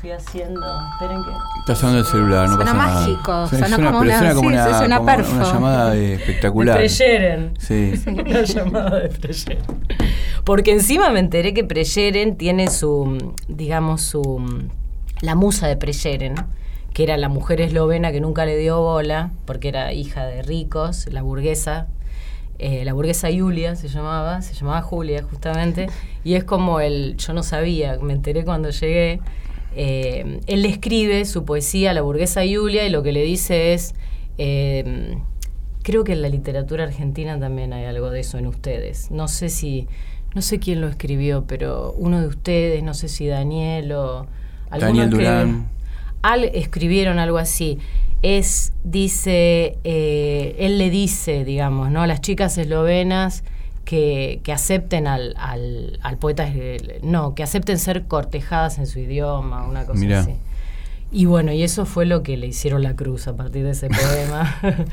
Fui 0.02 0.12
haciendo. 0.12 0.62
Esperen 0.94 1.24
que. 1.24 1.32
Estás 1.62 1.78
hablando 1.84 2.04
del 2.04 2.12
celular, 2.12 2.48
no 2.50 2.56
Suena 2.56 2.72
pasa 2.74 2.86
nada. 2.86 3.00
mágico, 3.02 3.44
Sí, 3.48 3.50
suena 3.58 3.68
suena- 3.76 3.88
como 3.92 4.00
una- 4.02 4.18
suena 4.20 4.36
como 4.36 4.50
sí, 4.50 4.56
una, 4.56 4.68
sí, 4.68 4.74
suena 4.78 4.98
como 4.98 5.10
perfo. 5.10 5.36
una 5.36 5.44
llamada 5.54 5.96
eh, 5.96 6.14
espectacular. 6.14 6.76
De 6.76 6.80
Preyeren. 6.82 7.54
Sí. 7.60 7.94
Una 8.08 8.42
llamada 8.44 9.00
de 9.00 9.10
Preyeren. 9.10 9.64
Porque 10.44 10.72
encima 10.74 11.10
me 11.10 11.20
enteré 11.20 11.54
que 11.56 11.64
Preyeren 11.64 12.38
tiene 12.38 12.70
su, 12.70 13.34
digamos, 13.48 14.02
su. 14.02 14.70
La 15.22 15.34
musa 15.34 15.68
de 15.68 15.76
Preyeren, 15.78 16.36
que 16.94 17.04
era 17.04 17.18
la 17.18 17.30
mujer 17.30 17.60
eslovena 17.62 18.12
que 18.12 18.22
nunca 18.22 18.46
le 18.46 18.58
dio 18.58 18.80
bola, 18.82 19.32
porque 19.46 19.70
era 19.70 19.92
hija 19.94 20.26
de 20.26 20.44
ricos, 20.44 21.08
la 21.12 21.24
burguesa. 21.24 21.88
Eh, 22.60 22.86
la 22.86 22.94
burguesa 22.94 23.28
Julia 23.36 23.76
se 23.76 23.88
llamaba, 23.88 24.42
se 24.42 24.54
llamaba 24.54 24.82
Julia 24.82 25.24
justamente, 25.24 25.88
y 26.24 26.34
es 26.36 26.44
como 26.44 26.80
el, 26.80 27.16
yo 27.18 27.34
no 27.34 27.44
sabía, 27.44 27.98
me 28.02 28.14
enteré 28.14 28.44
cuando 28.46 28.70
llegué, 28.70 29.20
eh, 29.76 30.40
él 30.48 30.62
le 30.62 30.70
escribe 30.70 31.26
su 31.26 31.44
poesía 31.44 31.92
a 31.92 31.94
la 31.94 32.02
burguesa 32.02 32.42
Julia 32.50 32.86
y 32.86 32.90
lo 32.90 33.04
que 33.04 33.12
le 33.12 33.24
dice 33.24 33.74
es, 33.74 33.94
eh, 34.38 35.18
creo 35.84 36.04
que 36.04 36.14
en 36.14 36.22
la 36.22 36.30
literatura 36.30 36.86
argentina 36.86 37.40
también 37.40 37.74
hay 37.74 37.86
algo 37.86 38.10
de 38.10 38.22
eso 38.22 38.38
en 38.38 38.48
ustedes. 38.48 39.12
No 39.12 39.28
sé 39.28 39.50
si, 39.50 39.88
no 40.34 40.42
sé 40.42 40.60
quién 40.60 40.82
lo 40.82 40.88
escribió, 40.88 41.44
pero 41.46 41.94
uno 41.98 42.22
de 42.22 42.28
ustedes, 42.28 42.84
no 42.84 42.94
sé 42.94 43.08
si 43.10 43.28
Daniel 43.28 43.92
o 43.92 44.28
Daniel 44.80 45.10
que- 45.10 45.16
Durán. 45.18 45.68
Al- 46.32 46.46
escribieron 46.46 47.20
algo 47.20 47.38
así. 47.38 47.78
Es, 48.22 48.74
dice, 48.84 49.78
eh, 49.84 50.56
él 50.60 50.78
le 50.78 50.90
dice, 50.90 51.44
digamos, 51.46 51.92
¿no? 51.92 52.02
A 52.02 52.08
las 52.08 52.22
chicas 52.22 52.58
eslovenas 52.58 53.44
que, 53.84 54.40
que 54.44 54.52
acepten 54.52 55.06
al, 55.06 55.36
al, 55.38 56.00
al 56.02 56.18
poeta, 56.18 56.48
eh, 56.48 57.00
no, 57.04 57.36
que 57.36 57.44
acepten 57.44 57.78
ser 57.78 58.06
cortejadas 58.06 58.80
en 58.80 58.88
su 58.88 58.98
idioma, 59.00 59.68
una 59.68 59.86
cosa 59.86 60.00
Mirá. 60.00 60.20
así. 60.22 60.32
Y 61.12 61.26
bueno, 61.26 61.52
y 61.54 61.62
eso 61.62 61.86
fue 61.86 62.06
lo 62.08 62.24
que 62.24 62.36
le 62.36 62.48
hicieron 62.48 62.82
la 62.82 62.96
cruz 62.96 63.28
a 63.28 63.36
partir 63.38 63.64
de 63.64 63.72
ese 63.72 63.88
poema. 63.90 64.58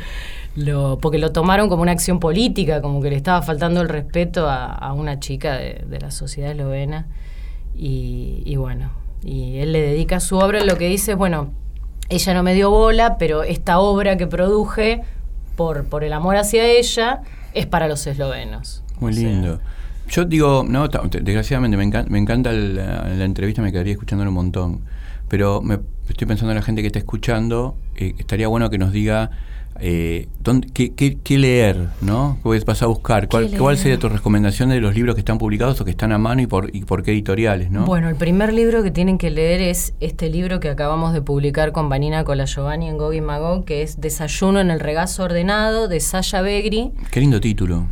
lo, 0.57 0.99
porque 0.99 1.18
lo 1.18 1.33
tomaron 1.33 1.68
como 1.70 1.83
una 1.83 1.93
acción 1.93 2.20
política, 2.20 2.83
como 2.83 3.01
que 3.01 3.09
le 3.11 3.16
estaba 3.16 3.41
faltando 3.41 3.80
el 3.80 3.89
respeto 3.89 4.47
a, 4.49 4.66
a 4.74 4.93
una 4.93 5.18
chica 5.20 5.57
de, 5.57 5.85
de 5.89 5.99
la 6.01 6.11
sociedad 6.11 6.51
eslovena. 6.53 7.07
Y, 7.74 8.43
y 8.45 8.57
bueno, 8.57 8.91
y 9.24 9.58
él 9.58 9.72
le 9.72 9.80
dedica 9.80 10.20
su 10.20 10.36
obra, 10.38 10.64
lo 10.64 10.76
que 10.76 10.88
dice, 10.88 11.14
bueno, 11.14 11.50
ella 12.08 12.34
no 12.34 12.42
me 12.42 12.54
dio 12.54 12.70
bola, 12.70 13.16
pero 13.18 13.42
esta 13.42 13.78
obra 13.78 14.16
que 14.16 14.26
produje 14.26 15.02
por, 15.56 15.84
por 15.86 16.04
el 16.04 16.12
amor 16.12 16.36
hacia 16.36 16.66
ella 16.66 17.22
es 17.54 17.66
para 17.66 17.88
los 17.88 18.06
eslovenos. 18.06 18.82
Muy 19.00 19.12
O 19.12 19.14
sea, 19.14 19.28
lindo. 19.28 19.60
Yo 20.08 20.24
digo, 20.24 20.64
no, 20.68 20.88
desgraciadamente 20.88 21.76
me, 21.76 21.84
encan- 21.84 22.08
me 22.08 22.18
encanta 22.18 22.52
la, 22.52 23.08
la 23.08 23.24
entrevista, 23.24 23.62
me 23.62 23.72
quedaría 23.72 23.92
escuchándolo 23.92 24.30
un 24.30 24.34
montón. 24.34 24.80
Pero 25.28 25.62
me 25.62 25.78
estoy 26.08 26.26
pensando 26.26 26.52
en 26.52 26.56
la 26.56 26.62
gente 26.62 26.82
que 26.82 26.88
está 26.88 26.98
escuchando, 26.98 27.76
eh, 27.96 28.14
estaría 28.18 28.48
bueno 28.48 28.68
que 28.68 28.76
nos 28.76 28.92
diga 28.92 29.30
eh, 29.80 30.28
dónde- 30.42 30.68
qué, 30.72 30.92
qué- 30.92 31.18
qué 31.22 31.38
leer, 31.38 31.88
¿no? 32.00 32.38
¿Qué 32.42 32.60
vas 32.66 32.82
a 32.82 32.86
buscar? 32.86 33.28
¿Cuál, 33.28 33.50
¿Qué 33.50 33.58
¿Cuál 33.58 33.74
leer? 33.74 33.82
sería 33.82 33.98
tu 33.98 34.08
recomendación 34.08 34.68
de 34.68 34.80
los 34.80 34.94
libros 34.94 35.14
que 35.14 35.20
están 35.20 35.38
publicados 35.38 35.80
o 35.80 35.84
que 35.84 35.90
están 35.92 36.12
a 36.12 36.18
mano 36.18 36.42
y 36.42 36.46
por, 36.46 36.74
y 36.74 36.84
por 36.84 37.02
qué 37.02 37.12
editoriales, 37.12 37.70
no? 37.70 37.84
Bueno, 37.84 38.08
el 38.08 38.16
primer 38.16 38.52
libro 38.52 38.82
que 38.82 38.90
tienen 38.90 39.18
que 39.18 39.30
leer 39.30 39.60
es 39.60 39.94
este 40.00 40.28
libro 40.30 40.60
que 40.60 40.68
acabamos 40.68 41.12
de 41.12 41.22
publicar 41.22 41.72
con 41.72 41.88
Vanina 41.88 42.24
Colagiovanni 42.24 42.88
en 42.88 42.98
Gog 42.98 43.14
y 43.14 43.20
Magog, 43.20 43.64
que 43.64 43.82
es 43.82 44.00
Desayuno 44.00 44.60
en 44.60 44.70
el 44.70 44.80
regazo 44.80 45.24
ordenado 45.24 45.88
de 45.88 46.00
Sasha 46.00 46.42
Begri. 46.42 46.90
Qué 47.10 47.20
lindo 47.20 47.40
título. 47.40 47.84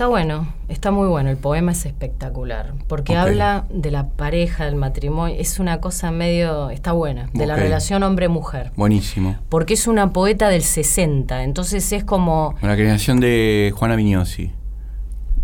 Está 0.00 0.08
bueno, 0.08 0.46
está 0.70 0.90
muy 0.92 1.08
bueno, 1.08 1.28
el 1.28 1.36
poema 1.36 1.72
es 1.72 1.84
espectacular, 1.84 2.72
porque 2.88 3.18
habla 3.18 3.66
de 3.68 3.90
la 3.90 4.08
pareja, 4.08 4.64
del 4.64 4.74
matrimonio, 4.76 5.36
es 5.38 5.58
una 5.58 5.82
cosa 5.82 6.10
medio, 6.10 6.70
está 6.70 6.92
buena, 6.92 7.28
de 7.34 7.46
la 7.46 7.54
relación 7.54 8.02
hombre-mujer, 8.02 8.72
Buenísimo. 8.76 9.36
porque 9.50 9.74
es 9.74 9.86
una 9.86 10.14
poeta 10.14 10.48
del 10.48 10.62
60, 10.62 11.44
entonces 11.44 11.92
es 11.92 12.02
como, 12.02 12.54
la 12.62 12.76
creación 12.76 13.20
de 13.20 13.74
Juana 13.76 13.94
Vignosi. 13.94 14.52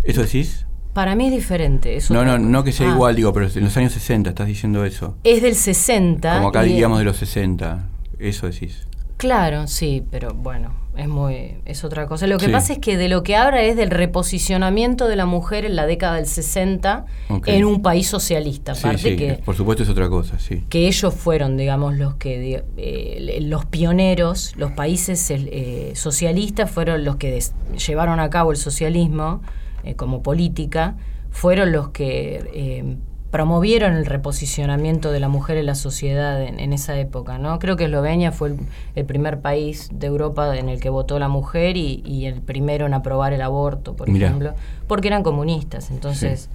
¿Eso 0.05 0.23
decís? 0.23 0.65
para 0.95 1.15
mí 1.17 1.27
es 1.27 1.33
diferente. 1.33 1.95
es 1.95 2.11
No, 2.11 2.25
no, 2.25 2.39
no 2.39 2.65
que 2.65 2.73
sea 2.73 2.89
Ah, 2.91 2.95
igual, 2.95 3.15
digo, 3.15 3.35
pero 3.35 3.49
en 3.55 3.63
los 3.65 3.77
años 3.77 3.93
60 3.93 4.31
estás 4.31 4.47
diciendo 4.47 4.87
eso. 4.87 5.19
Es 5.23 5.43
del 5.43 5.55
60. 5.55 6.35
Como 6.37 6.49
acá 6.49 6.63
diríamos 6.63 6.99
de 6.99 7.05
los 7.05 7.19
60. 7.19 7.91
Eso 8.19 8.47
decís. 8.47 8.89
Claro, 9.19 9.67
sí, 9.67 10.03
pero 10.11 10.33
bueno, 10.33 10.73
es 10.97 11.09
muy 11.09 11.57
es 11.65 11.85
otra 11.85 12.07
cosa. 12.07 12.27
Lo 12.27 12.39
que 12.39 12.47
Sí. 12.47 12.53
pasa 12.53 12.73
es 12.75 12.79
que 12.79 12.97
de 12.97 13.09
lo 13.09 13.23
que 13.23 13.37
habla 13.37 13.63
es 13.63 13.77
del 13.77 13.91
reposicionamiento 13.91 15.09
de 15.09 15.17
la 15.17 15.27
mujer 15.27 15.65
en 15.65 15.77
la 15.77 15.87
década 15.87 16.17
del 16.17 16.27
60 16.27 17.07
Ok. 17.29 17.49
en 17.49 17.65
un 17.65 17.83
país 17.83 18.07
socialista, 18.09 18.75
Sí, 18.75 18.81
aparte 18.87 19.03
sí, 19.11 19.17
que 19.17 19.35
por 19.45 19.55
supuesto 19.57 19.83
es 19.83 19.89
otra 19.89 20.09
cosa, 20.09 20.39
sí. 20.39 20.65
que 20.69 20.87
ellos 20.89 21.15
fueron, 21.15 21.57
digamos, 21.57 21.97
los 21.97 22.15
que 22.15 22.63
eh, 22.77 23.39
los 23.43 23.65
pioneros, 23.67 24.55
los 24.57 24.73
países 24.73 25.31
eh, 25.31 25.93
socialistas 25.95 26.71
fueron 26.71 27.05
los 27.05 27.17
que 27.17 27.31
des- 27.31 27.55
llevaron 27.87 28.21
a 28.21 28.31
cabo 28.31 28.51
el 28.53 28.57
socialismo 28.57 29.43
eh, 29.85 29.95
como 29.95 30.23
política, 30.23 30.97
fueron 31.31 31.73
los 31.73 31.91
que 31.91 32.43
eh, 32.55 32.97
promovieron 33.37 33.97
el 33.97 34.07
reposicionamiento 34.07 35.13
de 35.13 35.21
la 35.21 35.29
mujer 35.29 35.59
en 35.59 35.67
la 35.67 35.75
sociedad 35.75 36.43
en, 36.43 36.59
en 36.59 36.73
esa 36.73 36.99
época, 36.99 37.37
¿no? 37.37 37.59
Creo 37.59 37.77
que 37.77 37.85
Eslovenia 37.85 38.33
fue 38.33 38.49
el, 38.49 38.57
el 38.95 39.05
primer 39.05 39.41
país 39.41 39.91
de 39.93 40.07
Europa 40.07 40.57
en 40.57 40.71
el 40.71 40.81
que 40.81 40.89
votó 40.89 41.19
la 41.19 41.29
mujer 41.29 41.77
y, 41.77 42.03
y 42.07 42.25
el 42.25 42.41
primero 42.41 42.87
en 42.87 42.95
aprobar 42.95 43.35
el 43.35 43.43
aborto, 43.43 43.95
por 43.95 44.09
Mirá. 44.09 44.29
ejemplo, 44.29 44.55
porque 44.87 45.09
eran 45.09 45.23
comunistas, 45.23 45.91
entonces... 45.91 46.49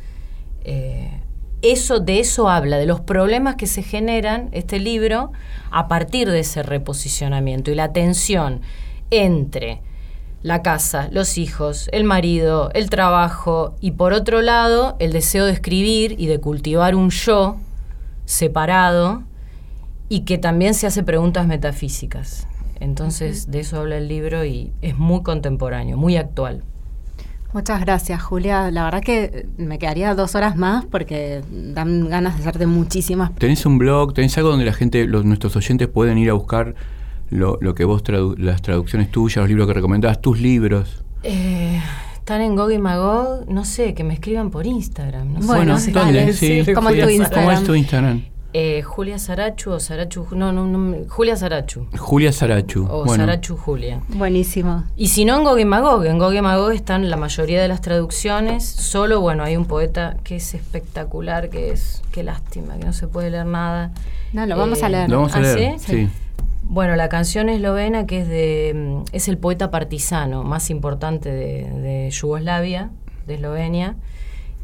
Eh, 0.64 1.12
eso, 1.62 2.00
de 2.00 2.20
eso 2.20 2.50
habla, 2.50 2.78
de 2.78 2.88
los 2.88 3.00
problemas 3.02 3.56
que 3.56 3.68
se 3.68 3.84
generan 3.84 4.50
este 4.52 4.80
libro 4.80 5.32
a 5.70 5.88
partir 5.88 6.32
de 6.32 6.40
ese 6.40 6.64
reposicionamiento 6.64 7.70
y 7.70 7.76
la 7.76 7.94
tensión 7.94 8.62
entre 9.12 9.82
la 10.44 10.62
casa, 10.62 11.08
los 11.12 11.38
hijos, 11.38 11.89
el 11.92 12.04
marido, 12.04 12.72
el 12.74 12.89
trabajo 12.89 13.76
y 13.80 13.92
por 13.92 14.14
otro 14.14 14.42
lado 14.42 14.96
el 15.00 15.14
deseo 15.14 15.46
de 15.46 15.52
escribir 15.52 16.16
y 16.18 16.28
de 16.28 16.39
cultivar 16.39 16.96
un 16.96 17.10
yo 17.10 17.58
separado 18.26 19.24
y 20.10 20.22
que 20.22 20.38
también 20.38 20.74
se 20.74 20.88
hace 20.88 21.04
preguntas 21.04 21.48
metafísicas. 21.48 22.48
Entonces 22.80 23.52
de 23.52 23.60
eso 23.60 23.80
habla 23.80 23.98
el 23.98 24.08
libro 24.08 24.44
y 24.44 24.72
es 24.82 24.98
muy 24.98 25.22
contemporáneo, 25.22 25.98
muy 25.98 26.18
actual. 26.18 26.64
Muchas 27.54 27.82
gracias, 27.82 28.24
Julia. 28.24 28.72
La 28.72 28.86
verdad 28.86 29.02
que 29.02 29.46
me 29.58 29.78
quedaría 29.78 30.16
dos 30.16 30.36
horas 30.36 30.56
más 30.56 30.86
porque 30.86 31.42
dan 31.52 32.08
ganas 32.08 32.36
de 32.36 32.42
hacerte 32.42 32.66
muchísimas. 32.66 33.36
¿Tenés 33.36 33.66
un 33.66 33.78
blog? 33.78 34.14
¿Tenés 34.14 34.38
algo 34.38 34.52
donde 34.52 34.64
la 34.64 34.72
gente, 34.72 35.06
los, 35.06 35.26
nuestros 35.26 35.58
oyentes 35.58 35.89
pueden 35.89 36.18
ir 36.18 36.30
a 36.30 36.34
buscar 36.34 36.76
lo, 37.32 37.58
lo 37.62 37.74
que 37.74 37.84
vos, 37.86 38.04
tradu- 38.04 38.38
las 38.38 38.62
traducciones 38.62 39.10
tuyas, 39.10 39.38
los 39.38 39.48
libros 39.50 39.66
que 39.68 39.74
recomendás, 39.74 40.22
tus 40.22 40.40
libros? 40.40 41.04
Eh, 41.24 41.82
están 42.14 42.42
en 42.42 42.56
Gog 42.56 42.72
y 42.72 42.78
Magog, 42.78 43.50
no 43.50 43.66
sé, 43.66 43.94
que 43.96 44.04
me 44.04 44.14
escriban 44.14 44.52
por 44.52 44.66
Instagram. 44.68 45.34
No 45.34 45.42
sé, 45.42 45.48
Bueno, 45.48 45.74
no 45.74 45.80
sé 45.80 46.34
sí. 46.34 46.74
¿Cómo 46.74 46.90
es 46.90 46.96
tu 46.96 47.02
Julia 47.02 47.16
Instagram? 47.16 47.46
¿Cómo 47.46 47.52
es 47.58 47.64
tu 47.64 47.74
Instagram? 47.76 48.24
Eh, 48.54 48.82
Julia 48.82 49.18
Sarachu 49.18 49.72
o 49.72 49.80
Sarachu, 49.80 50.28
no, 50.32 50.52
no, 50.52 50.68
no, 50.68 50.98
Julia 51.08 51.38
Sarachu. 51.38 51.88
Julia 51.98 52.34
Sarachu. 52.34 52.86
O 52.90 53.06
bueno, 53.06 53.24
Sarachu 53.24 53.56
Julia. 53.56 54.02
Buenísimo. 54.10 54.84
Y 54.98 55.08
si 55.08 55.24
no, 55.24 55.38
en 55.38 55.46
Gog 55.46 55.58
y 55.60 55.64
Magog. 55.64 56.04
En 56.06 56.18
Gog 56.20 56.34
y 56.34 56.42
Magog 56.42 56.72
están 56.74 57.10
la 57.10 57.16
mayoría 57.16 57.62
de 57.62 57.70
las 57.70 57.80
traducciones. 57.80 58.66
Solo, 58.66 59.22
bueno, 59.22 59.44
hay 59.46 59.56
un 59.56 59.64
poeta 59.68 60.18
que 60.26 60.36
es 60.36 60.54
espectacular, 60.54 61.50
que 61.50 61.72
es, 61.72 62.02
qué 62.12 62.24
lástima, 62.24 62.76
que 62.78 62.84
no 62.86 62.92
se 62.92 63.08
puede 63.08 63.30
leer 63.32 63.46
nada. 63.46 63.92
No, 64.34 64.46
lo 64.46 64.58
vamos 64.58 64.84
a 64.84 64.90
leer. 64.90 65.10
lo 65.10 65.18
vamos 65.18 65.34
a 65.34 65.38
¿Ah, 65.38 65.42
leer. 65.42 65.80
sí? 65.80 65.86
Sí. 65.88 66.10
Bueno, 66.72 66.95
la 66.95 67.09
canción 67.09 67.49
eslovena 67.49 68.05
que 68.05 68.22
es 68.22 68.30
de 68.30 68.72
mm, 68.74 69.03
es 69.11 69.28
el 69.28 69.38
poeta 69.38 69.72
partisano 69.72 70.45
más 70.45 70.69
importante 70.69 71.30
de, 71.30 71.69
de 71.69 72.09
Yugoslavia, 72.11 72.91
de 73.28 73.36
Eslovenia, 73.36 73.97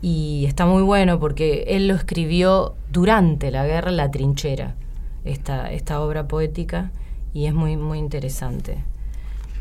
y 0.02 0.46
está 0.48 0.66
muy 0.66 0.84
bueno 0.84 1.20
porque 1.20 1.66
él 1.68 1.90
lo 1.90 1.96
escribió 1.96 2.76
durante 2.90 3.52
la 3.52 3.66
guerra 3.66 3.92
la 3.92 4.10
trinchera, 4.10 4.76
esta, 5.26 5.70
esta 5.74 6.00
obra 6.00 6.30
poética, 6.30 6.92
y 7.34 7.48
es 7.48 7.54
muy, 7.54 7.76
muy 7.76 8.00
interesante. 8.00 8.78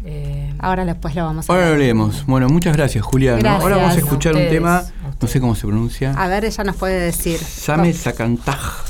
Eh, 0.04 0.54
Ahora 0.60 0.84
después 0.84 1.16
lo 1.16 1.24
vamos 1.24 1.50
a 1.50 1.52
Ahora 1.52 1.70
lo 1.70 1.76
leemos. 1.76 2.26
Bueno, 2.26 2.48
muchas 2.48 2.76
gracias, 2.76 3.04
Julia. 3.04 3.32
¿no? 3.32 3.38
Gracias. 3.38 3.62
Ahora 3.64 3.76
vamos 3.78 3.90
a 3.90 3.96
A 3.96 3.98
escuchar 3.98 4.36
un 4.36 4.46
tema, 4.48 4.84
no 5.20 5.26
sé 5.26 5.40
cómo 5.40 5.56
se 5.56 5.66
pronuncia. 5.66 6.12
A 6.16 6.28
ver, 6.28 6.44
ella 6.44 6.62
nos 6.62 6.76
puede 6.76 7.00
decir. 7.00 7.40
Same 7.40 7.90
Oh, 7.90 7.92
Sakantaj, 7.92 8.84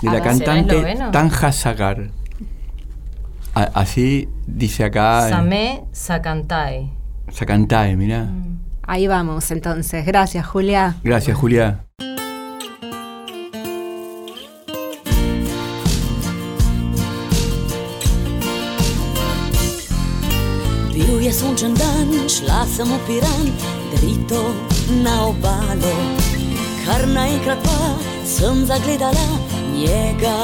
de 0.00 0.08
a 0.08 0.12
la 0.12 0.20
ver, 0.20 0.36
¿será 0.38 0.54
cantante? 0.54 0.96
Tanja 1.12 1.52
Sagar. 1.52 2.08
A- 3.56 3.70
Así 3.72 4.28
dice 4.46 4.84
acá. 4.84 5.30
Samé 5.30 5.82
Sakantai. 5.90 6.90
Sakantae, 7.32 7.96
mirá. 7.96 8.24
Mm. 8.24 8.58
Ahí 8.82 9.06
vamos, 9.08 9.50
entonces. 9.50 10.04
Gracias, 10.04 10.44
Julia. 10.46 10.96
Gracias, 11.02 11.36
Julia. 11.38 11.80
Bil 20.92 21.18
Riesco 21.18 21.48
un 21.48 21.56
cendan, 21.58 22.08
schlazzamo 22.28 22.96
piran, 23.06 23.44
dritto 23.94 24.54
na 25.02 25.26
obalo. 25.26 25.94
Carna 26.84 27.26
in 27.26 27.40
crapa, 27.40 27.78
senza 28.24 28.78
gledala, 28.78 29.26
niega 29.72 30.36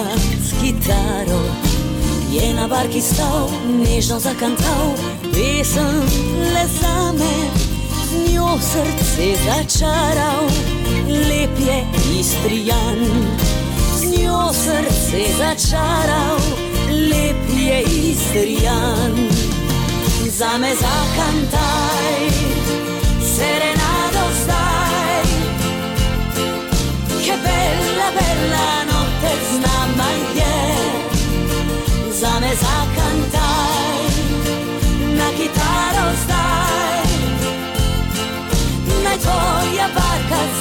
je 2.33 2.55
na 2.55 2.69
barki 2.69 3.01
stal, 3.01 3.51
nežno 3.69 4.19
zakantal, 4.21 4.97
pesem 5.33 6.01
le 6.55 6.65
zame, 6.81 7.35
z 8.09 8.33
njo 8.33 8.59
srce 8.61 9.29
začaral, 9.45 10.49
lep 11.09 11.59
je 11.61 11.79
istrijan. 12.21 13.01
Z 13.99 14.05
njo 14.19 14.53
srce 14.53 15.23
začaral, 15.39 16.41
lep 16.89 17.43
je 17.57 17.83
istrijan. 17.83 19.13
Zame 20.31 20.73
zakantal. 20.75 21.72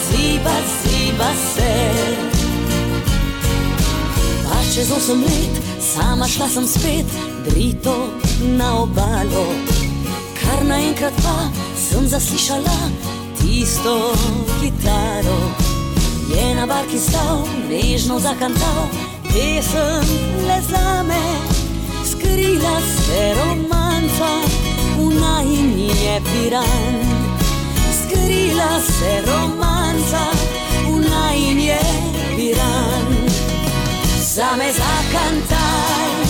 Ziba, 0.08 0.56
ziba 0.82 1.32
se. 1.54 1.74
Pa 4.44 4.58
čez 4.74 4.92
osem 4.92 5.22
let, 5.22 5.54
sama 5.80 6.28
šla 6.28 6.48
sem 6.50 6.68
spet, 6.68 7.06
drito 7.50 7.96
na 8.58 8.78
obalo. 8.82 9.46
Kar 10.42 10.66
naenkrat 10.66 11.14
pa 11.24 11.50
sem 11.76 12.08
zaslišala 12.08 12.78
tisto 13.42 14.14
kitaro. 14.62 15.40
Je 16.32 16.56
na 16.56 16.66
barki 16.66 17.00
stal, 17.00 17.44
nežno 17.70 18.20
zakantal, 18.20 18.88
pesem 19.24 20.08
le 20.48 20.62
zame. 20.72 21.24
Skrila 22.06 22.78
se 22.80 23.34
romanca, 23.36 24.32
v 24.98 25.10
najni 25.20 25.92
je 26.06 26.16
piran. 26.32 26.96
Skrila 27.92 28.80
se 28.80 29.12
romanca, 29.28 29.71
distanza 29.92 30.30
una 30.88 31.36
iniebiran 31.36 33.06
Sabes 34.22 34.78
a 34.80 34.98
cantar 35.12 36.26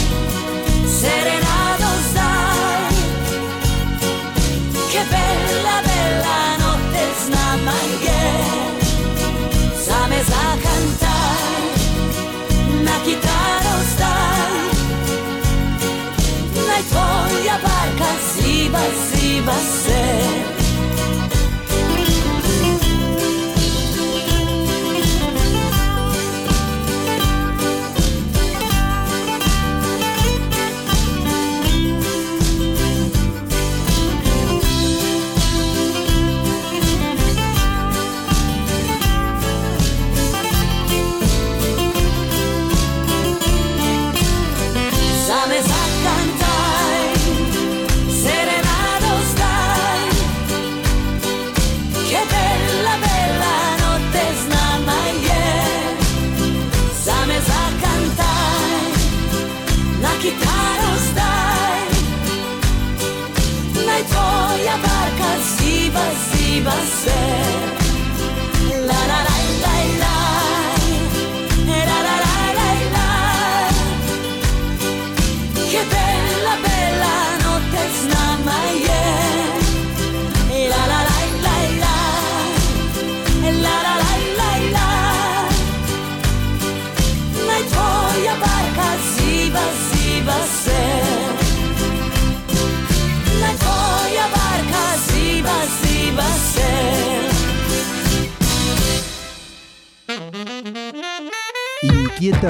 serenados 0.99 2.13
dai 2.13 2.95
Che 4.91 5.03
bella 5.09 5.81
bella 5.89 6.57
notte 6.57 7.03
sna 7.23 7.57
snamaie 7.57 8.23
Sabes 9.85 10.29
a 10.29 10.57
cantar 10.65 11.19
na 12.83 12.99
chitarra 13.03 13.75
stai. 13.93 14.69
Naj 16.67 16.83
tvoja 16.89 17.57
barka 17.63 18.11
ziba 18.33 18.83
ziba 19.09 19.55
se. 19.83 20.60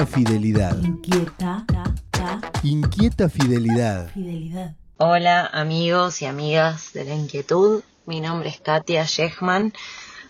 Inquieta 0.02 0.16
fidelidad. 0.18 0.82
Inquieta, 0.82 1.64
ta, 1.68 1.94
ta, 2.10 2.52
Inquieta 2.64 3.28
fidelidad. 3.28 4.10
fidelidad. 4.10 4.74
Hola 4.96 5.46
amigos 5.46 6.20
y 6.22 6.26
amigas 6.26 6.92
de 6.92 7.04
la 7.04 7.14
inquietud, 7.14 7.84
mi 8.06 8.20
nombre 8.20 8.48
es 8.48 8.60
Katia 8.60 9.04
Shechman, 9.04 9.72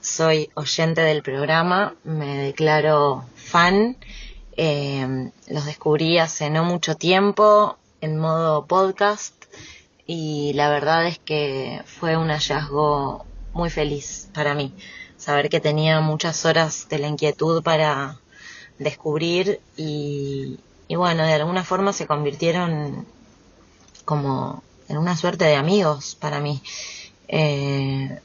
soy 0.03 0.51
oyente 0.57 1.01
del 1.01 1.23
programa, 1.23 1.95
me 2.05 2.37
declaro 2.37 3.25
fan, 3.35 3.97
eh, 4.59 5.31
los 5.49 5.65
descubrí 5.65 6.19
hace 6.19 6.51
no 6.51 6.65
mucho 6.65 6.95
tiempo 6.95 7.79
en 8.03 8.19
modo 8.19 8.67
podcast 8.67 9.47
y 10.07 10.53
la 10.53 10.69
verdad 10.69 11.07
es 11.07 11.19
que 11.19 11.81
fue 11.87 12.19
un 12.19 12.29
hallazgo 12.29 13.25
muy 13.55 13.71
feliz 13.71 14.29
para 14.35 14.55
mí, 14.55 14.75
saber 15.17 15.49
que 15.49 15.61
tenía 15.61 16.01
muchas 16.01 16.45
horas 16.45 16.89
de 16.91 16.99
la 16.99 17.09
inquietud 17.09 17.63
para 17.63 18.19
descubrir 18.83 19.61
y, 19.77 20.59
y 20.89 20.97
bueno, 20.97 21.25
de 21.25 21.35
alguna 21.35 21.65
forma 21.65 21.93
se 21.93 22.07
convirtieron 22.07 23.07
como 24.05 24.63
en 24.89 24.99
una 24.99 25.17
suerte 25.17 25.45
de 25.45 25.57
amigos 25.57 26.17
para 26.21 26.41
mí. 26.41 26.63
Eh, 27.29 28.21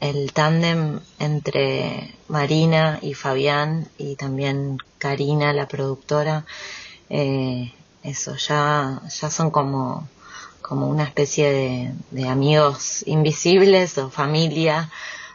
el 0.00 0.32
tándem 0.32 1.00
entre 1.20 2.14
Marina 2.28 2.98
y 3.02 3.14
Fabián 3.14 3.88
y 3.98 4.16
también 4.16 4.78
Karina, 4.98 5.52
la 5.52 5.68
productora, 5.68 6.44
eh, 7.08 7.72
eso 8.02 8.34
ya, 8.34 9.00
ya 9.08 9.30
son 9.30 9.50
como, 9.52 10.08
como 10.60 10.88
una 10.88 11.04
especie 11.04 11.50
de, 11.52 11.94
de 12.10 12.28
amigos 12.28 13.04
invisibles 13.06 13.96
o 13.98 14.10
familia 14.10 14.90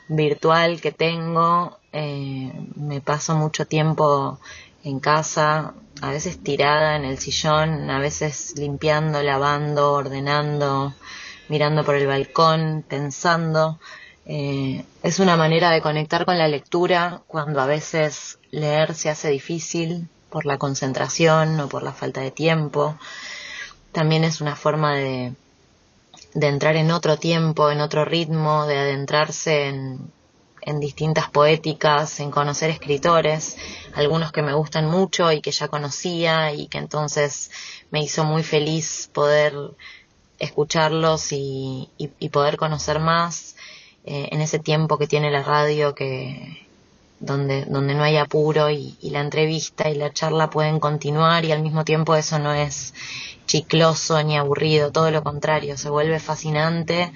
virtual 0.10 0.82
que 0.82 0.92
tengo. 0.92 1.78
Eh, 2.00 2.54
me 2.76 3.02
paso 3.02 3.36
mucho 3.36 3.66
tiempo 3.66 4.38
en 4.84 5.00
casa, 5.00 5.74
a 6.00 6.12
veces 6.12 6.44
tirada 6.44 6.96
en 6.96 7.06
el 7.06 7.18
sillón, 7.18 7.90
a 7.90 7.98
veces 7.98 8.54
limpiando, 8.56 9.24
lavando, 9.24 9.94
ordenando, 9.94 10.94
mirando 11.50 11.84
por 11.84 11.96
el 11.96 12.06
balcón, 12.06 12.86
pensando. 12.88 13.80
Eh, 14.28 14.86
es 15.02 15.20
una 15.20 15.38
manera 15.38 15.72
de 15.72 15.82
conectar 15.82 16.26
con 16.26 16.38
la 16.38 16.48
lectura 16.48 17.24
cuando 17.26 17.62
a 17.62 17.66
veces 17.66 18.38
leer 18.52 18.94
se 18.94 19.10
hace 19.10 19.30
difícil 19.30 20.08
por 20.30 20.46
la 20.46 20.60
concentración 20.60 21.60
o 21.60 21.68
por 21.68 21.82
la 21.82 21.94
falta 21.94 22.22
de 22.22 22.30
tiempo. 22.30 22.96
También 23.92 24.24
es 24.24 24.40
una 24.40 24.56
forma 24.56 24.94
de, 24.94 25.34
de 26.36 26.48
entrar 26.48 26.76
en 26.76 26.92
otro 26.92 27.18
tiempo, 27.18 27.72
en 27.72 27.82
otro 27.82 28.06
ritmo, 28.06 28.68
de 28.68 28.78
adentrarse 28.78 29.70
en, 29.70 30.12
en 30.68 30.80
distintas 30.80 31.30
poéticas, 31.32 32.20
en 32.20 32.30
conocer 32.30 32.70
escritores, 32.70 33.58
algunos 33.96 34.32
que 34.32 34.44
me 34.44 34.54
gustan 34.54 34.86
mucho 34.88 35.32
y 35.32 35.42
que 35.42 35.52
ya 35.52 35.70
conocía 35.70 36.54
y 36.54 36.68
que 36.68 36.78
entonces 36.78 37.50
me 37.90 38.02
hizo 38.04 38.24
muy 38.26 38.44
feliz 38.44 39.10
poder 39.14 39.54
escucharlos 40.40 41.32
y, 41.32 41.90
y- 41.98 42.30
poder 42.30 42.58
conocer 42.58 43.00
más 43.00 43.56
eh, 44.06 44.30
en 44.32 44.42
ese 44.42 44.60
tiempo 44.60 44.98
que 44.98 45.08
tiene 45.08 45.32
la 45.32 45.42
radio 45.44 45.96
que 45.96 46.68
donde, 47.20 47.66
donde 47.66 47.96
no 47.96 48.04
hay 48.04 48.18
apuro 48.18 48.70
y, 48.70 48.96
y 49.02 49.10
la 49.10 49.22
entrevista 49.22 49.90
y 49.90 49.96
la 49.96 50.14
charla 50.14 50.50
pueden 50.52 50.80
continuar 50.80 51.46
y 51.46 51.52
al 51.52 51.64
mismo 51.64 51.84
tiempo 51.84 52.16
eso 52.16 52.38
no 52.38 52.54
es 52.54 52.94
chicloso 53.48 54.22
ni 54.24 54.38
aburrido, 54.38 54.92
todo 54.92 55.10
lo 55.10 55.24
contrario, 55.24 55.78
se 55.78 55.90
vuelve 55.90 56.20
fascinante, 56.20 57.12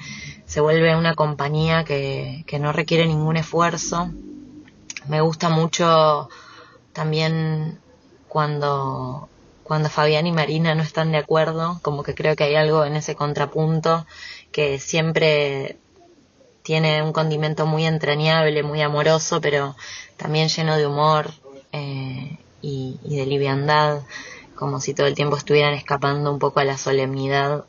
se 0.51 0.59
vuelve 0.59 0.97
una 0.97 1.15
compañía 1.15 1.85
que, 1.85 2.43
que 2.45 2.59
no 2.59 2.73
requiere 2.73 3.07
ningún 3.07 3.37
esfuerzo. 3.37 4.09
Me 5.07 5.21
gusta 5.21 5.47
mucho 5.47 6.27
también 6.91 7.79
cuando, 8.27 9.29
cuando 9.63 9.87
Fabián 9.87 10.27
y 10.27 10.33
Marina 10.33 10.75
no 10.75 10.83
están 10.83 11.13
de 11.13 11.19
acuerdo, 11.19 11.79
como 11.83 12.03
que 12.03 12.15
creo 12.15 12.35
que 12.35 12.43
hay 12.43 12.55
algo 12.55 12.83
en 12.83 12.97
ese 12.97 13.15
contrapunto 13.15 14.05
que 14.51 14.77
siempre 14.77 15.77
tiene 16.63 17.01
un 17.01 17.13
condimento 17.13 17.65
muy 17.65 17.85
entrañable, 17.85 18.61
muy 18.61 18.81
amoroso, 18.81 19.39
pero 19.39 19.77
también 20.17 20.49
lleno 20.49 20.75
de 20.75 20.85
humor 20.85 21.31
eh, 21.71 22.37
y, 22.61 22.99
y 23.05 23.15
de 23.15 23.25
liviandad, 23.25 24.01
como 24.55 24.81
si 24.81 24.93
todo 24.93 25.07
el 25.07 25.15
tiempo 25.15 25.37
estuvieran 25.37 25.75
escapando 25.75 26.29
un 26.29 26.39
poco 26.39 26.59
a 26.59 26.65
la 26.65 26.77
solemnidad 26.77 27.63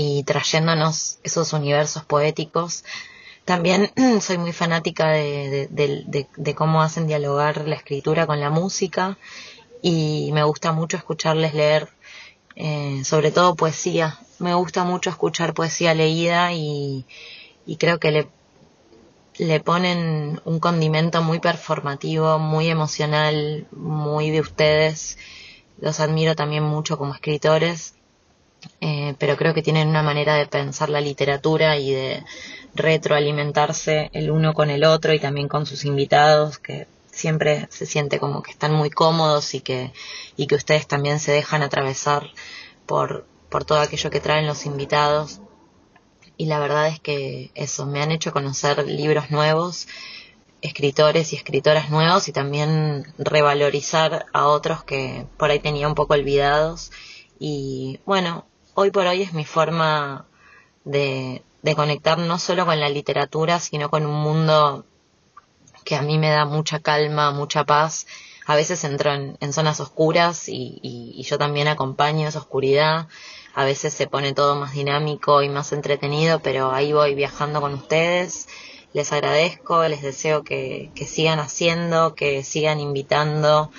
y 0.00 0.22
trayéndonos 0.22 1.18
esos 1.24 1.52
universos 1.52 2.04
poéticos. 2.04 2.84
También 3.44 3.90
soy 4.20 4.38
muy 4.38 4.52
fanática 4.52 5.08
de, 5.10 5.68
de- 5.70 6.54
cómo 6.54 6.82
hacen 6.82 7.08
dialogar 7.08 7.66
la 7.66 7.74
escritura 7.74 8.26
con 8.28 8.38
la 8.40 8.50
música 8.50 9.18
y 9.82 10.30
me 10.32 10.44
gusta 10.44 10.72
mucho 10.72 10.96
escucharles 10.96 11.54
leer, 11.54 11.88
eh, 12.56 13.02
sobre 13.04 13.32
todo 13.32 13.56
poesía. 13.56 14.18
Me 14.38 14.54
gusta 14.54 14.84
mucho 14.84 15.10
escuchar 15.10 15.54
poesía 15.54 15.94
leída 15.94 16.52
y, 16.52 17.06
y 17.66 17.76
creo 17.76 17.98
que 17.98 18.12
le, 18.12 18.28
le 19.38 19.60
ponen 19.60 20.40
un 20.44 20.58
condimento 20.60 21.22
muy 21.22 21.38
performativo, 21.38 22.38
muy 22.38 22.68
emocional, 22.68 23.66
muy 23.70 24.30
de 24.30 24.40
ustedes. 24.40 25.16
Los 25.78 26.00
admiro 26.00 26.34
también 26.34 26.64
mucho 26.64 26.98
como 26.98 27.14
escritores, 27.14 27.94
eh, 28.80 29.14
pero 29.18 29.36
creo 29.36 29.54
que 29.54 29.62
tienen 29.62 29.88
una 29.88 30.02
manera 30.02 30.34
de 30.34 30.46
pensar 30.46 30.88
la 30.88 31.00
literatura 31.00 31.76
y 31.76 31.92
de 31.92 32.24
retroalimentarse 32.74 34.10
el 34.12 34.30
uno 34.30 34.54
con 34.54 34.70
el 34.70 34.84
otro 34.84 35.12
y 35.12 35.20
también 35.20 35.48
con 35.48 35.66
sus 35.66 35.84
invitados, 35.84 36.58
que 36.58 36.86
siempre 37.10 37.66
se 37.70 37.86
siente 37.86 38.18
como 38.18 38.42
que 38.42 38.52
están 38.52 38.72
muy 38.72 38.90
cómodos 38.90 39.54
y 39.54 39.60
que, 39.60 39.92
y 40.36 40.46
que 40.46 40.54
ustedes 40.54 40.86
también 40.86 41.18
se 41.18 41.32
dejan 41.32 41.62
atravesar 41.62 42.30
por, 42.86 43.26
por 43.48 43.64
todo 43.64 43.80
aquello 43.80 44.10
que 44.10 44.20
traen 44.20 44.46
los 44.46 44.66
invitados. 44.66 45.40
Y 46.36 46.46
la 46.46 46.60
verdad 46.60 46.86
es 46.86 47.00
que 47.00 47.50
eso, 47.54 47.86
me 47.86 48.00
han 48.00 48.12
hecho 48.12 48.32
conocer 48.32 48.86
libros 48.86 49.30
nuevos, 49.30 49.88
escritores 50.62 51.32
y 51.32 51.36
escritoras 51.36 51.90
nuevos 51.90 52.28
y 52.28 52.32
también 52.32 53.12
revalorizar 53.18 54.26
a 54.32 54.46
otros 54.46 54.84
que 54.84 55.26
por 55.36 55.50
ahí 55.50 55.58
tenía 55.58 55.88
un 55.88 55.96
poco 55.96 56.14
olvidados. 56.14 56.92
Y 57.38 58.00
bueno, 58.04 58.46
hoy 58.74 58.90
por 58.90 59.06
hoy 59.06 59.22
es 59.22 59.32
mi 59.32 59.44
forma 59.44 60.26
de, 60.84 61.42
de 61.62 61.74
conectar 61.74 62.18
no 62.18 62.38
solo 62.38 62.66
con 62.66 62.80
la 62.80 62.88
literatura, 62.88 63.60
sino 63.60 63.90
con 63.90 64.06
un 64.06 64.20
mundo 64.20 64.84
que 65.84 65.96
a 65.96 66.02
mí 66.02 66.18
me 66.18 66.30
da 66.30 66.44
mucha 66.44 66.80
calma, 66.80 67.30
mucha 67.30 67.64
paz. 67.64 68.06
A 68.46 68.54
veces 68.56 68.82
entro 68.84 69.12
en, 69.12 69.52
zonas 69.52 69.80
oscuras 69.80 70.48
y, 70.48 71.22
yo 71.22 71.38
también 71.38 71.68
acompaño 71.68 72.28
esa 72.28 72.38
oscuridad. 72.38 73.08
A 73.54 73.64
veces 73.64 73.92
se 73.92 74.06
pone 74.06 74.32
todo 74.32 74.54
más 74.56 74.72
dinámico 74.72 75.42
y 75.42 75.48
más 75.48 75.72
entretenido, 75.72 76.40
pero 76.40 76.72
ahí 76.72 76.92
voy 76.92 77.14
viajando 77.14 77.60
con 77.60 77.74
ustedes. 77.74 78.48
Les 78.92 79.12
agradezco, 79.12 79.86
les 79.88 80.02
deseo 80.02 80.44
que 80.44 80.90
sigan 81.06 81.40
haciendo, 81.40 82.14
que 82.14 82.42
sigan 82.44 82.80
invitando, 82.80 83.70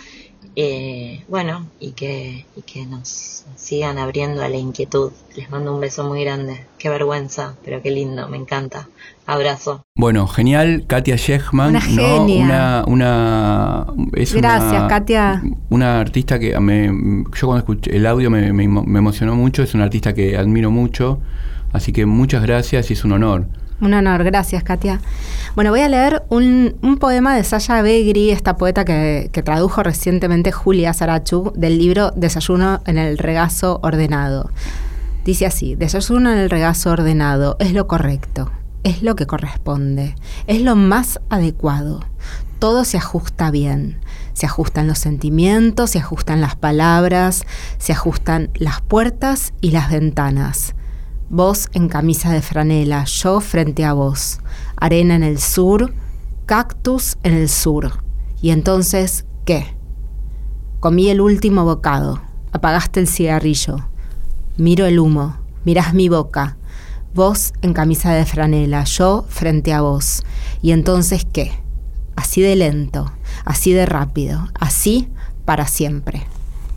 eh, 0.62 1.24
bueno, 1.30 1.68
y 1.80 1.92
que, 1.92 2.46
y 2.58 2.62
que 2.64 2.86
nos 2.86 3.46
sigan 3.56 3.98
abriendo 3.98 4.42
a 4.42 4.50
la 4.50 4.58
inquietud. 4.58 5.12
Les 5.38 5.50
mando 5.50 5.74
un 5.74 5.80
beso 5.80 6.04
muy 6.04 6.22
grande. 6.26 6.66
Qué 6.78 6.90
vergüenza, 6.90 7.56
pero 7.64 7.82
qué 7.82 7.92
lindo, 7.92 8.28
me 8.28 8.36
encanta. 8.36 8.90
Abrazo. 9.26 9.84
Bueno, 9.96 10.28
genial, 10.28 10.84
Katia 10.86 11.16
Shechman, 11.16 11.70
Una 11.70 11.80
¿no? 11.80 11.86
genia. 11.88 12.44
Una, 12.46 12.84
una, 12.88 13.86
es 14.14 14.34
Gracias, 14.34 14.74
una- 14.74 14.88
Katia. 14.90 15.44
Una 15.70 16.00
artista 16.02 16.40
que 16.40 16.60
me, 16.60 16.88
yo 16.88 17.48
cuando 17.48 17.60
escuché 17.60 17.96
el 17.96 18.06
audio 18.06 18.30
me, 18.30 18.52
me 18.52 19.00
emocionó 19.00 19.36
mucho, 19.36 19.64
es 19.64 19.74
una 19.76 19.86
artista 19.86 20.14
que 20.14 20.36
admiro 20.36 20.72
mucho, 20.72 21.22
así 21.72 21.94
que 21.94 22.06
muchas 22.06 22.42
gracias 22.44 22.90
y 22.90 22.94
es 22.94 23.06
un 23.06 23.14
honor. 23.14 23.48
Un 23.82 23.94
honor, 23.94 24.24
gracias 24.24 24.64
Katia. 24.64 25.00
Bueno, 25.56 25.72
voy 25.72 25.82
a 25.82 25.90
leer 25.90 26.24
un, 26.30 26.98
poema 27.00 27.36
de 27.36 27.44
Sasha 27.44 27.82
Begri, 27.82 28.32
esta 28.32 28.58
poeta 28.58 28.84
que, 28.84 29.30
que 29.32 29.44
tradujo 29.44 29.84
recientemente 29.84 30.52
Julia 30.52 30.94
Sarachu 30.94 31.54
del 31.56 31.78
libro 31.78 32.12
Desayuno 32.12 32.82
en 32.86 32.98
el 32.98 33.18
regazo 33.18 33.80
ordenado. 33.82 34.52
Dice 35.24 35.46
así, 35.46 35.76
desayuno 35.76 36.32
en 36.32 36.40
el 36.40 36.50
regazo 36.50 36.92
ordenado 36.92 37.56
es 37.60 37.74
lo 37.74 37.88
correcto, 37.88 38.52
es 38.84 39.04
lo 39.04 39.16
que 39.16 39.28
corresponde, 39.28 40.16
es 40.48 40.62
lo 40.62 40.76
más 40.76 41.20
adecuado. 41.30 42.04
Todo 42.60 42.84
se 42.84 42.98
ajusta 42.98 43.52
bien. 43.52 44.00
Se 44.34 44.46
ajustan 44.46 44.88
los 44.88 45.00
sentimientos, 45.00 45.92
se 45.92 46.00
ajustan 46.00 46.42
las 46.42 46.56
palabras, 46.56 47.46
se 47.78 47.94
ajustan 47.94 48.50
las 48.56 48.82
puertas 48.82 49.54
y 49.62 49.72
las 49.72 49.92
ventanas. 49.92 50.76
Vos 51.32 51.70
en 51.74 51.90
camisa 51.90 52.32
de 52.32 52.42
franela, 52.42 53.04
yo 53.04 53.40
frente 53.40 53.86
a 53.86 53.94
vos. 53.94 54.40
Arena 54.78 55.14
en 55.14 55.22
el 55.22 55.40
sur, 55.40 55.94
cactus 56.48 57.20
en 57.22 57.36
el 57.36 57.50
sur. 57.50 58.04
Y 58.42 58.50
entonces, 58.50 59.26
¿qué? 59.46 59.76
Comí 60.80 61.10
el 61.10 61.22
último 61.22 61.66
bocado, 61.66 62.20
apagaste 62.52 63.00
el 63.00 63.08
cigarrillo. 63.08 63.78
Miro 64.58 64.88
el 64.88 64.98
humo, 64.98 65.38
mirás 65.66 65.94
mi 65.94 66.10
boca. 66.10 66.58
Vos 67.14 67.54
en 67.62 67.74
camisa 67.74 68.12
de 68.14 68.26
franela, 68.26 68.86
yo 68.86 69.24
frente 69.30 69.72
a 69.72 69.82
vos. 69.82 70.24
Y 70.64 70.72
entonces, 70.72 71.28
¿qué? 71.32 71.52
Así 72.16 72.42
de 72.42 72.56
lento, 72.56 73.12
así 73.46 73.72
de 73.72 73.86
rápido, 73.86 74.48
así 74.60 75.10
para 75.46 75.68
siempre. 75.68 76.24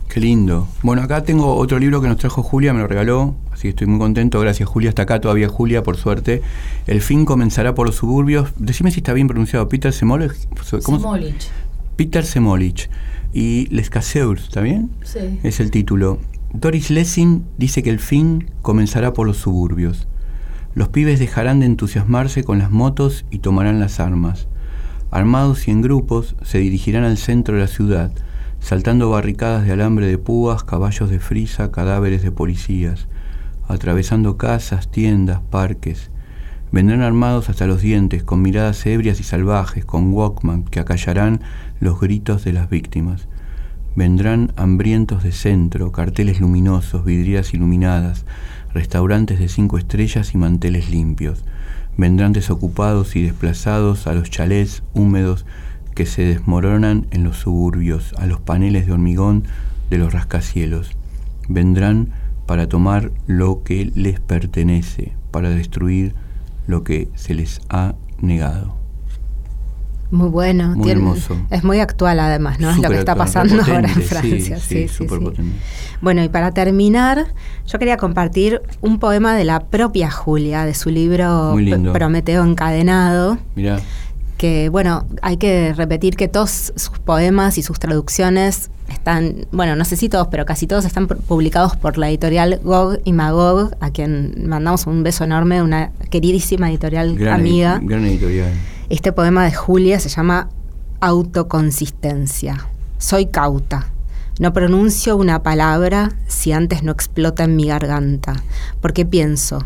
Qué 0.09 0.19
lindo. 0.19 0.67
Bueno, 0.83 1.01
acá 1.01 1.23
tengo 1.23 1.55
otro 1.55 1.79
libro 1.79 1.99
que 1.99 2.07
nos 2.07 2.17
trajo 2.17 2.43
Julia, 2.43 2.71
me 2.71 2.81
lo 2.81 2.87
regaló, 2.87 3.35
que 3.63 3.69
estoy 3.69 3.87
muy 3.87 3.97
contento. 3.99 4.39
Gracias 4.39 4.67
Julia, 4.67 4.89
hasta 4.89 5.03
acá 5.03 5.21
todavía 5.21 5.47
Julia, 5.47 5.83
por 5.83 5.95
suerte. 5.97 6.41
El 6.85 7.01
fin 7.01 7.25
comenzará 7.25 7.73
por 7.73 7.87
los 7.87 7.95
suburbios. 7.95 8.49
Decime 8.57 8.91
si 8.91 8.99
está 8.99 9.13
bien 9.13 9.27
pronunciado, 9.27 9.69
Peter 9.69 9.93
Semolich. 9.93 10.33
¿Cómo 10.49 10.63
se- 10.63 10.81
Semolich. 10.81 11.47
Peter 11.95 12.25
Semolich. 12.25 12.89
Y 13.33 13.67
Les 13.71 13.89
Casseurs, 13.89 14.43
¿está 14.43 14.61
bien? 14.61 14.89
Sí. 15.03 15.39
Es 15.43 15.59
el 15.59 15.71
título. 15.71 16.19
Doris 16.53 16.91
Lessing 16.91 17.45
dice 17.57 17.81
que 17.81 17.89
el 17.89 17.99
fin 17.99 18.51
comenzará 18.61 19.13
por 19.13 19.25
los 19.25 19.37
suburbios. 19.37 20.07
Los 20.75 20.89
pibes 20.89 21.19
dejarán 21.19 21.59
de 21.61 21.65
entusiasmarse 21.65 22.43
con 22.43 22.59
las 22.59 22.69
motos 22.69 23.25
y 23.31 23.39
tomarán 23.39 23.79
las 23.79 23.99
armas. 23.99 24.47
Armados 25.09 25.67
y 25.67 25.71
en 25.71 25.81
grupos, 25.81 26.35
se 26.43 26.57
dirigirán 26.59 27.03
al 27.05 27.17
centro 27.17 27.55
de 27.55 27.61
la 27.61 27.67
ciudad, 27.67 28.11
saltando 28.59 29.09
barricadas 29.09 29.65
de 29.65 29.71
alambre 29.71 30.07
de 30.07 30.17
púas, 30.17 30.63
caballos 30.63 31.09
de 31.09 31.19
frisa, 31.19 31.71
cadáveres 31.71 32.21
de 32.23 32.31
policías, 32.31 33.07
atravesando 33.67 34.37
casas, 34.37 34.89
tiendas, 34.89 35.41
parques. 35.49 36.09
Vendrán 36.71 37.01
armados 37.01 37.49
hasta 37.49 37.67
los 37.67 37.81
dientes, 37.81 38.23
con 38.23 38.41
miradas 38.41 38.85
ebrias 38.85 39.19
y 39.19 39.23
salvajes, 39.23 39.85
con 39.85 40.11
Walkman 40.11 40.63
que 40.63 40.79
acallarán 40.79 41.41
los 41.79 41.99
gritos 41.99 42.43
de 42.43 42.53
las 42.53 42.69
víctimas. 42.69 43.27
Vendrán 43.95 44.51
hambrientos 44.55 45.23
de 45.23 45.31
centro, 45.31 45.91
carteles 45.91 46.39
luminosos, 46.39 47.05
vidrieras 47.05 47.53
iluminadas, 47.53 48.25
restaurantes 48.73 49.37
de 49.37 49.49
cinco 49.49 49.77
estrellas 49.77 50.33
y 50.33 50.37
manteles 50.37 50.89
limpios. 50.89 51.43
Vendrán 51.95 52.33
desocupados 52.33 53.15
y 53.15 53.21
desplazados 53.21 54.07
a 54.07 54.13
los 54.13 54.31
chalés 54.31 54.81
húmedos 54.95 55.45
que 55.93 56.07
se 56.07 56.23
desmoronan 56.23 57.05
en 57.11 57.23
los 57.23 57.37
suburbios, 57.37 58.13
a 58.17 58.25
los 58.25 58.39
paneles 58.39 58.87
de 58.87 58.93
hormigón 58.93 59.43
de 59.91 59.99
los 59.99 60.11
rascacielos. 60.11 60.97
Vendrán 61.47 62.09
para 62.45 62.67
tomar 62.67 63.11
lo 63.27 63.63
que 63.63 63.91
les 63.95 64.19
pertenece, 64.19 65.13
para 65.31 65.49
destruir 65.49 66.15
lo 66.67 66.83
que 66.83 67.09
se 67.15 67.33
les 67.33 67.61
ha 67.69 67.95
negado. 68.19 68.75
Muy 70.13 70.29
bueno. 70.29 70.75
Muy 70.75 70.91
hermoso. 70.91 71.35
Es 71.49 71.63
muy 71.63 71.79
actual 71.79 72.19
además, 72.19 72.59
¿no? 72.59 72.69
es 72.69 72.77
lo 72.77 72.87
que 72.87 72.99
está 72.99 73.15
pasando 73.15 73.59
ahora 73.63 73.91
en 73.91 74.01
Francia. 74.03 74.59
Sí, 74.59 74.87
Sí, 74.87 74.87
sí, 74.87 75.07
sí. 75.09 75.43
Bueno, 76.01 76.23
y 76.23 76.29
para 76.29 76.51
terminar, 76.51 77.33
yo 77.65 77.79
quería 77.79 77.97
compartir 77.97 78.61
un 78.81 78.99
poema 78.99 79.35
de 79.35 79.43
la 79.43 79.61
propia 79.61 80.11
Julia, 80.11 80.65
de 80.65 80.75
su 80.75 80.91
libro 80.91 81.55
Prometeo 81.93 82.43
encadenado, 82.43 83.39
Mirá, 83.55 83.79
que 84.43 84.67
bueno, 84.67 85.05
hay 85.21 85.37
que 85.37 85.71
repetir 85.73 86.17
que 86.17 86.27
todos 86.27 86.73
sus 86.75 86.99
poemas 86.99 87.57
y 87.57 87.63
sus 87.63 87.79
traducciones 87.79 88.71
están, 88.89 89.45
bueno, 89.53 89.77
no 89.77 89.85
sé 89.85 89.95
si 89.95 90.09
todos, 90.09 90.27
pero 90.27 90.45
casi 90.45 90.67
todos 90.67 90.83
están 90.83 91.07
pu- 91.07 91.15
publicados 91.15 91.77
por 91.77 91.97
la 91.97 92.09
editorial 92.09 92.59
Gog 92.61 92.99
y 93.05 93.13
Magog, 93.13 93.71
a 93.79 93.91
quien 93.91 94.35
mandamos 94.45 94.85
un 94.85 95.01
beso 95.01 95.23
enorme, 95.23 95.61
una 95.61 95.91
queridísima 96.09 96.69
editorial 96.69 97.15
gran, 97.15 97.39
amiga. 97.39 97.79
gran 97.81 98.03
editorial. 98.03 98.51
Este 98.89 99.13
poema 99.13 99.45
de 99.45 99.53
Julia 99.53 99.97
se 100.01 100.09
llama 100.09 100.49
Autoconsistencia. 100.99 102.67
Soy 102.97 103.27
cauta. 103.27 103.87
No 104.39 104.51
pronuncio 104.51 105.15
una 105.15 105.41
palabra 105.41 106.11
si 106.27 106.51
antes 106.51 106.83
no 106.83 106.91
explota 106.91 107.45
en 107.45 107.55
mi 107.55 107.67
garganta, 107.67 108.33
porque 108.81 109.05
pienso, 109.05 109.63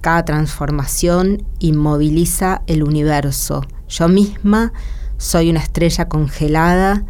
cada 0.00 0.24
transformación 0.24 1.42
inmoviliza 1.58 2.62
el 2.66 2.82
universo. 2.82 3.62
Yo 3.88 4.08
misma 4.08 4.72
soy 5.16 5.50
una 5.50 5.60
estrella 5.60 6.08
congelada 6.08 7.04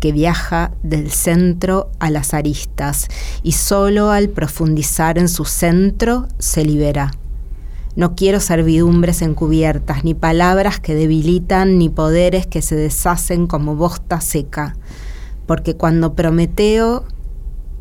que 0.00 0.12
viaja 0.12 0.72
del 0.82 1.10
centro 1.10 1.90
a 1.98 2.10
las 2.10 2.34
aristas 2.34 3.08
y 3.42 3.52
solo 3.52 4.10
al 4.10 4.28
profundizar 4.28 5.18
en 5.18 5.28
su 5.28 5.44
centro 5.44 6.28
se 6.38 6.64
libera. 6.64 7.12
No 7.96 8.14
quiero 8.14 8.38
servidumbres 8.38 9.22
encubiertas, 9.22 10.04
ni 10.04 10.14
palabras 10.14 10.78
que 10.78 10.94
debilitan, 10.94 11.78
ni 11.78 11.88
poderes 11.88 12.46
que 12.46 12.62
se 12.62 12.76
deshacen 12.76 13.48
como 13.48 13.74
bosta 13.74 14.20
seca, 14.20 14.76
porque 15.46 15.74
cuando 15.74 16.14
Prometeo 16.14 17.04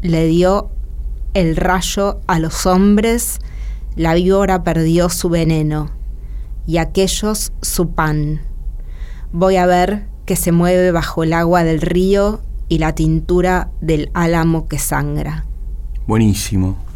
le 0.02 0.26
dio 0.26 0.72
el 1.36 1.56
rayo 1.56 2.20
a 2.26 2.40
los 2.40 2.66
hombres, 2.66 3.40
la 3.98 4.14
víbora 4.14 4.64
perdió 4.64 5.10
su 5.10 5.28
veneno 5.28 5.90
y 6.66 6.78
aquellos 6.78 7.52
su 7.62 7.90
pan. 7.90 8.42
Voy 9.34 9.58
a 9.58 9.66
ver 9.66 10.06
que 10.26 10.36
se 10.36 10.52
mueve 10.52 10.92
bajo 10.92 11.24
el 11.24 11.34
agua 11.34 11.64
del 11.64 11.82
río 11.82 12.42
y 12.70 12.78
la 12.78 12.94
tintura 12.94 13.72
del 13.82 14.12
álamo 14.14 14.68
que 14.68 14.78
sangra. 14.78 15.46
Buenísimo. 16.06 16.87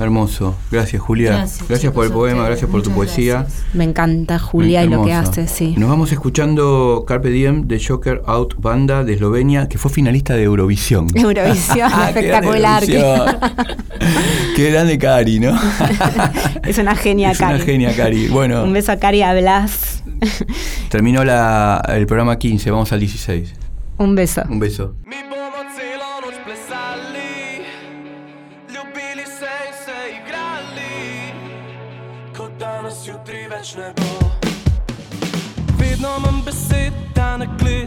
Hermoso. 0.00 0.56
Gracias, 0.70 1.00
Julia. 1.02 1.32
Gracias, 1.32 1.68
Gracias, 1.68 1.92
por 1.92 2.06
el 2.06 2.12
poema, 2.12 2.40
ustedes. 2.40 2.48
gracias 2.48 2.70
por 2.70 2.82
tu 2.82 2.90
poesía. 2.90 3.46
Me 3.74 3.84
encanta 3.84 4.38
Julia 4.38 4.82
y 4.82 4.88
lo 4.88 5.02
que 5.04 5.10
Hermoso. 5.12 5.30
hace, 5.30 5.46
sí. 5.46 5.74
Nos 5.76 5.88
vamos 5.90 6.10
escuchando 6.12 7.04
Carpe 7.06 7.28
Diem 7.30 7.66
de 7.68 7.82
Joker 7.82 8.22
Out 8.26 8.54
Banda 8.58 9.04
de 9.04 9.12
Eslovenia, 9.14 9.68
que 9.68 9.78
fue 9.78 9.90
finalista 9.90 10.34
de 10.34 10.44
Eurovisión. 10.44 11.06
Eurovisión, 11.14 11.90
Qué 11.90 11.96
grande 11.96 12.20
espectacular. 12.20 12.82
Eurovisión. 12.84 13.36
Qué 14.56 14.70
grande 14.70 14.98
Cari, 14.98 15.40
¿no? 15.40 15.58
es 16.64 16.78
una 16.78 16.96
genia, 16.96 17.30
Es 17.32 17.38
una 17.40 17.50
Cari. 17.50 17.62
genia, 17.62 17.94
Cari. 17.96 18.28
Bueno. 18.28 18.64
Un 18.64 18.72
beso 18.72 18.92
a 18.92 18.96
Cari, 18.96 19.22
a 19.22 19.34
Blas. 19.34 20.02
Terminó 20.88 21.24
la, 21.24 21.82
el 21.88 22.06
programa 22.06 22.38
15, 22.38 22.70
vamos 22.70 22.92
al 22.92 23.00
16. 23.00 23.54
Un 23.98 24.14
beso. 24.14 24.42
Un 24.48 24.58
beso. 24.58 24.94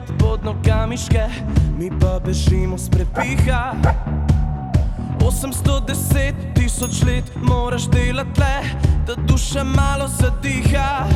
Na 0.03 0.07
klet 0.07 0.19
pod 0.19 0.43
nogami 0.43 0.97
ške, 0.97 1.27
mi 1.77 1.89
pa 1.99 2.19
bežimo 2.19 2.77
s 2.77 2.89
prepiha. 2.89 3.73
810 5.19 6.33
tisoč 6.55 7.03
let 7.03 7.23
moraš 7.35 7.87
delati 7.87 8.39
le, 8.39 8.63
da 9.07 9.15
duša 9.15 9.63
malo 9.63 10.07
zadiha. 10.07 11.07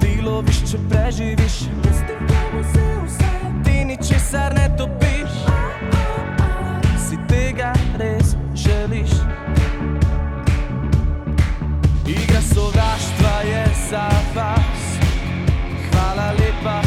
Delovišče 0.00 0.78
preživiš, 0.90 1.68
ti 3.64 3.84
ničesar 3.84 4.54
ne 4.54 4.68
dobiš, 4.78 5.32
si 7.08 7.16
tega 7.28 7.72
res 7.98 8.36
želiš. 8.54 9.10
Igra 12.06 12.40
sovraštva 12.54 13.40
je 13.44 13.66
za 13.90 14.08
vas, 14.34 14.85
hvala 15.96 16.32
lepa, 16.32 16.80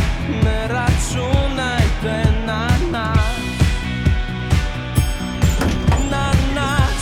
ne 0.43 0.67
računajte 0.67 2.15
na 2.45 2.67
nas. 2.91 3.39
Na 6.11 6.31
nas, 6.55 6.99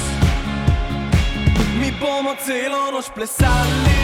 mi 1.79 1.91
bomo 1.99 2.35
celo 2.45 2.91
noč 2.91 3.05
plesali. 3.15 4.03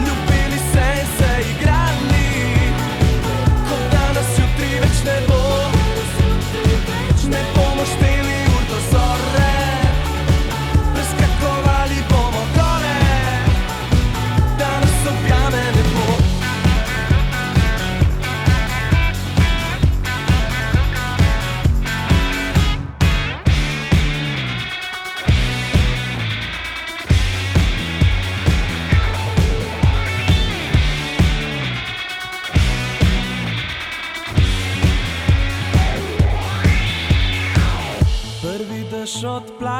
Ljubili 0.00 0.58
se 0.72 0.86
in 1.00 1.06
se 1.18 1.50
igrali, 1.50 1.77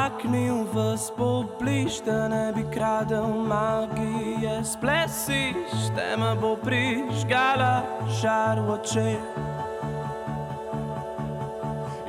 odplaknil 0.09 0.65
v 0.73 0.97
spobliž, 0.97 2.01
da 2.01 2.27
ne 2.27 2.53
bi 2.53 2.65
kradel 2.73 3.27
magije. 3.45 4.65
Splesiš, 4.65 5.93
tema 5.95 6.35
bo 6.35 6.57
prižgala 6.57 7.85
žar 8.21 8.59
v 8.59 8.69
očeh. 8.73 9.21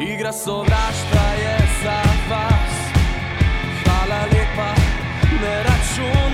Igra 0.01 0.33
sovraštva 0.33 1.27
je 1.45 1.57
za 1.85 2.01
vas, 2.31 2.75
hvala 3.85 4.21
lepa, 4.33 4.73
ne 5.41 5.55
računajte 5.63 6.30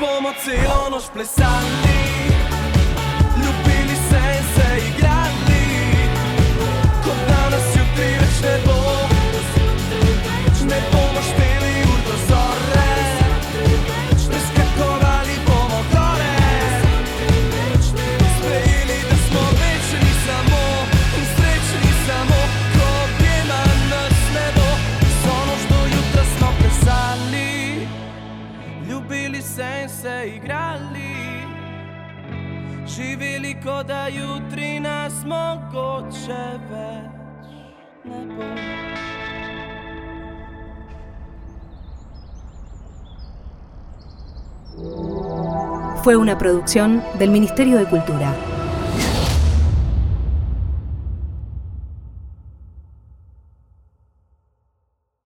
bomo 0.00 0.32
celo 0.44 0.88
noč 0.90 1.04
plesali, 1.12 2.00
ljubili 3.42 3.96
se 4.08 4.20
in 4.38 4.44
se 4.54 4.68
igrali, 4.88 5.62
kot 7.04 7.20
danes 7.28 7.68
jutri 7.76 8.10
več 8.20 8.36
ne 8.46 8.56
bo. 8.64 8.78
Ne 10.70 10.80
bomo 10.92 11.20
šteli 11.28 11.49
Ljubili 29.60 29.68
se 29.68 29.82
in 29.82 29.88
se 29.88 30.28
igrali, 30.36 31.16
kot 33.62 33.86
da 33.86 34.08
jutri 34.08 34.80
nas 34.80 35.12
mogoče 35.24 36.58
več 36.70 37.50
ne 38.04 38.26
bo. 38.26 38.44
Fue 46.02 46.16
una 46.16 46.38
producción 46.38 47.02
del 47.18 47.30
Ministerio 47.30 47.78
de 47.78 47.84
Cultura. 47.84 48.49